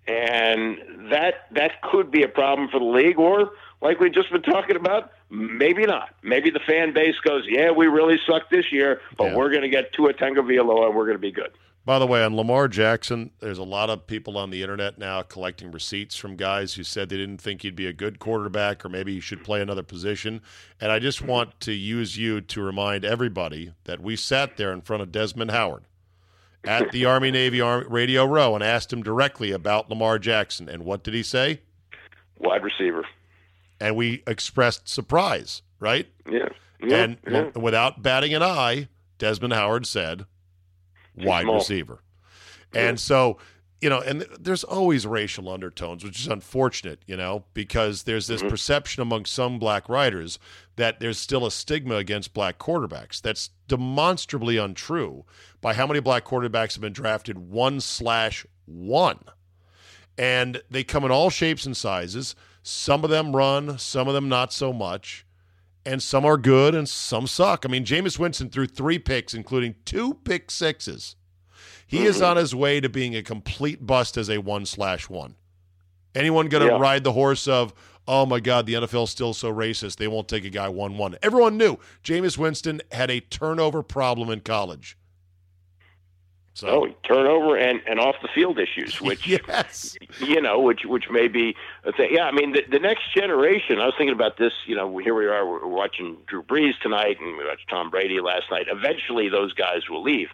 and 0.07 0.79
that 1.11 1.47
that 1.53 1.83
could 1.83 2.11
be 2.11 2.23
a 2.23 2.29
problem 2.29 2.69
for 2.69 2.79
the 2.79 2.87
league, 2.87 3.19
or 3.19 3.51
like 3.81 3.99
we've 3.99 4.15
just 4.15 4.31
been 4.31 4.43
talking 4.43 4.77
about, 4.77 5.11
maybe 5.31 5.85
not. 5.85 6.15
Maybe 6.23 6.51
the 6.51 6.61
fan 6.61 6.93
base 6.93 7.19
goes, 7.19 7.45
yeah, 7.49 7.73
we 7.73 7.87
really 7.87 8.19
suck 8.27 8.49
this 8.51 8.71
year, 8.71 9.01
but 9.17 9.25
yeah. 9.25 9.37
we're 9.37 9.51
going 9.51 9.63
to 9.63 9.69
get 9.69 9.93
Tua 9.93 10.15
Tagovailoa 10.15 10.87
and 10.87 10.95
we're 10.95 11.07
going 11.07 11.17
to 11.17 11.19
be 11.19 11.33
good. 11.33 11.51
By 11.85 11.99
the 11.99 12.07
way, 12.07 12.23
on 12.23 12.37
Lamar 12.37 12.69
Jackson, 12.69 13.33
there's 13.41 13.59
a 13.59 13.65
lot 13.65 13.91
of 13.91 14.07
people 14.07 14.39
on 14.39 14.51
the 14.51 14.63
internet 14.63 14.99
now 14.99 15.23
collecting 15.23 15.73
receipts 15.73 16.15
from 16.15 16.37
guys 16.37 16.75
who 16.75 16.85
said 16.85 17.09
they 17.09 17.17
didn't 17.17 17.41
think 17.41 17.63
he'd 17.63 17.75
be 17.75 17.89
a 17.89 17.93
good 17.93 18.21
quarterback 18.21 18.85
or 18.85 18.89
maybe 18.89 19.15
he 19.15 19.21
should 19.21 19.43
play 19.43 19.61
another 19.61 19.83
position. 19.83 20.43
And 20.81 20.93
I 20.93 21.01
just 21.01 21.23
want 21.23 21.59
to 21.61 21.73
use 21.73 22.17
you 22.17 22.41
to 22.41 22.63
remind 22.63 23.05
everybody 23.05 23.73
that 23.85 24.01
we 24.01 24.15
sat 24.15 24.57
there 24.57 24.73
in 24.73 24.83
front 24.83 25.03
of 25.03 25.11
Desmond 25.11 25.51
Howard 25.51 25.83
at 26.65 26.93
the 26.93 27.05
Army 27.05 27.33
Navy 27.33 27.61
Army 27.61 27.87
Radio 27.89 28.25
Row 28.27 28.55
and 28.55 28.63
asked 28.63 28.93
him 28.93 29.03
directly 29.03 29.51
about 29.51 29.91
Lamar 29.91 30.21
Jackson. 30.21 30.69
And 30.69 30.85
what 30.85 31.03
did 31.03 31.15
he 31.15 31.25
say? 31.25 31.63
Wide 32.39 32.63
receiver. 32.63 33.05
And 33.81 33.97
we 33.97 34.23
expressed 34.29 34.89
surprise, 34.89 35.63
right? 35.81 36.07
Yeah. 36.31 36.49
yeah 36.81 36.97
and 36.97 37.17
yeah. 37.29 37.51
without 37.59 38.03
batting 38.03 38.35
an 38.35 38.43
eye, 38.45 38.87
Desmond 39.19 39.55
Howard 39.55 39.85
said, 39.87 40.27
wide 41.17 41.47
receiver. 41.47 42.03
And 42.75 42.99
so 42.99 43.39
you 43.83 43.89
know, 43.89 44.01
and 44.01 44.25
there's 44.39 44.63
always 44.63 45.09
racial 45.09 45.49
undertones, 45.49 46.05
which 46.05 46.21
is 46.21 46.29
unfortunate, 46.29 47.03
you 47.05 47.17
know, 47.17 47.45
because 47.53 48.05
there's 48.05 48.29
this 48.29 48.41
mm-hmm. 48.41 48.49
perception 48.49 49.03
among 49.03 49.25
some 49.25 49.59
black 49.59 49.89
writers 49.89 50.39
that 50.77 51.01
there's 51.01 51.19
still 51.19 51.45
a 51.45 51.51
stigma 51.51 51.97
against 51.97 52.33
black 52.33 52.61
quarterbacks. 52.61 53.21
That's 53.21 53.51
demonstrably 53.67 54.57
untrue 54.57 55.25
by 55.61 55.75
how 55.75 55.89
many 55.89 55.99
black 55.99 56.25
quarterbacks 56.25 56.75
have 56.75 56.81
been 56.81 56.93
drafted 56.93 57.39
one 57.39 57.81
slash 57.81 58.47
one. 58.67 59.19
And 60.17 60.63
they 60.71 60.85
come 60.85 61.05
in 61.05 61.11
all 61.11 61.29
shapes 61.29 61.67
and 61.67 61.77
sizes. 61.77 62.37
Some 62.63 63.03
of 63.03 63.11
them 63.11 63.35
run, 63.35 63.79
some 63.79 64.07
of 64.07 64.15
them 64.15 64.29
not 64.29 64.53
so 64.53 64.73
much. 64.73 65.27
And 65.85 66.03
some 66.03 66.25
are 66.25 66.37
good 66.37 66.75
and 66.75 66.89
some 66.89 67.27
suck. 67.27 67.67
I 67.67 67.69
mean, 67.69 67.85
Jameis 67.85 68.19
Winston 68.19 68.51
threw 68.51 68.67
three 68.67 68.99
picks, 68.99 69.35
including 69.35 69.75
two 69.85 70.15
pick 70.15 70.51
sixes 70.51 71.17
he 71.93 71.99
mm-hmm. 71.99 72.07
is 72.07 72.23
on 72.23 72.39
his 72.39 72.55
way 72.55 72.81
to 72.81 72.89
being 72.89 73.15
a 73.15 73.23
complete 73.23 73.87
bust 73.87 74.17
as 74.17 74.31
a 74.31 74.39
one 74.39 74.65
slash 74.65 75.11
one. 75.11 75.35
Anyone 76.15 76.49
going 76.49 76.67
to 76.67 76.73
yeah. 76.73 76.81
ride 76.81 77.05
the 77.05 77.13
horse 77.13 77.47
of, 77.47 77.75
oh 78.09 78.25
my 78.25 78.41
God, 78.41 78.65
the 78.65 78.73
NFL 78.73 79.05
is 79.05 79.11
still 79.11 79.35
so 79.35 79.53
racist, 79.53 79.97
they 79.97 80.09
won't 80.09 80.27
take 80.27 80.47
a 80.47 80.51
guy 80.51 80.71
1 80.71 80.97
1. 80.97 81.19
Everyone 81.23 81.59
knew 81.59 81.77
Jameis 82.03 82.39
Winston 82.39 82.81
had 82.93 83.11
a 83.11 83.21
turnover 83.21 83.83
problem 83.83 84.31
in 84.31 84.41
college. 84.41 84.97
So 86.55 86.69
oh, 86.69 86.95
turnover 87.03 87.57
and, 87.57 87.81
and 87.89 87.99
off 87.99 88.17
the 88.21 88.29
field 88.35 88.59
issues, 88.59 89.01
which 89.01 89.27
yes. 89.27 89.97
you 90.21 90.41
know, 90.41 90.61
which 90.61 90.85
which 90.85 91.09
may 91.11 91.29
be 91.29 91.57
a 91.85 91.93
thing. 91.93 92.11
Yeah, 92.13 92.25
I 92.25 92.33
mean, 92.33 92.53
the, 92.53 92.63
the 92.71 92.79
next 92.79 93.15
generation. 93.15 93.79
I 93.79 93.87
was 93.87 93.95
thinking 93.97 94.15
about 94.15 94.37
this. 94.37 94.53
You 94.67 94.77
know, 94.77 94.99
here 94.99 95.15
we 95.15 95.27
are. 95.27 95.47
We're 95.47 95.67
watching 95.67 96.19
Drew 96.27 96.43
Brees 96.43 96.79
tonight, 96.83 97.19
and 97.21 97.37
we 97.39 97.45
watched 97.45 97.69
Tom 97.71 97.91
Brady 97.91 98.21
last 98.21 98.51
night. 98.51 98.67
Eventually, 98.69 99.29
those 99.29 99.53
guys 99.55 99.89
will 99.89 100.03
leave 100.03 100.29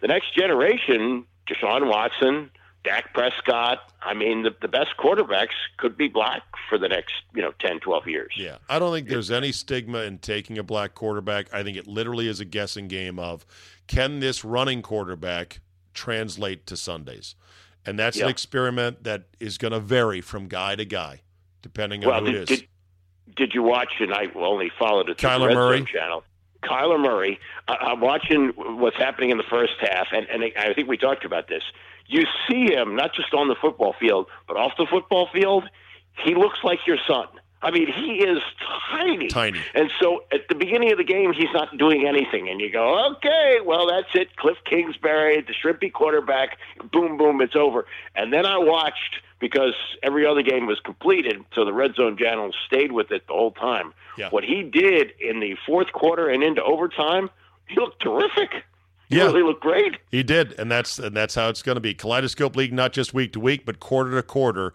the 0.00 0.08
next 0.08 0.34
generation, 0.34 1.24
Deshaun 1.46 1.88
Watson, 1.88 2.50
Dak 2.82 3.12
Prescott, 3.12 3.90
I 4.02 4.14
mean, 4.14 4.42
the, 4.42 4.54
the 4.62 4.68
best 4.68 4.96
quarterbacks 4.98 5.54
could 5.76 5.96
be 5.96 6.08
black 6.08 6.42
for 6.68 6.78
the 6.78 6.88
next, 6.88 7.12
you 7.34 7.42
know, 7.42 7.52
10, 7.58 7.80
12 7.80 8.06
years. 8.06 8.32
Yeah. 8.36 8.56
I 8.68 8.78
don't 8.78 8.92
think 8.94 9.08
there's 9.08 9.30
any 9.30 9.52
stigma 9.52 9.98
in 10.00 10.18
taking 10.18 10.56
a 10.56 10.62
black 10.62 10.94
quarterback. 10.94 11.52
I 11.52 11.62
think 11.62 11.76
it 11.76 11.86
literally 11.86 12.26
is 12.26 12.40
a 12.40 12.46
guessing 12.46 12.88
game 12.88 13.18
of 13.18 13.44
can 13.90 14.20
this 14.20 14.44
running 14.44 14.82
quarterback 14.82 15.60
translate 15.94 16.64
to 16.66 16.76
Sundays? 16.76 17.34
And 17.84 17.98
that's 17.98 18.16
yep. 18.16 18.26
an 18.26 18.30
experiment 18.30 19.02
that 19.04 19.24
is 19.40 19.58
going 19.58 19.72
to 19.72 19.80
vary 19.80 20.20
from 20.20 20.46
guy 20.46 20.76
to 20.76 20.84
guy, 20.84 21.22
depending 21.60 22.04
on 22.04 22.10
well, 22.10 22.20
who 22.20 22.26
did, 22.26 22.34
it 22.34 22.50
is. 22.50 22.58
Did, 22.60 22.68
did 23.34 23.54
you 23.54 23.62
watch, 23.62 23.94
and 23.98 24.14
I 24.14 24.26
only 24.36 24.70
followed 24.78 25.08
it 25.08 25.18
Kyler 25.18 25.48
the 25.48 25.54
Murray. 25.54 25.78
Zone 25.78 25.86
channel. 25.86 26.24
Kyler 26.62 27.00
Murray, 27.00 27.40
uh, 27.66 27.76
I'm 27.80 28.00
watching 28.00 28.52
what's 28.56 28.96
happening 28.96 29.30
in 29.30 29.38
the 29.38 29.44
first 29.50 29.72
half, 29.80 30.08
and, 30.12 30.26
and 30.28 30.44
I 30.56 30.72
think 30.74 30.88
we 30.88 30.96
talked 30.96 31.24
about 31.24 31.48
this. 31.48 31.62
You 32.06 32.24
see 32.48 32.72
him 32.72 32.94
not 32.94 33.14
just 33.14 33.32
on 33.34 33.48
the 33.48 33.56
football 33.60 33.94
field, 33.98 34.26
but 34.46 34.56
off 34.56 34.72
the 34.76 34.86
football 34.88 35.28
field. 35.32 35.64
He 36.24 36.34
looks 36.34 36.58
like 36.62 36.80
your 36.86 36.98
son. 37.08 37.26
I 37.62 37.70
mean, 37.70 37.92
he 37.92 38.24
is 38.24 38.38
tiny. 38.90 39.28
Tiny. 39.28 39.60
And 39.74 39.90
so 40.00 40.24
at 40.32 40.48
the 40.48 40.54
beginning 40.54 40.92
of 40.92 40.98
the 40.98 41.04
game, 41.04 41.32
he's 41.32 41.52
not 41.52 41.76
doing 41.76 42.06
anything. 42.06 42.48
And 42.48 42.60
you 42.60 42.72
go, 42.72 43.12
okay, 43.12 43.58
well, 43.64 43.86
that's 43.86 44.08
it. 44.14 44.34
Cliff 44.36 44.56
Kingsbury, 44.64 45.42
the 45.42 45.52
shrimpy 45.52 45.92
quarterback, 45.92 46.56
boom, 46.90 47.18
boom, 47.18 47.40
it's 47.42 47.56
over. 47.56 47.86
And 48.14 48.32
then 48.32 48.46
I 48.46 48.56
watched 48.56 49.20
because 49.40 49.74
every 50.02 50.26
other 50.26 50.42
game 50.42 50.66
was 50.66 50.78
completed, 50.80 51.44
so 51.54 51.64
the 51.64 51.72
red 51.72 51.94
zone 51.94 52.16
channel 52.16 52.50
stayed 52.66 52.92
with 52.92 53.10
it 53.10 53.26
the 53.26 53.32
whole 53.32 53.52
time. 53.52 53.92
Yeah. 54.16 54.28
What 54.30 54.44
he 54.44 54.62
did 54.62 55.12
in 55.18 55.40
the 55.40 55.56
fourth 55.66 55.92
quarter 55.92 56.28
and 56.28 56.42
into 56.42 56.62
overtime, 56.62 57.30
he 57.66 57.76
looked 57.76 58.02
terrific. 58.02 58.64
He 59.08 59.16
yeah. 59.16 59.24
really 59.24 59.42
looked 59.42 59.62
great. 59.62 59.96
He 60.10 60.22
did, 60.22 60.52
and 60.58 60.70
that's 60.70 60.98
and 60.98 61.16
that's 61.16 61.34
how 61.34 61.48
it's 61.48 61.62
going 61.62 61.74
to 61.74 61.80
be. 61.80 61.94
Kaleidoscope 61.94 62.54
League, 62.54 62.72
not 62.72 62.92
just 62.92 63.12
week 63.12 63.32
to 63.32 63.40
week, 63.40 63.66
but 63.66 63.80
quarter 63.80 64.12
to 64.12 64.22
quarter. 64.22 64.72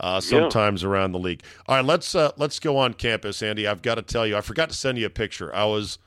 Uh, 0.00 0.20
sometimes 0.20 0.82
yeah. 0.82 0.88
around 0.88 1.10
the 1.10 1.18
league. 1.18 1.42
All 1.66 1.74
right, 1.74 1.84
let's 1.84 2.14
uh, 2.14 2.30
let's 2.36 2.60
go 2.60 2.76
on 2.76 2.94
campus, 2.94 3.42
Andy. 3.42 3.66
I've 3.66 3.82
got 3.82 3.96
to 3.96 4.02
tell 4.02 4.26
you, 4.26 4.36
I 4.36 4.40
forgot 4.40 4.68
to 4.68 4.74
send 4.76 4.96
you 4.96 5.06
a 5.06 5.10
picture. 5.10 5.52
I 5.54 5.64
was 5.64 5.98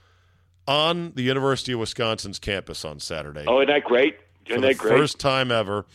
on 0.66 1.12
the 1.16 1.24
University 1.24 1.74
of 1.74 1.80
Wisconsin's 1.80 2.40
campus 2.40 2.86
on 2.86 3.00
Saturday. 3.00 3.44
Oh, 3.48 3.60
isn't 3.60 3.68
that 3.68 3.84
great? 3.84 4.18
Isn't 4.48 4.62
that 4.62 4.78
great? 4.78 4.98
First 4.98 5.20
time 5.20 5.52
ever. 5.52 5.86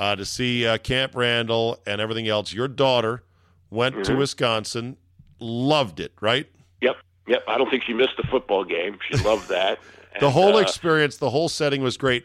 uh, 0.00 0.16
to 0.16 0.24
see 0.24 0.66
uh, 0.66 0.78
Camp 0.78 1.14
Randall 1.14 1.78
and 1.86 2.00
everything 2.00 2.26
else. 2.26 2.54
Your 2.54 2.68
daughter 2.68 3.22
went 3.68 3.94
mm-hmm. 3.94 4.04
to 4.04 4.16
Wisconsin, 4.16 4.96
loved 5.38 6.00
it, 6.00 6.12
right? 6.22 6.48
Yep, 6.80 6.96
yep. 7.26 7.42
I 7.46 7.58
don't 7.58 7.68
think 7.68 7.84
she 7.84 7.92
missed 7.92 8.16
the 8.16 8.26
football 8.28 8.64
game. 8.64 8.98
She 9.10 9.22
loved 9.22 9.50
that. 9.50 9.78
the 10.18 10.26
and, 10.26 10.32
whole 10.32 10.56
uh, 10.56 10.60
experience, 10.60 11.18
the 11.18 11.28
whole 11.28 11.50
setting 11.50 11.82
was 11.82 11.98
great. 11.98 12.24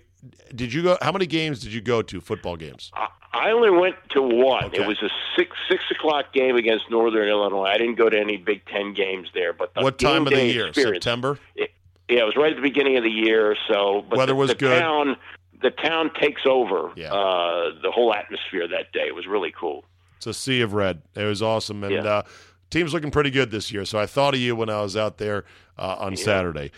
Did 0.54 0.74
you 0.74 0.84
go? 0.84 0.98
How 1.02 1.12
many 1.12 1.26
games 1.26 1.60
did 1.60 1.74
you 1.74 1.82
go 1.82 2.02
to? 2.02 2.22
Football 2.22 2.56
games? 2.58 2.92
I 3.36 3.52
only 3.52 3.70
went 3.70 3.96
to 4.12 4.22
one. 4.22 4.66
Okay. 4.66 4.82
It 4.82 4.88
was 4.88 5.02
a 5.02 5.10
six 5.38 5.52
six 5.70 5.84
o'clock 5.92 6.34
game 6.34 6.56
against 6.56 6.90
Northern 6.90 7.28
Illinois. 7.28 7.66
I 7.66 7.78
didn't 7.78 7.96
go 7.96 8.10
to 8.10 8.18
any 8.18 8.38
Big 8.38 8.66
Ten 8.66 8.94
games 8.94 9.30
there. 9.34 9.54
But 9.54 9.74
the 9.74 9.82
what 9.82 10.00
time 10.00 10.26
of 10.26 10.34
the 10.34 10.46
year? 10.46 10.74
September. 10.74 11.38
It, 11.56 11.72
yeah, 12.10 12.22
it 12.22 12.26
was 12.26 12.36
right 12.36 12.52
at 12.52 12.56
the 12.56 12.62
beginning 12.62 12.98
of 12.98 13.04
the 13.04 13.10
year. 13.10 13.56
So, 13.68 14.06
but 14.10 14.18
weather 14.18 14.34
the, 14.34 14.36
was 14.36 14.50
the 14.50 14.56
good. 14.56 14.80
Town, 14.80 15.18
the 15.62 15.72
town 15.72 16.12
takes 16.14 16.44
over 16.46 16.92
yeah. 16.96 17.14
uh, 17.14 17.72
the 17.82 17.92
whole 17.92 18.14
atmosphere 18.14 18.68
that 18.68 18.92
day. 18.92 19.08
It 19.08 19.16
was 19.16 19.28
really 19.28 19.52
cool. 19.52 19.84
It's 20.18 20.28
a 20.28 20.34
sea 20.34 20.62
of 20.62 20.74
red. 20.74 21.02
It 21.16 21.24
was 21.24 21.42
awesome, 21.42 21.84
and 21.84 21.94
yeah. 21.94 22.04
uh, 22.04 22.24
team's 22.70 22.94
looking 22.94 23.12
pretty 23.12 23.32
good 23.32 23.52
this 23.52 23.72
year. 23.72 23.86
So 23.86 24.00
I 24.00 24.06
thought 24.06 24.34
of 24.34 24.40
you 24.40 24.56
when 24.56 24.70
I 24.70 24.82
was 24.82 24.96
out 24.96 25.18
there 25.18 25.46
uh, 25.78 25.98
on 26.00 26.14
yeah. 26.14 26.24
Saturday. 26.24 26.72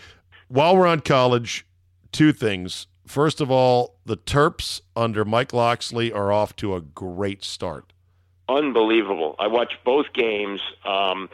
While 0.48 0.76
we're 0.76 0.86
on 0.86 1.00
college, 1.00 1.66
two 2.10 2.32
things. 2.32 2.86
First 3.08 3.40
of 3.40 3.50
all, 3.50 3.96
the 4.04 4.16
Terps 4.16 4.82
under 4.94 5.24
Mike 5.24 5.52
Locksley 5.52 6.12
are 6.12 6.30
off 6.30 6.54
to 6.56 6.74
a 6.74 6.80
great 6.80 7.42
start. 7.42 7.92
Unbelievable. 8.48 9.34
I 9.38 9.46
watched 9.46 9.76
both 9.84 10.06
games. 10.12 10.60
Um, 10.84 11.28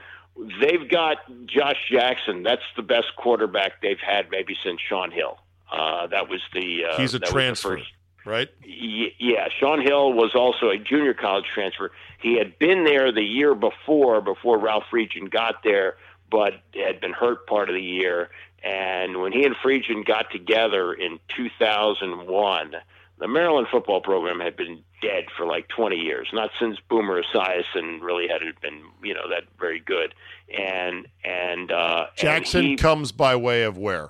they've 0.61 0.89
got 0.89 1.19
Josh 1.47 1.77
Jackson. 1.91 2.43
That's 2.43 2.63
the 2.77 2.83
best 2.83 3.09
quarterback 3.17 3.83
they've 3.83 3.99
had 3.99 4.31
maybe 4.31 4.57
since 4.65 4.81
Shaun 4.81 5.11
Hill. 5.11 5.39
Uh, 5.71 6.07
that 6.09 6.29
was 6.29 6.41
the. 6.53 6.85
Uh, 6.91 6.97
He's 6.97 7.15
a 7.15 7.19
transfer, 7.19 7.81
right? 8.25 8.49
yeah, 8.65 9.49
Shaun 9.59 9.81
Hill 9.81 10.13
was 10.13 10.35
also 10.35 10.71
a 10.71 10.79
junior 10.79 11.15
college 11.15 11.47
transfer. 11.53 11.91
He 12.21 12.39
had 12.39 12.59
been 12.59 12.85
there 12.85 13.13
the 13.13 13.23
year 13.23 13.55
before, 13.55 14.21
before 14.21 14.59
Ralph 14.59 14.85
Friedgen 14.93 15.31
got 15.31 15.63
there, 15.65 15.97
but 16.31 16.55
had 16.75 17.01
been 17.01 17.13
hurt 17.13 17.47
part 17.47 17.69
of 17.69 17.75
the 17.75 17.83
year. 17.83 18.31
And 18.65 19.21
when 19.21 19.33
he 19.33 19.45
and 19.45 19.55
Friedgen 19.57 20.07
got 20.07 20.31
together 20.31 20.95
in 20.95 21.21
2001, 21.37 22.75
the 23.19 23.29
Maryland 23.29 23.69
football 23.71 24.01
program 24.01 24.41
had 24.41 24.57
been 24.57 24.83
dead 25.03 25.27
for 25.37 25.47
like 25.47 25.69
20 25.69 25.97
years, 25.97 26.29
not 26.33 26.51
since 26.59 26.79
Boomer 26.89 27.23
Esiason 27.23 28.01
really 28.01 28.27
had 28.27 28.41
been, 28.63 28.83
you 29.03 29.13
know, 29.13 29.29
that 29.29 29.45
very 29.61 29.81
good. 29.81 30.15
And 30.57 31.07
and 31.23 31.71
uh, 31.71 32.07
Jackson 32.17 32.61
and 32.61 32.69
he, 32.71 32.77
comes 32.77 33.13
by 33.13 33.37
way 33.37 33.63
of 33.65 33.77
where? 33.77 34.09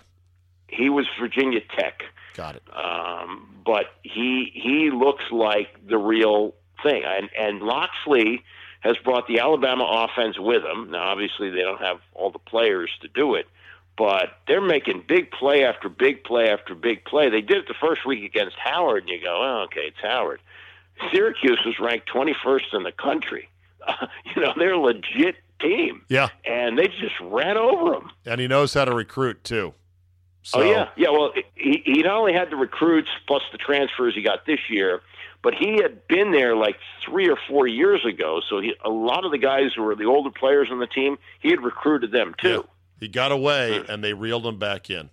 He 0.69 0.89
was 0.89 1.07
Virginia 1.21 1.61
Tech. 1.77 2.05
Got 2.35 2.57
it. 2.57 2.63
Um, 2.73 3.61
but 3.67 3.87
he 4.03 4.53
he 4.55 4.91
looks 4.91 5.25
like 5.33 5.87
the 5.87 5.99
real 5.99 6.55
thing, 6.83 7.03
and 7.05 7.29
and 7.39 7.61
Locksley 7.61 8.43
has 8.81 8.97
brought 8.99 9.27
the 9.27 9.41
Alabama 9.41 9.85
offense 9.85 10.39
with 10.39 10.63
him. 10.63 10.91
Now, 10.91 11.05
obviously, 11.05 11.51
they 11.51 11.63
don't 11.63 11.81
have 11.81 12.01
all 12.13 12.31
the 12.31 12.39
players 12.39 12.91
to 13.01 13.09
do 13.09 13.35
it, 13.35 13.49
but 13.97 14.38
they're 14.49 14.61
making 14.61 15.05
big 15.07 15.30
play 15.30 15.64
after 15.64 15.88
big 15.88 16.24
play 16.24 16.49
after 16.49 16.74
big 16.74 17.05
play. 17.05 17.30
They 17.30 17.40
did 17.40 17.59
it 17.59 17.68
the 17.68 17.74
first 17.80 18.05
week 18.05 18.24
against 18.24 18.57
Howard, 18.57 19.05
and 19.05 19.09
you 19.09 19.20
go, 19.20 19.38
oh, 19.40 19.64
okay, 19.66 19.82
it's 19.82 20.01
Howard. 20.03 20.40
Syracuse 21.12 21.61
was 21.64 21.78
ranked 21.78 22.09
21st 22.12 22.74
in 22.74 22.82
the 22.82 22.92
country. 22.92 23.49
Uh, 23.86 24.07
you 24.34 24.42
know, 24.42 24.53
they're 24.57 24.72
a 24.72 24.78
legit 24.78 25.36
team. 25.61 26.05
Yeah. 26.09 26.28
And 26.45 26.78
they 26.78 26.88
just 26.88 27.18
ran 27.20 27.57
over 27.57 27.92
them. 27.92 28.11
And 28.24 28.40
he 28.40 28.49
knows 28.49 28.74
how 28.74 28.84
to 28.84 28.95
recruit, 28.95 29.45
too. 29.45 29.74
So. 30.42 30.61
Oh, 30.61 30.70
yeah. 30.70 30.88
Yeah, 30.97 31.11
well, 31.11 31.32
he, 31.55 31.82
he 31.84 32.03
not 32.03 32.18
only 32.18 32.34
had 32.34 32.51
the 32.51 32.57
recruits 32.57 33.09
plus 33.26 33.42
the 33.51 33.59
transfers 33.59 34.14
he 34.14 34.22
got 34.22 34.45
this 34.47 34.61
year, 34.68 35.01
but 35.42 35.55
he 35.55 35.76
had 35.82 36.07
been 36.07 36.32
there 36.32 36.55
like 36.55 36.76
three 37.05 37.28
or 37.28 37.36
four 37.49 37.66
years 37.66 38.05
ago. 38.05 38.40
So 38.49 38.61
he, 38.61 38.74
a 38.84 38.90
lot 38.90 39.24
of 39.24 39.30
the 39.30 39.38
guys 39.38 39.72
who 39.74 39.82
were 39.82 39.95
the 39.95 40.05
older 40.05 40.30
players 40.30 40.68
on 40.70 40.80
the 40.80 40.86
team, 40.86 41.18
he 41.40 41.51
had 41.51 41.62
recruited 41.62 42.12
them, 42.12 42.34
too. 42.38 42.49
Yeah. 42.49 42.70
He 43.01 43.09
got 43.09 43.32
away, 43.32 43.82
and 43.88 44.03
they 44.03 44.12
reeled 44.12 44.47
him 44.47 44.59
back 44.59 44.88
in. 44.90 45.11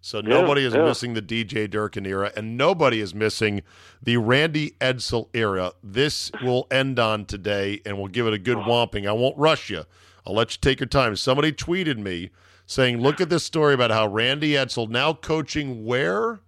So 0.00 0.20
nobody 0.20 0.64
is 0.64 0.72
yeah. 0.72 0.84
missing 0.84 1.14
the 1.14 1.22
DJ 1.22 1.68
Durkin 1.68 2.06
era, 2.06 2.30
and 2.36 2.56
nobody 2.56 3.00
is 3.00 3.12
missing 3.12 3.62
the 4.00 4.18
Randy 4.18 4.72
Edsall 4.80 5.28
era. 5.34 5.72
This 5.82 6.30
will 6.44 6.68
end 6.70 7.00
on 7.00 7.24
today, 7.24 7.80
and 7.84 7.98
we'll 7.98 8.06
give 8.06 8.26
it 8.28 8.32
a 8.32 8.38
good 8.38 8.58
whomping. 8.58 9.08
I 9.08 9.12
won't 9.12 9.36
rush 9.36 9.68
you. 9.68 9.82
I'll 10.24 10.34
let 10.34 10.52
you 10.52 10.58
take 10.60 10.78
your 10.78 10.86
time. 10.86 11.16
Somebody 11.16 11.50
tweeted 11.52 11.98
me 11.98 12.30
saying, 12.66 13.00
"Look 13.00 13.20
at 13.20 13.30
this 13.30 13.42
story 13.42 13.74
about 13.74 13.90
how 13.90 14.06
Randy 14.06 14.52
Edsall 14.52 14.88
now 14.88 15.12
coaching 15.12 15.84
where? 15.84 16.38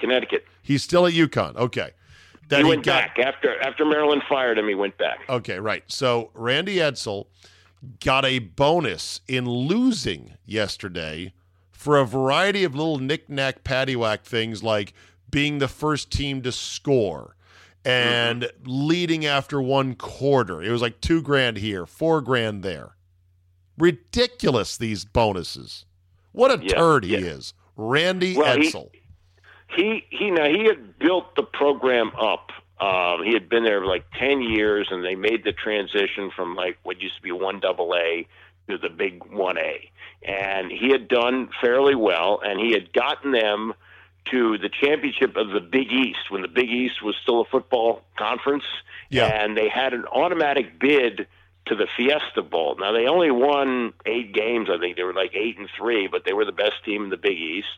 Connecticut. 0.00 0.44
He's 0.60 0.82
still 0.82 1.06
at 1.06 1.12
UConn. 1.12 1.54
Okay." 1.54 1.90
That 2.48 2.58
he, 2.58 2.64
he 2.64 2.68
went 2.68 2.84
got, 2.84 3.14
back 3.14 3.18
after 3.24 3.60
after 3.60 3.84
Maryland 3.84 4.22
fired 4.28 4.58
him. 4.58 4.66
He 4.66 4.74
went 4.74 4.98
back. 4.98 5.20
Okay, 5.28 5.60
right. 5.60 5.84
So 5.86 6.30
Randy 6.34 6.76
Edsall 6.76 7.26
got 8.00 8.24
a 8.24 8.38
bonus 8.38 9.20
in 9.28 9.48
losing 9.48 10.34
yesterday 10.44 11.32
for 11.72 11.98
a 11.98 12.06
variety 12.06 12.64
of 12.64 12.74
little 12.74 12.98
knick-knack 12.98 13.62
paddywhack 13.62 14.22
things 14.22 14.62
like 14.62 14.92
being 15.30 15.58
the 15.58 15.68
first 15.68 16.10
team 16.10 16.42
to 16.42 16.50
score 16.52 17.36
and 17.84 18.42
mm-hmm. 18.42 18.64
leading 18.66 19.24
after 19.24 19.62
one 19.62 19.94
quarter. 19.94 20.62
It 20.62 20.70
was 20.70 20.82
like 20.82 21.00
two 21.00 21.22
grand 21.22 21.58
here, 21.58 21.86
four 21.86 22.20
grand 22.20 22.62
there. 22.62 22.96
Ridiculous, 23.78 24.76
these 24.76 25.04
bonuses. 25.04 25.84
What 26.32 26.50
a 26.50 26.62
yeah, 26.62 26.74
turd 26.74 27.04
he 27.04 27.12
yeah. 27.12 27.18
is. 27.18 27.54
Randy 27.76 28.36
well, 28.36 28.56
Edsall. 28.56 28.90
He, 29.76 30.04
he, 30.10 30.16
he, 30.16 30.30
now, 30.30 30.48
he 30.48 30.64
had 30.64 30.98
built 30.98 31.34
the 31.36 31.42
program 31.42 32.10
up 32.18 32.50
um, 32.80 33.24
he 33.24 33.32
had 33.32 33.48
been 33.48 33.64
there 33.64 33.84
like 33.84 34.04
10 34.18 34.42
years, 34.42 34.88
and 34.90 35.04
they 35.04 35.14
made 35.14 35.44
the 35.44 35.52
transition 35.52 36.30
from 36.34 36.54
like 36.54 36.78
what 36.82 37.00
used 37.00 37.16
to 37.16 37.22
be 37.22 37.32
one 37.32 37.60
double 37.60 37.94
A 37.94 38.26
to 38.68 38.78
the 38.78 38.90
big 38.90 39.20
1A. 39.20 39.88
And 40.22 40.70
he 40.70 40.90
had 40.90 41.08
done 41.08 41.48
fairly 41.60 41.94
well, 41.94 42.40
and 42.44 42.60
he 42.60 42.72
had 42.72 42.92
gotten 42.92 43.32
them 43.32 43.74
to 44.30 44.58
the 44.58 44.68
championship 44.68 45.36
of 45.36 45.50
the 45.50 45.60
Big 45.60 45.92
East 45.92 46.30
when 46.30 46.42
the 46.42 46.48
Big 46.48 46.68
East 46.68 47.02
was 47.02 47.14
still 47.22 47.40
a 47.40 47.44
football 47.44 48.02
conference. 48.18 48.64
Yeah. 49.08 49.26
And 49.26 49.56
they 49.56 49.68
had 49.68 49.94
an 49.94 50.04
automatic 50.04 50.80
bid 50.80 51.28
to 51.66 51.74
the 51.74 51.86
Fiesta 51.96 52.42
Bowl. 52.42 52.76
Now 52.78 52.92
they 52.92 53.06
only 53.06 53.30
won 53.30 53.92
eight 54.04 54.32
games, 54.32 54.68
I 54.72 54.78
think 54.78 54.96
they 54.96 55.02
were 55.02 55.14
like 55.14 55.34
eight 55.34 55.58
and 55.58 55.68
three, 55.76 56.08
but 56.08 56.24
they 56.24 56.32
were 56.32 56.44
the 56.44 56.52
best 56.52 56.84
team 56.84 57.04
in 57.04 57.10
the 57.10 57.16
Big 57.16 57.38
East, 57.38 57.68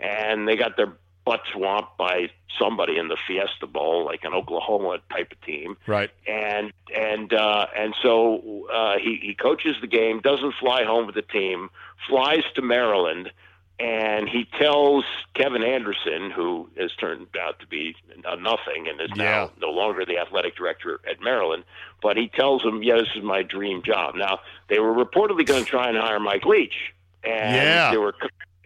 and 0.00 0.48
they 0.48 0.56
got 0.56 0.76
their 0.76 0.92
butt 1.26 1.42
swamped 1.52 1.98
by 1.98 2.30
somebody 2.58 2.96
in 2.96 3.08
the 3.08 3.18
Fiesta 3.26 3.66
Bowl, 3.66 4.06
like 4.06 4.24
an 4.24 4.32
Oklahoma 4.32 4.98
type 5.10 5.32
of 5.32 5.40
team. 5.42 5.76
Right. 5.86 6.10
And 6.26 6.72
and 6.94 7.34
uh, 7.34 7.66
and 7.76 7.94
so 8.02 8.66
uh, 8.72 8.96
he 8.98 9.18
he 9.20 9.34
coaches 9.34 9.76
the 9.82 9.86
game, 9.86 10.20
doesn't 10.20 10.54
fly 10.58 10.84
home 10.84 11.04
with 11.04 11.16
the 11.16 11.22
team, 11.22 11.68
flies 12.08 12.44
to 12.54 12.62
Maryland, 12.62 13.30
and 13.78 14.28
he 14.28 14.46
tells 14.58 15.04
Kevin 15.34 15.62
Anderson, 15.62 16.30
who 16.30 16.70
has 16.78 16.92
turned 16.94 17.26
out 17.38 17.58
to 17.60 17.66
be 17.66 17.94
a 18.24 18.36
nothing 18.36 18.86
and 18.88 19.00
is 19.00 19.10
yeah. 19.16 19.24
now 19.24 19.52
no 19.60 19.70
longer 19.70 20.06
the 20.06 20.18
athletic 20.18 20.56
director 20.56 21.00
at 21.10 21.20
Maryland, 21.20 21.64
but 22.00 22.16
he 22.16 22.28
tells 22.28 22.62
him, 22.62 22.82
"Yeah, 22.82 22.96
this 22.98 23.08
is 23.16 23.22
my 23.22 23.42
dream 23.42 23.82
job." 23.82 24.14
Now 24.14 24.38
they 24.68 24.78
were 24.78 24.94
reportedly 24.94 25.44
going 25.44 25.64
to 25.64 25.70
try 25.70 25.88
and 25.88 25.98
hire 25.98 26.20
Mike 26.20 26.46
Leach. 26.46 26.94
And 27.24 27.56
yeah. 27.56 27.90
there 27.90 28.00
were 28.00 28.14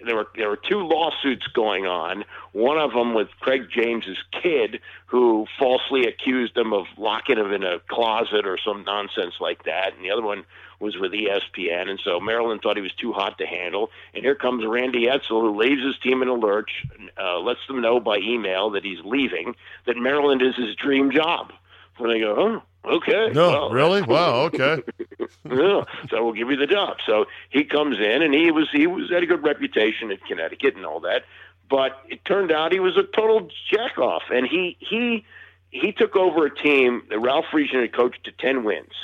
there 0.05 0.17
were 0.17 0.29
there 0.37 0.49
were 0.49 0.57
two 0.57 0.81
lawsuits 0.81 1.47
going 1.49 1.87
on. 1.87 2.25
One 2.53 2.79
of 2.79 2.93
them 2.93 3.15
with 3.15 3.29
Craig 3.41 3.69
James's 3.71 4.19
kid, 4.43 4.81
who 5.07 5.47
falsely 5.59 6.07
accused 6.07 6.57
him 6.57 6.73
of 6.73 6.87
locking 6.97 7.39
him 7.39 7.53
in 7.53 7.63
a 7.63 7.81
closet 7.89 8.47
or 8.47 8.59
some 8.59 8.85
nonsense 8.85 9.35
like 9.41 9.65
that, 9.65 9.95
and 9.95 10.05
the 10.05 10.11
other 10.11 10.23
one 10.23 10.45
was 10.81 10.97
with 10.97 11.13
ESPN. 11.13 11.89
And 11.89 12.01
so 12.03 12.19
Maryland 12.19 12.61
thought 12.63 12.77
he 12.77 12.83
was 12.83 12.95
too 12.95 13.13
hot 13.13 13.39
to 13.39 13.47
handle. 13.47 13.91
And 14.15 14.25
here 14.25 14.35
comes 14.35 14.65
Randy 14.67 15.07
Edsall, 15.07 15.43
who 15.43 15.57
leaves 15.57 15.85
his 15.85 15.99
team 15.99 16.23
in 16.23 16.29
a 16.29 16.35
lurch, 16.35 16.87
uh, 17.19 17.39
lets 17.39 17.61
them 17.69 17.83
know 17.83 18.01
by 18.01 18.17
email 18.17 18.71
that 18.71 18.85
he's 18.85 19.05
leaving, 19.05 19.55
that 19.87 19.97
Maryland 19.99 20.43
is 20.43 20.57
his 20.57 20.75
dream 20.75 21.13
job. 21.13 21.53
And 21.99 22.11
they 22.11 22.21
go, 22.21 22.35
oh, 22.37 22.63
Okay. 22.85 23.31
No, 23.33 23.51
well, 23.51 23.71
really? 23.71 24.03
Wow. 24.03 24.43
Okay. 24.45 24.83
yeah. 25.45 25.85
So 26.09 26.25
we'll 26.25 26.33
give 26.33 26.51
you 26.51 26.57
the 26.57 26.67
job. 26.67 26.97
So 27.07 27.27
he 27.51 27.65
comes 27.65 27.99
in, 27.99 28.23
and 28.23 28.33
he 28.33 28.51
was 28.51 28.69
he 28.73 28.87
was 28.87 29.11
had 29.11 29.23
a 29.23 29.27
good 29.27 29.43
reputation 29.43 30.11
in 30.11 30.17
Connecticut 30.27 30.77
and 30.77 30.87
all 30.87 31.01
that, 31.01 31.25
but 31.69 32.03
it 32.09 32.25
turned 32.25 32.51
out 32.51 32.73
he 32.73 32.81
was 32.81 32.97
a 32.97 33.03
total 33.03 33.51
jackoff, 33.71 34.31
and 34.31 34.47
he 34.47 34.77
he 34.81 35.25
he 35.71 35.93
took 35.93 36.17
over 36.17 36.47
a 36.47 36.55
team 36.55 37.03
that 37.11 37.19
Ralph 37.19 37.47
Friedgen 37.53 37.83
had 37.83 37.93
coached 37.93 38.25
to 38.25 38.33
ten 38.33 38.65
wins, 38.65 38.95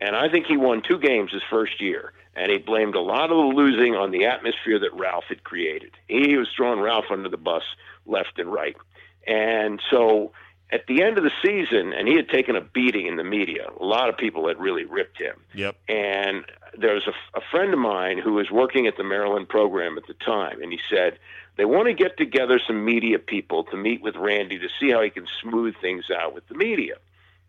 and 0.00 0.16
I 0.16 0.28
think 0.28 0.46
he 0.46 0.56
won 0.56 0.82
two 0.82 0.98
games 0.98 1.32
his 1.32 1.42
first 1.48 1.80
year, 1.80 2.12
and 2.34 2.50
he 2.50 2.58
blamed 2.58 2.96
a 2.96 3.00
lot 3.00 3.30
of 3.30 3.36
the 3.36 3.56
losing 3.56 3.94
on 3.94 4.10
the 4.10 4.26
atmosphere 4.26 4.80
that 4.80 4.92
Ralph 4.94 5.24
had 5.28 5.44
created. 5.44 5.92
He 6.08 6.36
was 6.36 6.48
throwing 6.56 6.80
Ralph 6.80 7.06
under 7.12 7.28
the 7.28 7.36
bus 7.36 7.62
left 8.06 8.38
and 8.40 8.52
right, 8.52 8.76
and 9.24 9.80
so 9.88 10.32
at 10.72 10.86
the 10.86 11.02
end 11.02 11.18
of 11.18 11.24
the 11.24 11.32
season, 11.42 11.92
and 11.92 12.06
he 12.06 12.14
had 12.14 12.28
taken 12.28 12.56
a 12.56 12.60
beating 12.60 13.06
in 13.06 13.16
the 13.16 13.24
media. 13.24 13.66
A 13.80 13.84
lot 13.84 14.08
of 14.08 14.16
people 14.16 14.46
had 14.48 14.60
really 14.60 14.84
ripped 14.84 15.18
him. 15.18 15.34
Yep. 15.54 15.76
And 15.88 16.44
there 16.78 16.94
was 16.94 17.06
a, 17.06 17.38
a 17.38 17.40
friend 17.50 17.72
of 17.72 17.78
mine 17.78 18.18
who 18.18 18.34
was 18.34 18.50
working 18.50 18.86
at 18.86 18.96
the 18.96 19.04
Maryland 19.04 19.48
program 19.48 19.98
at 19.98 20.06
the 20.06 20.14
time, 20.14 20.62
and 20.62 20.72
he 20.72 20.78
said 20.88 21.18
they 21.56 21.64
want 21.64 21.88
to 21.88 21.92
get 21.92 22.16
together 22.16 22.60
some 22.64 22.84
media 22.84 23.18
people 23.18 23.64
to 23.64 23.76
meet 23.76 24.00
with 24.00 24.16
Randy 24.16 24.58
to 24.58 24.68
see 24.78 24.90
how 24.90 25.02
he 25.02 25.10
can 25.10 25.26
smooth 25.42 25.74
things 25.80 26.04
out 26.10 26.34
with 26.34 26.46
the 26.48 26.54
media. 26.54 26.94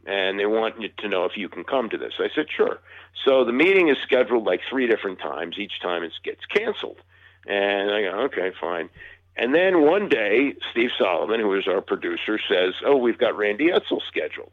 And 0.05 0.39
they 0.39 0.47
want 0.47 0.81
you 0.81 0.89
to 0.97 1.07
know 1.07 1.25
if 1.25 1.37
you 1.37 1.47
can 1.47 1.63
come 1.63 1.89
to 1.89 1.97
this. 1.97 2.13
I 2.17 2.29
said, 2.33 2.47
sure. 2.49 2.79
So 3.23 3.45
the 3.45 3.53
meeting 3.53 3.89
is 3.89 3.97
scheduled 4.01 4.45
like 4.45 4.61
three 4.67 4.87
different 4.87 5.19
times. 5.19 5.59
Each 5.59 5.79
time 5.79 6.01
it 6.03 6.11
gets 6.23 6.43
canceled. 6.47 6.97
And 7.45 7.91
I 7.91 8.01
go, 8.01 8.09
okay, 8.25 8.51
fine. 8.59 8.89
And 9.37 9.55
then 9.55 9.81
one 9.81 10.09
day, 10.09 10.53
Steve 10.71 10.89
Solomon, 10.97 11.39
who 11.39 11.53
is 11.57 11.67
our 11.67 11.81
producer, 11.81 12.39
says, 12.49 12.73
Oh, 12.85 12.97
we've 12.97 13.17
got 13.17 13.37
Randy 13.37 13.69
Edsall 13.69 14.01
scheduled. 14.07 14.51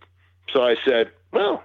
So 0.53 0.63
I 0.63 0.77
said, 0.87 1.11
Well, 1.33 1.63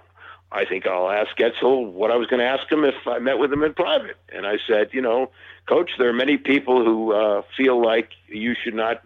I 0.52 0.66
think 0.66 0.86
I'll 0.86 1.10
ask 1.10 1.36
Edsall 1.38 1.92
what 1.92 2.12
I 2.12 2.16
was 2.16 2.28
going 2.28 2.40
to 2.40 2.46
ask 2.46 2.72
him 2.72 2.84
if 2.84 2.96
I 3.08 3.20
met 3.20 3.40
with 3.40 3.52
him 3.52 3.64
in 3.64 3.74
private. 3.74 4.18
And 4.30 4.46
I 4.46 4.58
said, 4.68 4.90
You 4.94 5.02
know, 5.02 5.32
Coach, 5.68 5.92
there 5.98 6.10
are 6.10 6.14
many 6.14 6.38
people 6.38 6.84
who 6.84 7.14
uh, 7.14 7.44
feel 7.56 7.82
like 7.82 8.10
you 8.28 8.56
should 8.64 8.76
not 8.76 9.04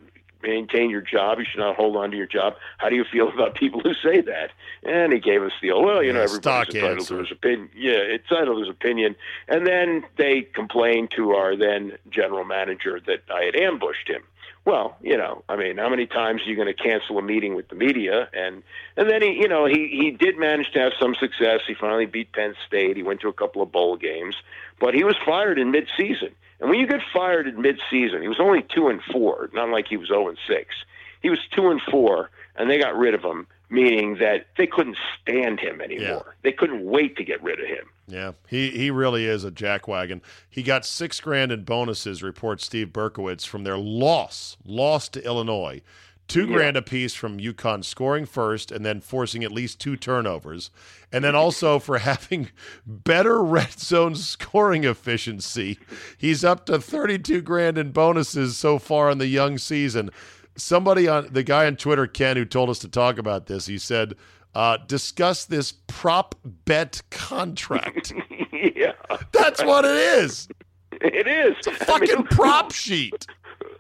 maintain 0.47 0.89
your 0.89 1.01
job. 1.01 1.39
You 1.39 1.45
should 1.49 1.59
not 1.59 1.75
hold 1.75 1.95
on 1.97 2.11
to 2.11 2.17
your 2.17 2.25
job. 2.27 2.55
How 2.77 2.89
do 2.89 2.95
you 2.95 3.03
feel 3.11 3.27
about 3.33 3.55
people 3.55 3.81
who 3.81 3.93
say 3.93 4.21
that? 4.21 4.51
And 4.83 5.11
he 5.13 5.19
gave 5.19 5.43
us 5.43 5.51
the 5.61 5.71
oh, 5.71 5.81
well, 5.81 6.01
you 6.03 6.13
know, 6.13 6.19
Yeah, 6.19 6.25
everybody's 6.25 6.75
entitled 6.75 6.99
answer. 6.99 7.15
to 7.15 7.19
his 7.21 7.31
opinion. 7.31 7.69
Yeah, 7.75 7.91
it's 7.93 8.23
entitled 8.31 8.57
to 8.57 8.61
his 8.61 8.69
opinion. 8.69 9.15
And 9.47 9.67
then 9.67 10.03
they 10.17 10.41
complained 10.41 11.11
to 11.17 11.31
our 11.31 11.55
then 11.55 11.93
general 12.09 12.45
manager 12.45 12.99
that 13.05 13.23
I 13.33 13.43
had 13.43 13.55
ambushed 13.55 14.07
him. 14.09 14.23
Well, 14.65 14.97
you 15.01 15.15
know, 15.15 15.43
I 15.47 15.55
mean, 15.55 15.77
how 15.77 15.87
many 15.87 16.05
times 16.07 16.41
are 16.41 16.49
you 16.49 16.55
going 16.57 16.67
to 16.67 16.73
cancel 16.73 17.17
a 17.17 17.21
meeting 17.21 17.55
with 17.55 17.69
the 17.69 17.75
media? 17.75 18.27
And 18.33 18.63
and 18.97 19.09
then 19.09 19.21
he, 19.21 19.31
you 19.39 19.47
know, 19.47 19.65
he 19.65 19.87
he 19.87 20.11
did 20.11 20.37
manage 20.37 20.71
to 20.73 20.79
have 20.79 20.91
some 20.99 21.15
success. 21.15 21.61
He 21.65 21.73
finally 21.73 22.05
beat 22.05 22.33
Penn 22.33 22.53
State. 22.67 22.97
He 22.97 23.03
went 23.03 23.21
to 23.21 23.29
a 23.29 23.33
couple 23.33 23.61
of 23.61 23.71
bowl 23.71 23.95
games, 23.95 24.35
but 24.79 24.93
he 24.93 25.05
was 25.05 25.15
fired 25.25 25.57
in 25.57 25.71
midseason. 25.71 26.31
And 26.59 26.69
when 26.69 26.79
you 26.79 26.87
get 26.87 27.01
fired 27.13 27.47
in 27.47 27.55
midseason, 27.57 28.21
he 28.21 28.27
was 28.27 28.39
only 28.39 28.63
two 28.63 28.87
and 28.87 29.01
four, 29.11 29.49
not 29.53 29.69
like 29.69 29.87
he 29.87 29.97
was 29.97 30.07
zero 30.07 30.27
and 30.27 30.37
six. 30.47 30.75
He 31.21 31.29
was 31.29 31.39
two 31.51 31.69
and 31.69 31.81
four, 31.81 32.29
and 32.55 32.69
they 32.69 32.77
got 32.79 32.95
rid 32.95 33.13
of 33.13 33.23
him, 33.23 33.47
meaning 33.69 34.17
that 34.19 34.47
they 34.57 34.67
couldn't 34.67 34.97
stand 35.21 35.59
him 35.59 35.81
anymore. 35.81 36.35
They 36.43 36.51
couldn't 36.51 36.85
wait 36.85 37.17
to 37.17 37.23
get 37.23 37.41
rid 37.43 37.59
of 37.59 37.65
him. 37.67 37.89
Yeah, 38.07 38.31
he 38.47 38.69
he 38.69 38.89
really 38.91 39.25
is 39.25 39.43
a 39.43 39.51
jackwagon. 39.51 40.21
He 40.49 40.63
got 40.63 40.85
six 40.85 41.19
grand 41.19 41.51
in 41.51 41.63
bonuses, 41.63 42.23
reports 42.23 42.65
Steve 42.65 42.93
Berkowitz, 42.93 43.45
from 43.45 43.63
their 43.63 43.77
loss, 43.77 44.57
loss 44.65 45.09
to 45.09 45.25
Illinois. 45.25 45.81
Two 46.27 46.45
Yeah. 46.45 46.55
grand 46.55 46.77
apiece 46.77 47.13
from 47.13 47.39
UConn 47.39 47.85
scoring 47.85 48.25
first 48.25 48.71
and 48.71 48.85
then 48.85 48.99
forcing 48.99 49.43
at 49.43 49.51
least 49.51 49.79
two 49.79 49.95
turnovers. 49.95 50.69
And 51.11 51.23
then 51.23 51.35
also 51.35 51.79
for 51.79 51.97
having 51.99 52.49
better 52.85 53.41
red 53.41 53.71
zone 53.79 54.15
scoring 54.15 54.83
efficiency. 54.83 55.79
He's 56.17 56.43
up 56.43 56.65
to 56.65 56.79
32 56.81 57.41
grand 57.41 57.77
in 57.77 57.91
bonuses 57.91 58.57
so 58.57 58.77
far 58.77 59.09
in 59.09 59.19
the 59.19 59.27
young 59.27 59.57
season. 59.57 60.09
Somebody 60.57 61.07
on 61.07 61.29
the 61.31 61.43
guy 61.43 61.65
on 61.67 61.75
Twitter, 61.77 62.07
Ken, 62.07 62.35
who 62.35 62.43
told 62.45 62.69
us 62.69 62.79
to 62.79 62.89
talk 62.89 63.17
about 63.17 63.45
this, 63.45 63.67
he 63.67 63.77
said, 63.77 64.15
uh, 64.55 64.77
discuss 64.87 65.45
this 65.45 65.71
prop 65.87 66.33
bet 66.65 67.03
contract. 67.11 68.11
yeah, 68.75 68.93
That's 69.31 69.63
what 69.63 69.85
it 69.85 69.91
is. 69.95 70.47
it 70.93 71.27
is. 71.27 71.55
It's 71.59 71.67
a 71.67 71.85
fucking 71.85 72.23
prop 72.31 72.71
sheet. 72.71 73.27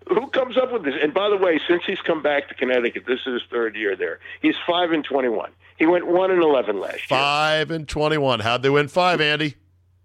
Who 0.09 0.27
comes 0.27 0.57
up 0.57 0.71
with 0.71 0.83
this? 0.83 0.95
And 1.01 1.13
by 1.13 1.29
the 1.29 1.37
way, 1.37 1.59
since 1.67 1.83
he's 1.85 1.99
come 2.01 2.21
back 2.21 2.47
to 2.49 2.53
Connecticut, 2.53 3.03
this 3.05 3.19
is 3.25 3.33
his 3.33 3.41
third 3.49 3.75
year 3.75 3.95
there. 3.95 4.19
He's 4.41 4.55
five 4.65 4.91
and 4.91 5.03
twenty-one. 5.03 5.51
He 5.77 5.85
went 5.85 6.07
one 6.07 6.31
and 6.31 6.41
eleven 6.41 6.79
last 6.79 6.95
year. 6.95 7.19
Five 7.19 7.71
and 7.71 7.87
twenty-one. 7.87 8.39
How'd 8.39 8.63
they 8.63 8.69
win 8.69 8.87
five, 8.87 9.21
Andy? 9.21 9.55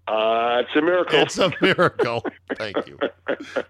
Uh, 0.08 0.62
it's 0.66 0.74
a 0.74 0.82
miracle. 0.82 1.18
It's 1.20 1.38
a 1.38 1.52
miracle. 1.60 2.24
Thank 2.56 2.86
you. 2.86 2.98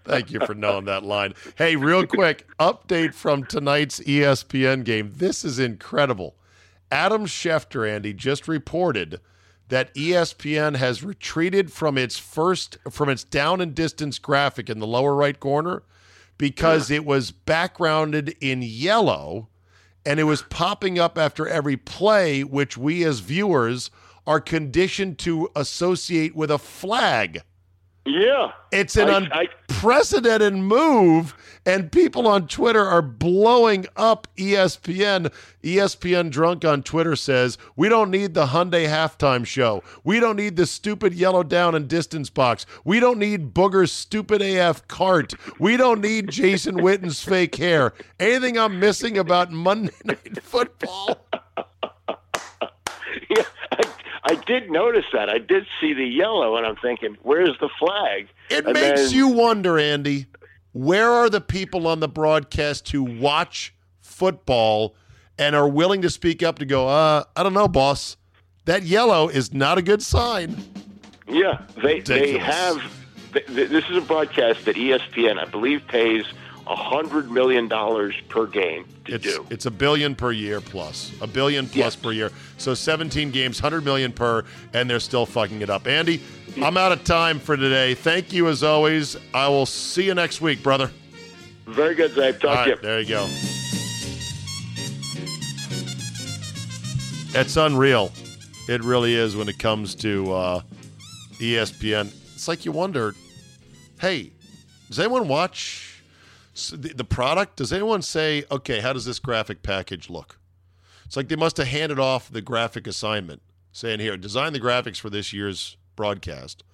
Thank 0.04 0.30
you 0.30 0.40
for 0.40 0.54
knowing 0.54 0.86
that 0.86 1.02
line. 1.02 1.34
Hey, 1.56 1.76
real 1.76 2.06
quick 2.06 2.46
update 2.58 3.14
from 3.14 3.44
tonight's 3.44 4.00
ESPN 4.00 4.84
game. 4.84 5.12
This 5.14 5.44
is 5.44 5.58
incredible. 5.58 6.34
Adam 6.90 7.26
Schefter, 7.26 7.88
Andy, 7.88 8.12
just 8.12 8.48
reported 8.48 9.20
that 9.68 9.94
ESPN 9.94 10.76
has 10.76 11.02
retreated 11.02 11.72
from 11.72 11.96
its 11.96 12.18
first 12.18 12.78
from 12.90 13.08
its 13.08 13.24
down 13.24 13.60
and 13.60 13.74
distance 13.74 14.18
graphic 14.18 14.68
in 14.68 14.78
the 14.78 14.86
lower 14.86 15.14
right 15.14 15.38
corner 15.38 15.82
because 16.38 16.90
it 16.90 17.04
was 17.04 17.30
backgrounded 17.30 18.34
in 18.40 18.62
yellow 18.62 19.48
and 20.04 20.18
it 20.18 20.24
was 20.24 20.42
popping 20.42 20.98
up 20.98 21.16
after 21.16 21.46
every 21.46 21.76
play, 21.76 22.42
which 22.42 22.76
we 22.76 23.04
as 23.04 23.20
viewers 23.20 23.90
are 24.26 24.40
conditioned 24.40 25.18
to 25.18 25.48
associate 25.54 26.34
with 26.34 26.50
a 26.50 26.58
flag. 26.58 27.42
Yeah, 28.04 28.52
It's 28.70 28.96
an 28.96 29.08
I- 29.08 29.40
I- 29.42 29.48
unprecedented 29.68 30.54
move, 30.54 31.34
and 31.66 31.90
people 31.90 32.26
on 32.28 32.46
Twitter 32.46 32.84
are 32.84 33.02
blowing 33.02 33.86
up 33.96 34.26
ESPN. 34.36 35.30
ESPN 35.62 36.30
Drunk 36.30 36.64
on 36.64 36.82
Twitter 36.82 37.14
says, 37.16 37.58
We 37.76 37.88
don't 37.88 38.10
need 38.10 38.34
the 38.34 38.46
Hyundai 38.46 38.86
halftime 38.88 39.44
show. 39.46 39.82
We 40.04 40.20
don't 40.20 40.36
need 40.36 40.56
the 40.56 40.66
stupid 40.66 41.14
yellow 41.14 41.42
down 41.42 41.74
and 41.74 41.88
distance 41.88 42.30
box. 42.30 42.64
We 42.84 42.98
don't 43.00 43.18
need 43.18 43.54
Booger's 43.54 43.92
stupid 43.92 44.40
AF 44.42 44.86
cart. 44.88 45.34
We 45.58 45.76
don't 45.76 46.00
need 46.00 46.30
Jason 46.30 46.82
Witten's 46.82 47.22
fake 47.22 47.56
hair. 47.56 47.92
Anything 48.18 48.58
I'm 48.58 48.78
missing 48.80 49.18
about 49.18 49.50
Monday 49.52 49.92
Night 50.04 50.42
Football? 50.42 51.18
I, 54.32 54.44
did 54.44 54.70
notice 54.70 55.04
that. 55.12 55.28
I 55.28 55.38
did 55.38 55.66
see 55.80 55.92
the 55.94 56.04
yellow, 56.06 56.56
and 56.56 56.66
I'm 56.66 56.76
thinking, 56.76 57.16
where's 57.22 57.56
the 57.60 57.68
flag? 57.78 58.28
It 58.50 58.64
And 58.64 58.74
makes 58.74 59.10
then- 59.10 59.12
you 59.12 59.28
wonder, 59.28 59.78
Andy, 59.78 60.26
where 60.72 61.10
are 61.10 61.28
the 61.30 61.40
people 61.40 61.86
on 61.86 62.00
the 62.00 62.08
broadcast 62.08 62.90
who 62.90 63.02
watch 63.02 63.74
football 64.00 64.94
and 65.38 65.56
are 65.56 65.68
willing 65.68 66.02
to 66.02 66.10
speak 66.10 66.42
up 66.42 66.58
to 66.58 66.64
go, 66.64 66.88
uh, 66.88 67.24
I 67.36 67.42
don't 67.42 67.54
know, 67.54 67.68
boss. 67.68 68.16
That 68.64 68.84
yellow 68.84 69.28
is 69.28 69.52
not 69.52 69.78
a 69.78 69.82
good 69.82 70.02
sign. 70.02 70.56
Yeah, 71.28 71.62
they 71.82 72.00
they 72.00 72.38
have. 72.38 72.80
Th- 73.32 73.46
th- 73.46 73.70
this 73.70 73.84
is 73.90 73.96
a 73.96 74.00
broadcast 74.02 74.66
that 74.66 74.76
ESPN, 74.76 75.38
I 75.38 75.46
believe, 75.46 75.86
pays 75.88 76.24
hundred 76.66 77.30
million 77.30 77.68
dollars 77.68 78.14
per 78.28 78.46
game 78.46 78.84
to 79.06 79.14
It's 79.14 79.24
do. 79.24 79.46
it's 79.50 79.66
a 79.66 79.70
billion 79.70 80.14
per 80.14 80.30
year 80.32 80.60
plus. 80.60 81.12
A 81.20 81.26
billion 81.26 81.66
plus 81.66 81.76
Yes. 81.76 81.96
per 81.96 82.12
year. 82.12 82.30
So 82.58 82.74
17 82.74 83.30
games, 83.30 83.60
100 83.60 83.84
million 83.84 84.12
per, 84.12 84.44
and 84.72 84.88
they're 84.88 85.00
still 85.00 85.26
fucking 85.26 85.60
it 85.62 85.70
up. 85.70 85.86
Andy, 85.86 86.22
I'm 86.62 86.76
out 86.76 86.92
of 86.92 87.02
time 87.04 87.38
for 87.40 87.56
today. 87.56 87.94
Thank 87.94 88.32
you 88.32 88.48
as 88.48 88.62
always. 88.62 89.16
I 89.34 89.48
will 89.48 89.66
see 89.66 90.04
you 90.06 90.14
next 90.14 90.40
week, 90.40 90.62
brother. 90.62 90.90
Very 91.66 91.94
good, 91.94 92.14
Dave. 92.14 92.40
Talk 92.40 92.58
All 92.58 92.64
to 92.64 92.70
you. 92.70 92.76
there 92.82 93.00
you 93.00 93.08
go. 93.08 93.26
It's 97.34 97.56
unreal. 97.56 98.12
It 98.68 98.84
really 98.84 99.14
is 99.14 99.34
when 99.36 99.48
it 99.48 99.58
comes 99.58 99.94
to 99.96 100.32
uh, 100.32 100.60
ESPN. 101.38 102.12
It's 102.34 102.46
like 102.46 102.64
you 102.64 102.72
wonder, 102.72 103.14
hey, 104.00 104.32
does 104.88 104.98
anyone 105.00 105.28
watch 105.28 105.91
the, 106.70 106.94
the 106.94 107.04
product? 107.04 107.56
Does 107.56 107.72
anyone 107.72 108.02
say, 108.02 108.44
okay, 108.50 108.80
how 108.80 108.92
does 108.92 109.04
this 109.04 109.18
graphic 109.18 109.62
package 109.62 110.08
look? 110.10 110.38
It's 111.04 111.16
like 111.16 111.28
they 111.28 111.36
must 111.36 111.56
have 111.58 111.66
handed 111.66 111.98
off 111.98 112.30
the 112.30 112.40
graphic 112.40 112.86
assignment, 112.86 113.42
saying, 113.72 114.00
here, 114.00 114.16
design 114.16 114.52
the 114.52 114.60
graphics 114.60 114.98
for 114.98 115.10
this 115.10 115.32
year's 115.32 115.76
broadcast 115.94 116.64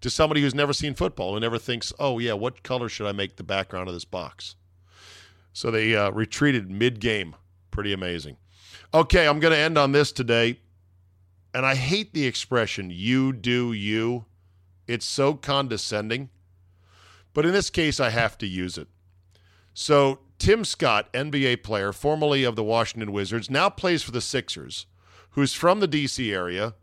to 0.00 0.10
somebody 0.10 0.40
who's 0.40 0.54
never 0.54 0.72
seen 0.72 0.94
football, 0.94 1.34
who 1.34 1.40
never 1.40 1.58
thinks, 1.58 1.92
oh, 1.98 2.18
yeah, 2.18 2.34
what 2.34 2.62
color 2.62 2.88
should 2.88 3.06
I 3.06 3.12
make 3.12 3.36
the 3.36 3.42
background 3.42 3.88
of 3.88 3.94
this 3.94 4.04
box? 4.04 4.54
So 5.52 5.70
they 5.70 5.96
uh, 5.96 6.10
retreated 6.10 6.70
mid 6.70 7.00
game. 7.00 7.34
Pretty 7.70 7.92
amazing. 7.92 8.36
Okay, 8.94 9.26
I'm 9.26 9.40
going 9.40 9.52
to 9.52 9.58
end 9.58 9.76
on 9.76 9.92
this 9.92 10.12
today. 10.12 10.60
And 11.52 11.66
I 11.66 11.74
hate 11.74 12.12
the 12.12 12.26
expression, 12.26 12.90
you 12.90 13.32
do 13.32 13.72
you. 13.72 14.26
It's 14.86 15.06
so 15.06 15.34
condescending. 15.34 16.30
But 17.34 17.46
in 17.46 17.52
this 17.52 17.70
case, 17.70 17.98
I 17.98 18.10
have 18.10 18.38
to 18.38 18.46
use 18.46 18.78
it. 18.78 18.88
So, 19.80 20.18
Tim 20.40 20.64
Scott, 20.64 21.08
NBA 21.12 21.62
player, 21.62 21.92
formerly 21.92 22.42
of 22.42 22.56
the 22.56 22.64
Washington 22.64 23.12
Wizards, 23.12 23.48
now 23.48 23.70
plays 23.70 24.02
for 24.02 24.10
the 24.10 24.20
Sixers, 24.20 24.86
who's 25.30 25.54
from 25.54 25.78
the 25.78 25.86
D.C. 25.86 26.32
area, 26.32 26.74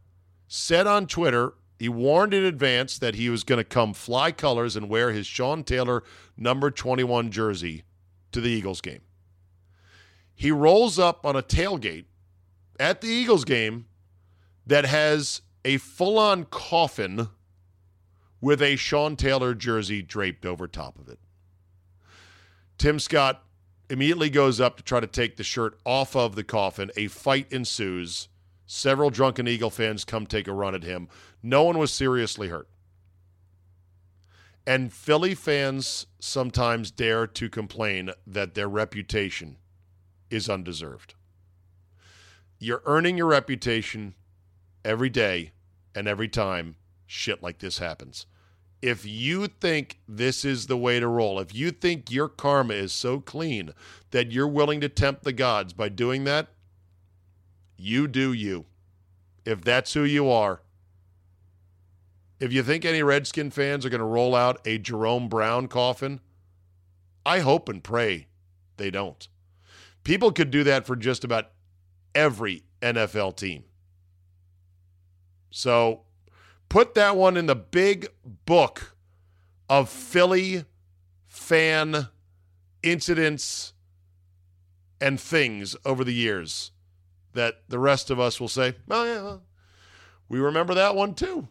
said 0.48 0.88
on 0.88 1.06
Twitter 1.06 1.56
he 1.78 1.90
warned 1.90 2.34
in 2.34 2.46
advance 2.46 2.98
that 2.98 3.16
he 3.16 3.30
was 3.30 3.44
going 3.44 3.58
to 3.58 3.66
come 3.66 3.94
fly 3.94 4.32
colors 4.32 4.78
and 4.78 4.88
wear 4.88 5.12
his 5.12 5.28
Sean 5.28 5.66
Taylor 5.66 6.04
number 6.38 6.72
21 6.72 7.32
jersey 7.32 7.84
to 8.32 8.40
the 8.40 8.50
Eagles 8.50 8.80
game. 8.80 9.02
He 10.34 10.50
rolls 10.50 10.98
up 10.98 11.26
on 11.26 11.36
a 11.36 11.44
tailgate 11.44 12.06
at 12.80 13.02
the 13.02 13.10
Eagles 13.10 13.44
game 13.44 13.88
that 14.66 14.86
has 14.86 15.42
a 15.66 15.80
full 15.80 16.18
on 16.18 16.46
coffin 16.46 17.28
with 18.40 18.62
a 18.62 18.78
Sean 18.78 19.18
Taylor 19.18 19.54
jersey 19.54 20.02
draped 20.02 20.46
over 20.46 20.66
top 20.66 20.98
of 20.98 21.10
it. 21.10 21.20
Tim 22.78 23.00
Scott 23.00 23.44
immediately 23.90 24.30
goes 24.30 24.60
up 24.60 24.78
to 24.78 24.84
try 24.84 25.00
to 25.00 25.08
take 25.08 25.38
the 25.38 25.44
shirt 25.44 25.78
off 25.86 26.16
of 26.16 26.36
the 26.36 26.44
coffin. 26.44 26.92
A 26.98 27.08
fight 27.08 27.52
ensues. 27.52 28.28
Several 28.66 29.10
drunken 29.10 29.48
Eagle 29.48 29.70
fans 29.70 30.04
come 30.06 30.26
take 30.26 30.48
a 30.48 30.54
run 30.54 30.76
at 30.76 30.84
him. 30.84 31.08
No 31.44 31.64
one 31.64 31.78
was 31.78 31.94
seriously 31.94 32.50
hurt. 32.50 32.68
And 34.68 34.92
Philly 34.92 35.36
fans 35.36 36.08
sometimes 36.20 36.90
dare 36.90 37.28
to 37.28 37.50
complain 37.50 38.10
that 38.26 38.56
their 38.56 38.68
reputation 38.68 39.58
is 40.32 40.50
undeserved. 40.50 41.14
You're 42.58 42.82
earning 42.86 43.18
your 43.18 43.28
reputation 43.28 44.16
every 44.84 45.10
day 45.10 45.52
and 45.94 46.08
every 46.08 46.28
time 46.28 46.78
shit 47.06 47.44
like 47.44 47.60
this 47.60 47.78
happens. 47.78 48.26
If 48.86 49.04
you 49.04 49.48
think 49.48 49.98
this 50.08 50.46
is 50.46 50.68
the 50.68 50.78
way 50.78 51.00
to 51.00 51.08
roll, 51.08 51.40
if 51.40 51.56
you 51.56 51.72
think 51.72 52.12
your 52.12 52.30
karma 52.30 52.76
is 52.76 52.94
so 52.94 53.20
clean 53.20 53.72
that 54.12 54.32
you're 54.32 54.48
willing 54.48 54.80
to 54.82 54.90
tempt 54.90 55.24
the 55.24 55.34
gods 55.34 55.74
by 55.74 55.90
doing 55.90 56.24
that, 56.26 56.50
you 57.76 58.08
do 58.08 58.32
you. 58.32 58.66
If 59.44 59.64
that's 59.64 59.96
who 59.96 60.04
you 60.04 60.30
are. 60.30 60.62
If 62.40 62.54
you 62.54 62.62
think 62.62 62.86
any 62.86 63.02
Redskin 63.02 63.50
fans 63.50 63.88
are 63.88 63.90
going 63.90 64.02
to 64.02 64.06
roll 64.06 64.36
out 64.36 64.62
a 64.66 64.78
Jerome 64.78 65.30
Brown 65.30 65.68
coffin, 65.68 66.20
I 67.26 67.40
hope 67.40 67.68
and 67.68 67.84
pray 67.84 68.28
they 68.78 68.92
don't. 68.92 69.28
People 70.04 70.32
could 70.32 70.52
do 70.52 70.64
that 70.64 70.86
for 70.86 70.96
just 70.96 71.24
about 71.24 71.50
every 72.14 72.62
NFL 72.84 73.36
team. 73.36 73.64
So 75.50 76.02
put 76.70 76.94
that 76.96 77.16
one 77.16 77.38
in 77.38 77.46
the 77.46 77.56
big 77.56 78.08
book 78.46 78.96
of 79.70 79.90
Philly 79.90 80.66
fan 81.28 82.08
incidents 82.84 83.74
and 85.02 85.20
things 85.20 85.76
over 85.86 86.04
the 86.04 86.14
years 86.14 86.72
that 87.34 87.62
the 87.68 87.80
rest 87.80 88.10
of 88.10 88.20
us 88.20 88.40
will 88.40 88.48
say, 88.48 88.76
oh, 88.90 89.04
yeah, 89.04 89.38
we 90.30 90.40
remember 90.40 90.74
that 90.74 90.96
one 90.96 91.14
too. 91.14 91.48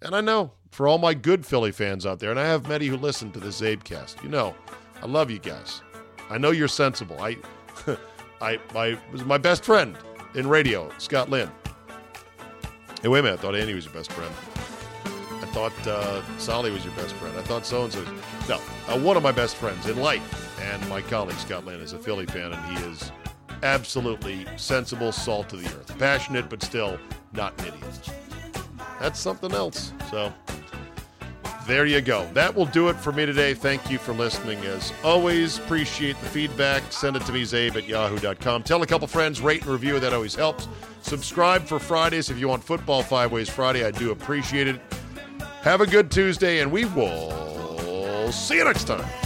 And 0.00 0.14
I 0.14 0.20
know 0.20 0.52
for 0.70 0.86
all 0.86 0.98
my 0.98 1.14
good 1.14 1.44
Philly 1.44 1.72
fans 1.72 2.06
out 2.06 2.20
there, 2.20 2.30
and 2.30 2.38
I 2.38 2.46
have 2.46 2.68
many 2.68 2.86
who 2.86 2.96
listen 2.96 3.32
to 3.32 3.40
the 3.40 3.48
CzabeCast, 3.48 4.22
you 4.22 4.28
know, 4.28 4.54
I 5.02 5.06
love 5.06 5.30
you 5.30 5.38
guys. 5.38 5.82
I 6.30 6.38
know 6.38 6.50
you're 6.50 6.68
sensible. 6.68 7.20
I, 7.20 7.36
I, 8.40 8.58
my 8.74 8.98
was 9.12 9.24
my 9.24 9.38
best 9.38 9.64
friend 9.64 9.96
in 10.34 10.48
radio, 10.48 10.90
Scott 10.98 11.30
Lynn. 11.30 11.50
Hey, 13.06 13.10
wait 13.10 13.20
a 13.20 13.22
minute. 13.22 13.38
I 13.38 13.42
thought 13.42 13.54
Andy 13.54 13.72
was 13.72 13.84
your 13.84 13.94
best 13.94 14.10
friend. 14.10 14.34
I 15.40 15.46
thought 15.52 15.86
uh, 15.86 16.22
Solly 16.38 16.72
was 16.72 16.84
your 16.84 16.92
best 16.94 17.14
friend. 17.14 17.38
I 17.38 17.42
thought 17.42 17.64
so 17.64 17.84
and 17.84 17.92
so. 17.92 18.02
No, 18.48 18.56
uh, 18.88 18.98
one 18.98 19.16
of 19.16 19.22
my 19.22 19.30
best 19.30 19.54
friends 19.54 19.86
in 19.86 19.96
life 20.00 20.60
and 20.60 20.88
my 20.88 21.02
colleague 21.02 21.38
Scott 21.38 21.64
Lynn 21.64 21.80
is 21.80 21.92
a 21.92 22.00
Philly 22.00 22.26
fan, 22.26 22.52
and 22.52 22.76
he 22.76 22.84
is 22.84 23.12
absolutely 23.62 24.44
sensible, 24.56 25.12
salt 25.12 25.48
to 25.50 25.56
the 25.56 25.66
earth, 25.66 25.96
passionate, 26.00 26.50
but 26.50 26.64
still 26.64 26.98
not 27.32 27.56
an 27.60 27.68
idiot. 27.68 28.10
That's 28.98 29.20
something 29.20 29.52
else. 29.52 29.92
So 30.10 30.32
there 31.66 31.86
you 31.86 32.00
go. 32.00 32.26
That 32.32 32.54
will 32.54 32.66
do 32.66 32.88
it 32.88 32.96
for 32.96 33.12
me 33.12 33.26
today. 33.26 33.54
Thank 33.54 33.90
you 33.90 33.98
for 33.98 34.12
listening. 34.12 34.58
As 34.64 34.92
always, 35.02 35.58
appreciate 35.58 36.18
the 36.20 36.26
feedback. 36.26 36.82
Send 36.92 37.16
it 37.16 37.24
to 37.26 37.32
me, 37.32 37.42
czabe 37.42 37.76
at 37.76 37.88
yahoo.com. 37.88 38.62
Tell 38.62 38.82
a 38.82 38.86
couple 38.86 39.06
friends, 39.08 39.40
rate 39.40 39.62
and 39.62 39.70
review. 39.70 39.98
That 40.00 40.12
always 40.12 40.34
helps. 40.34 40.68
Subscribe 41.02 41.64
for 41.64 41.78
Fridays 41.78 42.30
if 42.30 42.38
you 42.38 42.48
want 42.48 42.64
Football 42.64 43.02
Five 43.02 43.32
Ways 43.32 43.48
Friday. 43.48 43.84
I 43.84 43.90
do 43.90 44.10
appreciate 44.10 44.68
it. 44.68 44.80
Have 45.62 45.80
a 45.80 45.86
good 45.86 46.10
Tuesday, 46.10 46.60
and 46.60 46.70
we 46.70 46.84
will 46.84 48.30
see 48.32 48.56
you 48.56 48.64
next 48.64 48.84
time. 48.84 49.25